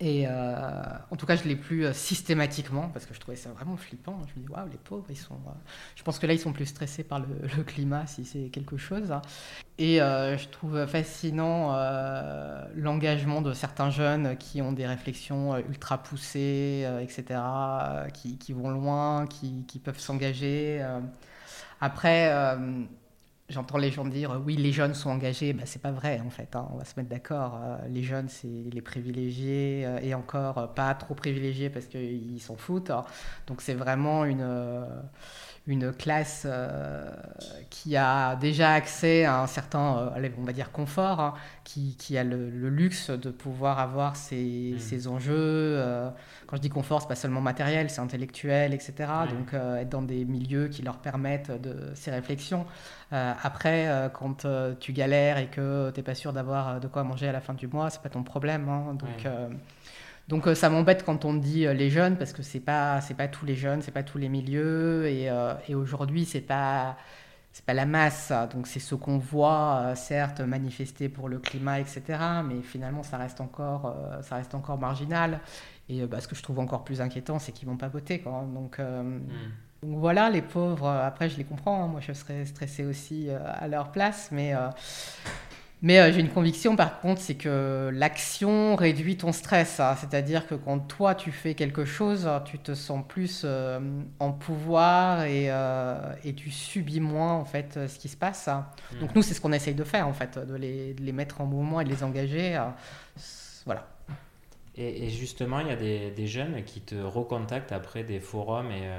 Et 0.05 0.25
euh, 0.27 0.83
en 1.11 1.15
tout 1.15 1.25
cas, 1.25 1.37
je 1.37 1.45
l'ai 1.45 1.55
plus 1.55 1.85
euh, 1.85 1.93
systématiquement 1.93 2.89
parce 2.89 3.05
que 3.05 3.13
je 3.13 3.21
trouvais 3.21 3.37
ça 3.37 3.51
vraiment 3.51 3.77
flippant. 3.77 4.19
Je 4.27 4.37
me 4.37 4.45
dis, 4.45 4.51
waouh, 4.51 4.67
les 4.67 4.77
pauvres, 4.77 5.05
ils 5.09 5.15
sont. 5.15 5.35
Euh, 5.35 5.51
je 5.95 6.03
pense 6.03 6.19
que 6.19 6.27
là, 6.27 6.33
ils 6.33 6.39
sont 6.39 6.51
plus 6.51 6.65
stressés 6.65 7.05
par 7.05 7.19
le, 7.19 7.63
climat 7.63 8.05
si 8.05 8.25
c'est 8.25 8.49
quelque 8.49 8.75
chose. 8.75 9.13
Et 9.77 9.97
je 9.97 10.47
trouve 10.49 10.85
fascinant 10.85 11.75
l'engagement 12.75 13.41
de 13.41 13.53
certains 13.53 13.89
jeunes 13.89 14.37
qui 14.37 14.61
ont 14.61 14.71
des 14.71 14.85
réflexions 14.85 15.57
ultra 15.57 15.97
poussées, 15.97 16.87
etc., 17.01 17.39
qui, 18.13 18.53
vont 18.53 18.69
loin, 18.69 19.25
qui, 19.25 19.65
qui 19.67 19.79
peuvent 19.79 19.99
s'engager. 19.99 20.85
Après 21.81 22.31
j'entends 23.53 23.77
les 23.77 23.91
gens 23.91 24.05
dire 24.05 24.41
oui, 24.45 24.55
les 24.57 24.71
jeunes 24.71 24.93
sont 24.93 25.09
engagés. 25.09 25.53
Bah, 25.53 25.63
c'est 25.65 25.81
pas 25.81 25.91
vrai 25.91 26.21
en 26.25 26.29
fait. 26.29 26.55
Hein. 26.55 26.67
on 26.73 26.77
va 26.77 26.85
se 26.85 26.93
mettre 26.97 27.09
d'accord. 27.09 27.59
les 27.89 28.03
jeunes, 28.03 28.27
c'est 28.27 28.47
les 28.47 28.81
privilégiés 28.81 29.87
et 30.01 30.13
encore 30.13 30.73
pas 30.73 30.93
trop 30.95 31.13
privilégiés 31.13 31.69
parce 31.69 31.85
qu'ils 31.85 32.41
s'en 32.41 32.55
foutent. 32.55 32.91
Donc 33.47 33.61
c'est 33.61 33.73
vraiment 33.73 34.25
une 34.25 34.85
une 35.65 35.93
classe 35.93 36.43
euh, 36.45 37.09
qui 37.69 37.95
a 37.95 38.35
déjà 38.35 38.73
accès 38.73 39.23
à 39.23 39.41
un 39.41 39.47
certain, 39.47 40.11
euh, 40.17 40.29
on 40.37 40.43
va 40.43 40.51
dire, 40.51 40.73
confort, 40.73 41.21
hein, 41.21 41.33
qui, 41.63 41.95
qui, 41.95 42.17
a 42.17 42.25
le, 42.25 42.49
luxe 42.49 43.09
de 43.09 43.29
pouvoir 43.29 43.79
avoir 43.79 44.17
ses, 44.17 44.75
mmh. 44.75 45.07
enjeux. 45.07 45.33
Euh, 45.37 46.09
quand 46.47 46.57
je 46.57 46.61
dis 46.61 46.69
confort, 46.69 47.01
c'est 47.01 47.07
pas 47.07 47.15
seulement 47.15 47.39
matériel, 47.39 47.89
c'est 47.89 48.01
intellectuel, 48.01 48.73
etc. 48.73 48.93
Donc 49.29 49.53
être 49.53 49.89
dans 49.89 50.01
des 50.01 50.25
milieux 50.25 50.67
qui 50.67 50.81
leur 50.81 50.97
permettent 50.97 51.51
de 51.51 51.91
ces 51.95 52.11
réflexions. 52.11 52.65
après, 53.11 54.11
quand 54.13 54.45
tu 54.79 54.91
galères 54.91 55.37
et 55.37 55.47
que 55.47 55.91
tu 55.91 55.99
n'es 55.99 56.03
pas 56.03 56.15
sûr 56.15 56.33
d'avoir 56.33 56.79
de 56.79 56.87
quoi 56.87 57.03
manger 57.03 57.29
à 57.29 57.31
la 57.31 57.41
fin 57.41 57.53
du 57.53 57.67
mois, 57.67 57.89
c'est 57.89 58.01
pas 58.01 58.09
ton 58.09 58.23
problème. 58.23 58.67
Hein. 58.67 58.95
donc 58.95 59.27
donc 60.27 60.47
euh, 60.47 60.55
ça 60.55 60.69
m'embête 60.69 61.03
quand 61.03 61.25
on 61.25 61.33
dit 61.33 61.65
euh, 61.67 61.73
les 61.73 61.89
jeunes 61.89 62.17
parce 62.17 62.31
que 62.31 62.43
c'est 62.43 62.61
pas 62.61 63.01
c'est 63.01 63.13
pas 63.13 63.27
tous 63.27 63.45
les 63.45 63.55
jeunes, 63.55 63.81
c'est 63.81 63.91
pas 63.91 64.03
tous 64.03 64.17
les 64.17 64.29
milieux 64.29 65.07
et, 65.07 65.29
euh, 65.29 65.53
et 65.67 65.75
aujourd'hui 65.75 66.25
c'est 66.25 66.41
pas 66.41 66.97
c'est 67.51 67.65
pas 67.65 67.73
la 67.73 67.85
masse. 67.85 68.31
Donc 68.53 68.65
c'est 68.67 68.79
ce 68.79 68.95
qu'on 68.95 69.17
voit 69.17 69.93
certes 69.95 70.39
manifester 70.39 71.09
pour 71.09 71.29
le 71.29 71.39
climat 71.39 71.79
etc. 71.79 72.03
Mais 72.45 72.61
finalement 72.61 73.03
ça 73.03 73.17
reste 73.17 73.41
encore 73.41 73.95
ça 74.21 74.35
reste 74.37 74.55
encore 74.55 74.79
marginal. 74.79 75.39
Et 75.89 76.05
bah, 76.05 76.21
ce 76.21 76.27
que 76.27 76.35
je 76.35 76.41
trouve 76.41 76.59
encore 76.59 76.83
plus 76.83 77.01
inquiétant 77.01 77.37
c'est 77.37 77.51
qu'ils 77.51 77.67
vont 77.67 77.77
pas 77.77 77.89
voter 77.89 78.19
quoi. 78.19 78.45
Donc 78.53 78.79
hmm. 78.79 79.19
Donc 79.83 79.99
voilà, 79.99 80.29
les 80.29 80.41
pauvres, 80.41 80.87
après 80.87 81.27
je 81.27 81.37
les 81.37 81.43
comprends, 81.43 81.83
hein. 81.83 81.87
moi 81.87 81.99
je 81.99 82.13
serais 82.13 82.45
stressée 82.45 82.85
aussi 82.85 83.27
à 83.29 83.67
leur 83.67 83.91
place, 83.91 84.29
mais 84.31 84.53
mais 85.83 85.99
euh, 85.99 86.13
j'ai 86.13 86.21
une 86.21 86.29
conviction, 86.29 86.77
par 86.77 87.01
contre, 87.01 87.19
c'est 87.19 87.35
que 87.35 87.91
l'action 87.93 88.77
réduit 88.77 89.17
ton 89.17 89.33
stress. 89.33 89.81
Hein. 89.81 89.97
C'est-à-dire 89.99 90.47
que 90.47 90.55
quand 90.55 90.79
toi, 90.79 91.13
tu 91.13 91.33
fais 91.33 91.55
quelque 91.55 91.83
chose, 91.83 92.27
tu 92.45 92.57
te 92.57 92.73
sens 92.73 93.03
plus 93.05 93.41
euh, 93.43 93.81
en 94.19 94.31
pouvoir 94.31 95.25
et, 95.25 95.51
euh, 95.51 95.97
et, 96.23 96.35
tu 96.35 96.51
subis 96.51 97.01
moins, 97.01 97.33
en 97.33 97.43
fait, 97.43 97.77
ce 97.89 97.99
qui 97.99 98.07
se 98.07 98.15
passe. 98.15 98.47
Hein. 98.47 98.65
Mmh. 98.93 98.99
Donc 98.99 99.13
nous, 99.13 99.21
c'est 99.21 99.33
ce 99.33 99.41
qu'on 99.41 99.51
essaye 99.51 99.75
de 99.75 99.83
faire, 99.83 100.07
en 100.07 100.13
fait, 100.13 100.39
de 100.39 100.55
les, 100.55 100.93
de 100.93 101.03
les, 101.03 101.11
mettre 101.11 101.41
en 101.41 101.45
mouvement 101.45 101.81
et 101.81 101.83
de 101.83 101.89
les 101.89 102.01
engager. 102.01 102.57
voilà. 103.65 103.85
Et, 104.75 105.09
justement, 105.09 105.59
il 105.59 105.67
y 105.67 105.71
a 105.71 105.75
des, 105.75 106.11
des, 106.11 106.27
jeunes 106.27 106.63
qui 106.63 106.79
te 106.79 106.95
recontactent 106.95 107.73
après 107.73 108.03
des 108.05 108.21
forums 108.21 108.71
et, 108.71 108.89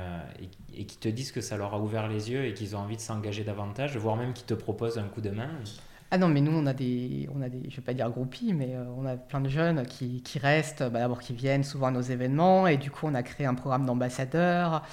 et, 0.78 0.84
qui 0.84 0.98
te 0.98 1.08
disent 1.08 1.32
que 1.32 1.40
ça 1.40 1.56
leur 1.56 1.72
a 1.72 1.80
ouvert 1.80 2.08
les 2.08 2.30
yeux 2.30 2.44
et 2.44 2.52
qu'ils 2.52 2.76
ont 2.76 2.80
envie 2.80 2.96
de 2.96 3.00
s'engager 3.00 3.42
davantage, 3.42 3.96
voire 3.96 4.16
même 4.16 4.34
qui 4.34 4.44
te 4.44 4.54
proposent 4.54 4.98
un 4.98 5.08
coup 5.08 5.22
de 5.22 5.30
main. 5.30 5.50
Ah 6.14 6.18
non, 6.18 6.28
mais 6.28 6.40
nous, 6.40 6.56
on 6.56 6.64
a 6.66 6.72
des, 6.72 7.28
on 7.34 7.42
a 7.42 7.48
des 7.48 7.68
je 7.68 7.74
vais 7.74 7.82
pas 7.82 7.92
dire 7.92 8.08
groupies, 8.08 8.54
mais 8.54 8.76
euh, 8.76 8.84
on 8.96 9.04
a 9.04 9.16
plein 9.16 9.40
de 9.40 9.48
jeunes 9.48 9.84
qui, 9.84 10.22
qui 10.22 10.38
restent, 10.38 10.84
bah, 10.84 11.00
d'abord 11.00 11.18
qui 11.18 11.32
viennent 11.32 11.64
souvent 11.64 11.88
à 11.88 11.90
nos 11.90 12.02
événements, 12.02 12.68
et 12.68 12.76
du 12.76 12.88
coup, 12.88 13.08
on 13.08 13.14
a 13.16 13.24
créé 13.24 13.48
un 13.48 13.56
programme 13.56 13.84
d'ambassadeurs. 13.84 14.84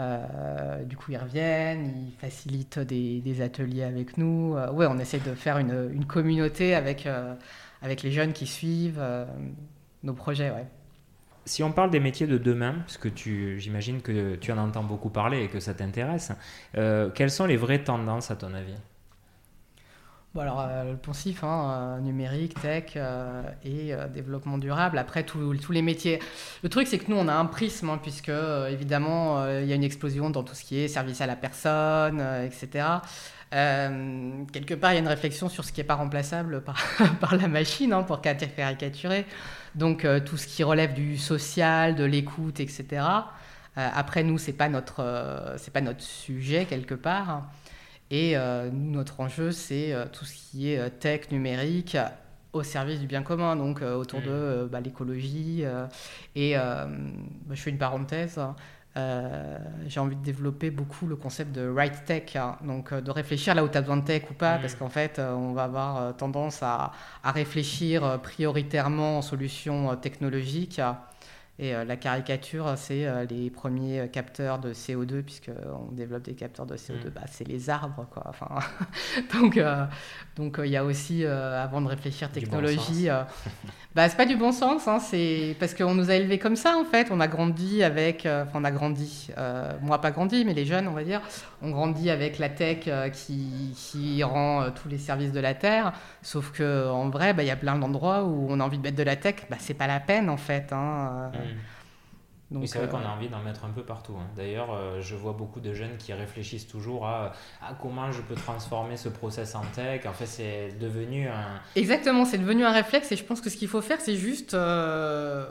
Euh, 0.00 0.82
du 0.82 0.96
coup, 0.96 1.12
ils 1.12 1.16
reviennent, 1.16 1.92
ils 2.08 2.12
facilitent 2.20 2.80
des, 2.80 3.20
des 3.20 3.40
ateliers 3.40 3.84
avec 3.84 4.18
nous. 4.18 4.56
Euh, 4.56 4.72
ouais, 4.72 4.86
on 4.90 4.98
essaie 4.98 5.20
de 5.20 5.32
faire 5.36 5.58
une, 5.58 5.90
une 5.92 6.06
communauté 6.06 6.74
avec, 6.74 7.06
avec 7.80 8.02
les 8.02 8.10
jeunes 8.10 8.32
qui 8.32 8.48
suivent 8.48 9.00
nos 10.02 10.14
projets. 10.14 10.50
Ouais. 10.50 10.66
Si 11.44 11.62
on 11.62 11.70
parle 11.70 11.90
des 11.92 12.00
métiers 12.00 12.26
de 12.26 12.36
demain, 12.36 12.72
parce 12.80 12.98
que 12.98 13.10
j'imagine 13.14 14.02
que 14.02 14.34
tu 14.34 14.50
en 14.50 14.58
entends 14.58 14.82
beaucoup 14.82 15.10
parler 15.10 15.44
et 15.44 15.48
que 15.48 15.60
ça 15.60 15.72
t'intéresse, 15.72 16.32
quelles 16.72 17.30
sont 17.30 17.46
les 17.46 17.56
vraies 17.56 17.84
tendances 17.84 18.32
à 18.32 18.34
ton 18.34 18.52
avis? 18.54 18.74
Bon, 20.34 20.40
alors, 20.40 20.66
euh, 20.68 20.90
le 20.90 20.96
poncif, 20.96 21.44
hein, 21.44 21.96
euh, 21.98 22.00
numérique, 22.00 22.60
tech 22.60 22.94
euh, 22.96 23.44
et 23.64 23.94
développement 24.12 24.58
durable. 24.58 24.98
Après, 24.98 25.22
tous 25.22 25.70
les 25.70 25.80
métiers. 25.80 26.18
Le 26.64 26.68
truc, 26.68 26.88
c'est 26.88 26.98
que 26.98 27.08
nous, 27.08 27.16
on 27.16 27.28
a 27.28 27.34
un 27.34 27.44
prisme, 27.46 27.88
hein, 27.90 28.00
puisque, 28.02 28.32
évidemment, 28.68 29.46
il 29.46 29.66
y 29.66 29.72
a 29.72 29.76
une 29.76 29.84
explosion 29.84 30.30
dans 30.30 30.42
tout 30.42 30.56
ce 30.56 30.64
qui 30.64 30.80
est 30.80 30.88
service 30.88 31.20
à 31.20 31.26
la 31.26 31.36
personne, 31.36 32.20
etc. 32.44 32.86
quelque 33.52 34.74
part, 34.74 34.90
il 34.90 34.94
y 34.94 34.98
a 34.98 35.00
une 35.02 35.08
réflexion 35.08 35.48
sur 35.48 35.64
ce 35.64 35.70
qui 35.70 35.80
n'est 35.80 35.86
pas 35.86 35.94
remplaçable 35.94 36.64
par, 37.20 37.36
la 37.36 37.46
machine, 37.46 37.92
hein, 37.92 38.02
pour 38.02 38.20
caricaturer. 38.20 39.26
Donc, 39.76 40.04
tout 40.26 40.36
ce 40.36 40.48
qui 40.48 40.64
relève 40.64 40.94
du 40.94 41.16
social, 41.16 41.94
de 41.94 42.04
l'écoute, 42.04 42.58
etc. 42.58 43.06
après, 43.76 44.24
nous, 44.24 44.38
ce 44.38 44.48
n'est 44.48 44.56
pas 44.56 44.68
notre 44.68 46.02
sujet, 46.02 46.64
quelque 46.64 46.94
part. 46.94 47.44
Et 48.10 48.36
euh, 48.36 48.70
notre 48.70 49.20
enjeu, 49.20 49.50
c'est 49.50 49.92
euh, 49.92 50.06
tout 50.10 50.24
ce 50.24 50.34
qui 50.34 50.70
est 50.70 50.78
euh, 50.78 50.88
tech, 50.88 51.30
numérique, 51.30 51.96
au 52.52 52.62
service 52.62 53.00
du 53.00 53.06
bien 53.06 53.22
commun, 53.22 53.56
donc 53.56 53.82
autour 53.82 54.20
de 54.20 54.64
mm. 54.64 54.68
bah, 54.68 54.80
l'écologie. 54.80 55.64
et 56.36 56.54
bah, 56.54 56.86
je 57.50 57.60
fais 57.60 57.70
une 57.70 57.78
parenthèse. 57.78 58.38
j'ai 58.94 59.98
envie 59.98 60.14
de 60.14 60.22
développer 60.22 60.70
beaucoup 60.70 61.08
le 61.08 61.16
concept 61.16 61.50
de 61.50 61.68
right 61.68 62.04
tech, 62.04 62.36
hein. 62.36 62.56
donc 62.64 62.94
de 62.94 63.10
réfléchir 63.10 63.56
là 63.56 63.64
où 63.64 63.68
tu 63.68 63.76
as 63.76 63.80
besoin 63.80 63.96
de 63.96 64.04
tech 64.04 64.30
ou 64.30 64.34
pas, 64.34 64.58
mm. 64.58 64.60
parce 64.60 64.76
qu'en 64.76 64.88
fait, 64.88 65.18
on 65.18 65.52
va 65.52 65.64
avoir 65.64 66.16
tendance 66.16 66.62
à, 66.62 66.92
à, 67.24 67.32
réfléchir 67.32 68.20
prioritairement 68.22 69.18
en 69.18 69.22
solutions 69.22 69.96
technologiques 69.96 70.80
et 71.56 71.72
euh, 71.72 71.84
la 71.84 71.96
caricature, 71.96 72.72
c'est 72.76 73.06
euh, 73.06 73.26
les 73.30 73.48
premiers 73.48 74.00
euh, 74.00 74.06
capteurs 74.08 74.58
de 74.58 74.72
CO2, 74.72 75.22
puisqu'on 75.22 75.92
développe 75.92 76.24
des 76.24 76.34
capteurs 76.34 76.66
de 76.66 76.76
CO2, 76.76 77.06
mm. 77.06 77.10
bah, 77.14 77.20
c'est 77.30 77.46
les 77.46 77.70
arbres. 77.70 78.06
Quoi. 78.12 78.24
Enfin, 78.26 78.48
donc, 79.32 79.60
donc 80.34 80.60
il 80.64 80.70
y 80.70 80.76
a 80.76 80.84
aussi, 80.84 81.24
avant 81.24 81.80
de 81.80 81.86
réfléchir 81.86 82.30
technologie, 82.30 83.08
bah, 83.94 84.08
c'est 84.08 84.16
pas 84.16 84.26
du 84.26 84.34
bon 84.34 84.50
sens, 84.50 84.88
hein, 84.88 84.98
c'est 84.98 85.54
parce 85.60 85.74
qu'on 85.74 85.94
nous 85.94 86.10
a 86.10 86.14
élevés 86.14 86.40
comme 86.40 86.56
ça, 86.56 86.76
en 86.76 86.84
fait. 86.84 87.08
On 87.12 87.20
a 87.20 87.28
grandi 87.28 87.84
avec, 87.84 88.26
enfin, 88.26 88.58
on 88.60 88.64
a 88.64 88.72
grandi, 88.72 89.28
moi 89.80 90.00
pas 90.00 90.10
grandi, 90.10 90.44
mais 90.44 90.54
les 90.54 90.64
jeunes, 90.64 90.88
on 90.88 90.92
va 90.92 91.04
dire, 91.04 91.20
on 91.62 91.70
grandit 91.70 92.10
avec 92.10 92.38
la 92.40 92.48
tech 92.48 92.88
qui, 93.12 93.72
qui 93.76 94.24
rend 94.24 94.70
tous 94.72 94.88
les 94.88 94.98
services 94.98 95.32
de 95.32 95.40
la 95.40 95.54
Terre. 95.54 95.92
Sauf 96.22 96.56
qu'en 96.56 97.08
vrai, 97.10 97.32
bah, 97.32 97.44
il 97.44 97.46
y 97.46 97.52
a 97.52 97.56
plein 97.56 97.78
d'endroits 97.78 98.24
où 98.24 98.48
on 98.50 98.58
a 98.58 98.64
envie 98.64 98.78
de 98.78 98.82
mettre 98.82 98.96
de 98.96 99.04
la 99.04 99.14
tech, 99.14 99.36
bah, 99.48 99.56
c'est 99.60 99.74
pas 99.74 99.86
la 99.86 100.00
peine, 100.00 100.28
en 100.28 100.36
fait. 100.36 100.72
Hein. 100.72 101.30
Mm. 101.44 101.58
Donc, 102.50 102.68
c'est 102.68 102.78
vrai 102.78 102.88
qu'on 102.88 102.98
a 102.98 103.08
euh, 103.08 103.16
envie 103.16 103.28
d'en 103.28 103.42
mettre 103.42 103.64
un 103.64 103.70
peu 103.70 103.82
partout. 103.82 104.14
Hein. 104.18 104.26
D'ailleurs, 104.36 104.72
euh, 104.72 105.00
je 105.00 105.16
vois 105.16 105.32
beaucoup 105.32 105.60
de 105.60 105.72
jeunes 105.72 105.96
qui 105.96 106.12
réfléchissent 106.12 106.68
toujours 106.68 107.06
à, 107.06 107.32
comment 107.80 108.12
je 108.12 108.20
peux 108.20 108.34
transformer 108.34 108.96
ce 108.96 109.08
process 109.08 109.54
en 109.54 109.62
tech. 109.74 110.06
En 110.06 110.12
fait, 110.12 110.26
c'est 110.26 110.78
devenu 110.78 111.28
un... 111.28 111.60
Exactement, 111.74 112.24
c'est 112.24 112.38
devenu 112.38 112.64
un 112.64 112.72
réflexe 112.72 113.10
et 113.12 113.16
je 113.16 113.24
pense 113.24 113.40
que 113.40 113.50
ce 113.50 113.56
qu'il 113.56 113.68
faut 113.68 113.80
faire, 113.80 114.00
c'est 114.00 114.16
juste... 114.16 114.54
Euh, 114.54 115.46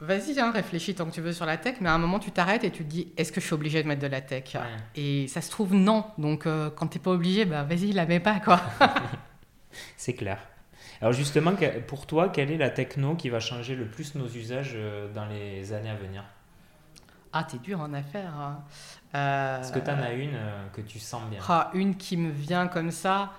vas-y, 0.00 0.38
hein, 0.38 0.50
réfléchis 0.52 0.94
tant 0.94 1.06
que 1.06 1.10
tu 1.10 1.20
veux 1.20 1.32
sur 1.32 1.46
la 1.46 1.56
tech, 1.56 1.76
mais 1.80 1.88
à 1.88 1.94
un 1.94 1.98
moment, 1.98 2.20
tu 2.20 2.30
t'arrêtes 2.30 2.64
et 2.64 2.70
tu 2.70 2.84
te 2.84 2.88
dis, 2.88 3.12
est-ce 3.16 3.32
que 3.32 3.40
je 3.40 3.46
suis 3.46 3.54
obligé 3.54 3.82
de 3.82 3.88
mettre 3.88 4.02
de 4.02 4.06
la 4.06 4.20
tech? 4.20 4.56
Et 4.94 5.26
ça 5.28 5.40
se 5.40 5.50
trouve, 5.50 5.74
non. 5.74 6.04
Donc, 6.16 6.44
quand 6.44 6.70
quand 6.76 6.86
t'es 6.86 6.98
pas 6.98 7.10
obligé, 7.10 7.44
bah, 7.44 7.64
vas-y, 7.64 7.92
la 7.92 8.06
mets 8.06 8.20
pas, 8.20 8.40
quoi. 8.40 8.60
c'est 9.96 10.14
clair. 10.14 10.38
Alors 11.00 11.12
justement, 11.12 11.52
pour 11.86 12.06
toi, 12.06 12.28
quelle 12.28 12.50
est 12.50 12.56
la 12.56 12.70
techno 12.70 13.14
qui 13.14 13.28
va 13.28 13.40
changer 13.40 13.74
le 13.74 13.86
plus 13.86 14.14
nos 14.14 14.28
usages 14.28 14.72
euh, 14.74 15.12
dans 15.12 15.26
les 15.26 15.72
années 15.72 15.90
à 15.90 15.94
venir? 15.94 16.24
Ah, 17.32 17.44
t'es 17.44 17.58
dur 17.58 17.80
en 17.80 17.92
affaires. 17.92 18.32
Hein. 18.34 18.62
Est-ce 19.60 19.72
que 19.72 19.78
tu 19.78 19.90
en 19.90 19.98
as 19.98 20.12
une 20.12 20.34
euh, 20.34 20.66
que 20.72 20.80
tu 20.80 20.98
sens 20.98 21.22
bien? 21.30 21.40
Ah, 21.48 21.70
Une 21.74 21.96
qui 21.96 22.16
me 22.16 22.30
vient 22.30 22.66
comme 22.66 22.90
ça. 22.90 23.32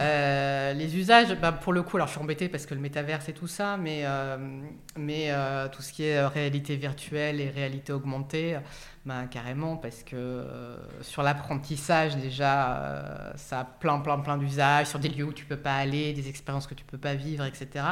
Euh, 0.00 0.72
les 0.74 0.96
usages, 0.96 1.34
bah, 1.40 1.50
pour 1.50 1.72
le 1.72 1.82
coup, 1.82 1.96
alors 1.96 2.06
je 2.06 2.12
suis 2.12 2.20
embêté 2.20 2.48
parce 2.48 2.66
que 2.66 2.74
le 2.74 2.80
métaverse 2.80 3.28
et 3.28 3.32
tout 3.32 3.48
ça, 3.48 3.76
mais, 3.76 4.04
mais 4.96 5.32
tout 5.72 5.82
ce 5.82 5.92
qui 5.92 6.04
est 6.04 6.24
réalité 6.26 6.76
virtuelle 6.76 7.40
et 7.40 7.50
réalité 7.50 7.92
augmentée, 7.92 8.58
bah, 9.08 9.24
carrément, 9.30 9.78
parce 9.78 10.02
que 10.02 10.16
euh, 10.16 10.76
sur 11.00 11.22
l'apprentissage, 11.22 12.16
déjà, 12.16 12.76
euh, 12.76 13.32
ça 13.36 13.60
a 13.60 13.64
plein, 13.64 14.00
plein, 14.00 14.18
plein 14.18 14.36
d'usages, 14.36 14.88
sur 14.88 14.98
des 14.98 15.08
lieux 15.08 15.24
où 15.24 15.32
tu 15.32 15.46
peux 15.46 15.56
pas 15.56 15.76
aller, 15.76 16.12
des 16.12 16.28
expériences 16.28 16.66
que 16.66 16.74
tu 16.74 16.84
peux 16.84 16.98
pas 16.98 17.14
vivre, 17.14 17.46
etc. 17.46 17.86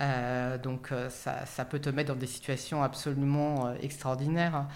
Euh, 0.00 0.56
donc, 0.56 0.90
ça, 1.10 1.44
ça, 1.44 1.64
peut 1.66 1.80
te 1.80 1.90
mettre 1.90 2.14
dans 2.14 2.18
des 2.18 2.26
situations 2.26 2.82
absolument 2.82 3.74
extraordinaires. 3.82 4.66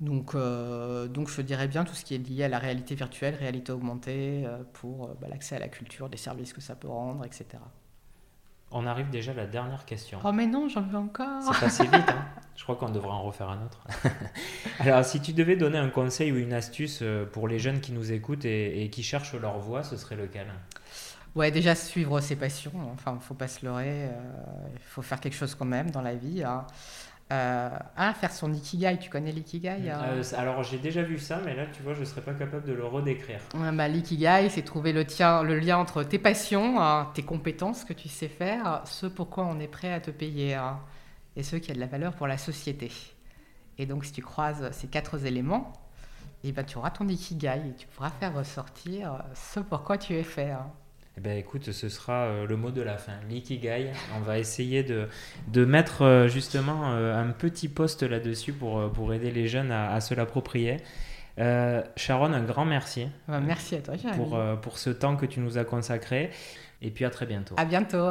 Donc, 0.00 0.36
donc, 0.36 1.30
je 1.30 1.40
dirais 1.40 1.68
bien 1.68 1.84
tout 1.84 1.94
ce 1.94 2.04
qui 2.04 2.14
est 2.14 2.18
lié 2.18 2.44
à 2.44 2.48
la 2.48 2.58
réalité 2.58 2.94
virtuelle, 2.94 3.34
réalité 3.34 3.72
augmentée, 3.72 4.46
pour 4.74 5.08
bah, 5.20 5.26
l'accès 5.30 5.56
à 5.56 5.58
la 5.58 5.68
culture, 5.68 6.08
des 6.10 6.18
services 6.18 6.52
que 6.52 6.60
ça 6.60 6.74
peut 6.74 6.88
rendre, 6.88 7.24
etc. 7.24 7.58
On 8.72 8.86
arrive 8.86 9.10
déjà 9.10 9.32
à 9.32 9.34
la 9.34 9.46
dernière 9.46 9.84
question. 9.84 10.18
Oh 10.24 10.32
mais 10.32 10.46
non, 10.46 10.68
j'en 10.68 10.82
veux 10.82 10.98
encore. 10.98 11.42
C'est 11.42 11.60
passé 11.60 11.82
vite. 11.84 11.94
Hein 11.94 12.26
Je 12.56 12.62
crois 12.62 12.76
qu'on 12.76 12.88
devrait 12.88 13.12
en 13.12 13.22
refaire 13.22 13.50
un 13.50 13.64
autre. 13.64 13.86
Alors, 14.80 15.04
si 15.04 15.20
tu 15.20 15.32
devais 15.32 15.56
donner 15.56 15.78
un 15.78 15.90
conseil 15.90 16.32
ou 16.32 16.36
une 16.36 16.54
astuce 16.54 17.00
euh, 17.02 17.26
pour 17.26 17.48
les 17.48 17.58
jeunes 17.58 17.80
qui 17.80 17.92
nous 17.92 18.12
écoutent 18.12 18.44
et, 18.46 18.88
qui 18.90 19.02
cherchent 19.02 19.34
leur 19.34 19.58
voie, 19.58 19.82
ce 19.82 19.96
serait 19.96 20.16
lequel? 20.16 20.46
Ouais, 21.34 21.50
déjà 21.50 21.74
suivre 21.74 22.18
ses 22.20 22.34
passions. 22.34 22.72
Enfin, 22.92 23.18
faut 23.20 23.34
pas 23.34 23.46
se 23.46 23.64
leurrer. 23.64 24.06
Euh, 24.06 24.10
il 24.72 24.82
faut 24.82 25.02
faire 25.02 25.20
quelque 25.20 25.36
chose 25.36 25.54
quand 25.54 25.66
même 25.66 25.90
dans 25.90 26.00
la 26.00 26.14
vie. 26.14 26.42
Hein. 26.42 26.66
Euh, 27.32 27.70
ah, 27.96 28.14
faire 28.14 28.32
son 28.32 28.52
ikigai, 28.52 28.98
tu 29.00 29.10
connais 29.10 29.32
l'ikigai 29.32 29.90
hein 29.90 30.00
euh, 30.04 30.22
Alors 30.36 30.62
j'ai 30.62 30.78
déjà 30.78 31.02
vu 31.02 31.18
ça, 31.18 31.40
mais 31.44 31.56
là 31.56 31.66
tu 31.66 31.82
vois, 31.82 31.92
je 31.92 32.00
ne 32.00 32.04
serais 32.04 32.20
pas 32.20 32.34
capable 32.34 32.64
de 32.64 32.72
le 32.72 32.84
redécrire. 32.84 33.40
bah, 33.72 33.88
l'ikigai, 33.88 34.48
c'est 34.48 34.62
trouver 34.62 34.92
le, 34.92 35.04
tien, 35.04 35.42
le 35.42 35.58
lien 35.58 35.76
entre 35.76 36.04
tes 36.04 36.20
passions, 36.20 36.80
hein, 36.80 37.10
tes 37.14 37.22
compétences 37.22 37.84
que 37.84 37.92
tu 37.92 38.08
sais 38.08 38.28
faire, 38.28 38.82
ce 38.84 39.06
pourquoi 39.06 39.44
on 39.44 39.58
est 39.58 39.66
prêt 39.66 39.92
à 39.92 39.98
te 39.98 40.12
payer, 40.12 40.54
hein, 40.54 40.78
et 41.34 41.42
ce 41.42 41.56
qui 41.56 41.72
a 41.72 41.74
de 41.74 41.80
la 41.80 41.86
valeur 41.86 42.14
pour 42.14 42.28
la 42.28 42.38
société. 42.38 42.92
Et 43.78 43.86
donc 43.86 44.04
si 44.04 44.12
tu 44.12 44.22
croises 44.22 44.70
ces 44.70 44.86
quatre 44.86 45.26
éléments, 45.26 45.72
et 46.44 46.50
eh 46.50 46.52
ben, 46.52 46.64
tu 46.64 46.78
auras 46.78 46.90
ton 46.90 47.08
ikigai 47.08 47.60
et 47.70 47.74
tu 47.74 47.88
pourras 47.88 48.10
faire 48.10 48.36
ressortir 48.36 49.24
ce 49.34 49.58
pourquoi 49.58 49.98
tu 49.98 50.14
es 50.14 50.22
fait. 50.22 50.52
Eh 51.18 51.22
bien, 51.22 51.34
écoute, 51.34 51.72
ce 51.72 51.88
sera 51.88 52.24
euh, 52.24 52.46
le 52.46 52.56
mot 52.56 52.70
de 52.70 52.82
la 52.82 52.98
fin, 52.98 53.14
l'ikigai. 53.30 53.90
On 54.18 54.20
va 54.20 54.38
essayer 54.38 54.82
de, 54.82 55.64
mettre 55.64 56.02
euh, 56.02 56.28
justement 56.28 56.92
euh, 56.92 57.18
un 57.18 57.30
petit 57.30 57.68
poste 57.68 58.02
là-dessus 58.02 58.52
pour, 58.52 59.14
aider 59.14 59.30
les 59.30 59.48
jeunes 59.48 59.72
à, 59.72 59.98
se 60.00 60.14
l'approprier. 60.14 60.76
Sharon, 61.38 62.32
un 62.32 62.42
grand 62.42 62.66
merci. 62.66 63.08
Bah, 63.28 63.40
merci 63.40 63.76
à 63.76 63.80
toi, 63.80 63.96
Sharon. 63.96 64.16
Pour, 64.16 64.60
pour 64.60 64.78
ce 64.78 64.90
temps 64.90 65.16
que 65.16 65.24
tu 65.24 65.40
nous 65.40 65.56
as 65.56 65.64
consacré. 65.64 66.30
Et 66.82 66.90
puis 66.90 67.06
à 67.06 67.10
très 67.10 67.24
bientôt. 67.24 67.54
À 67.56 67.64
bientôt. 67.64 68.06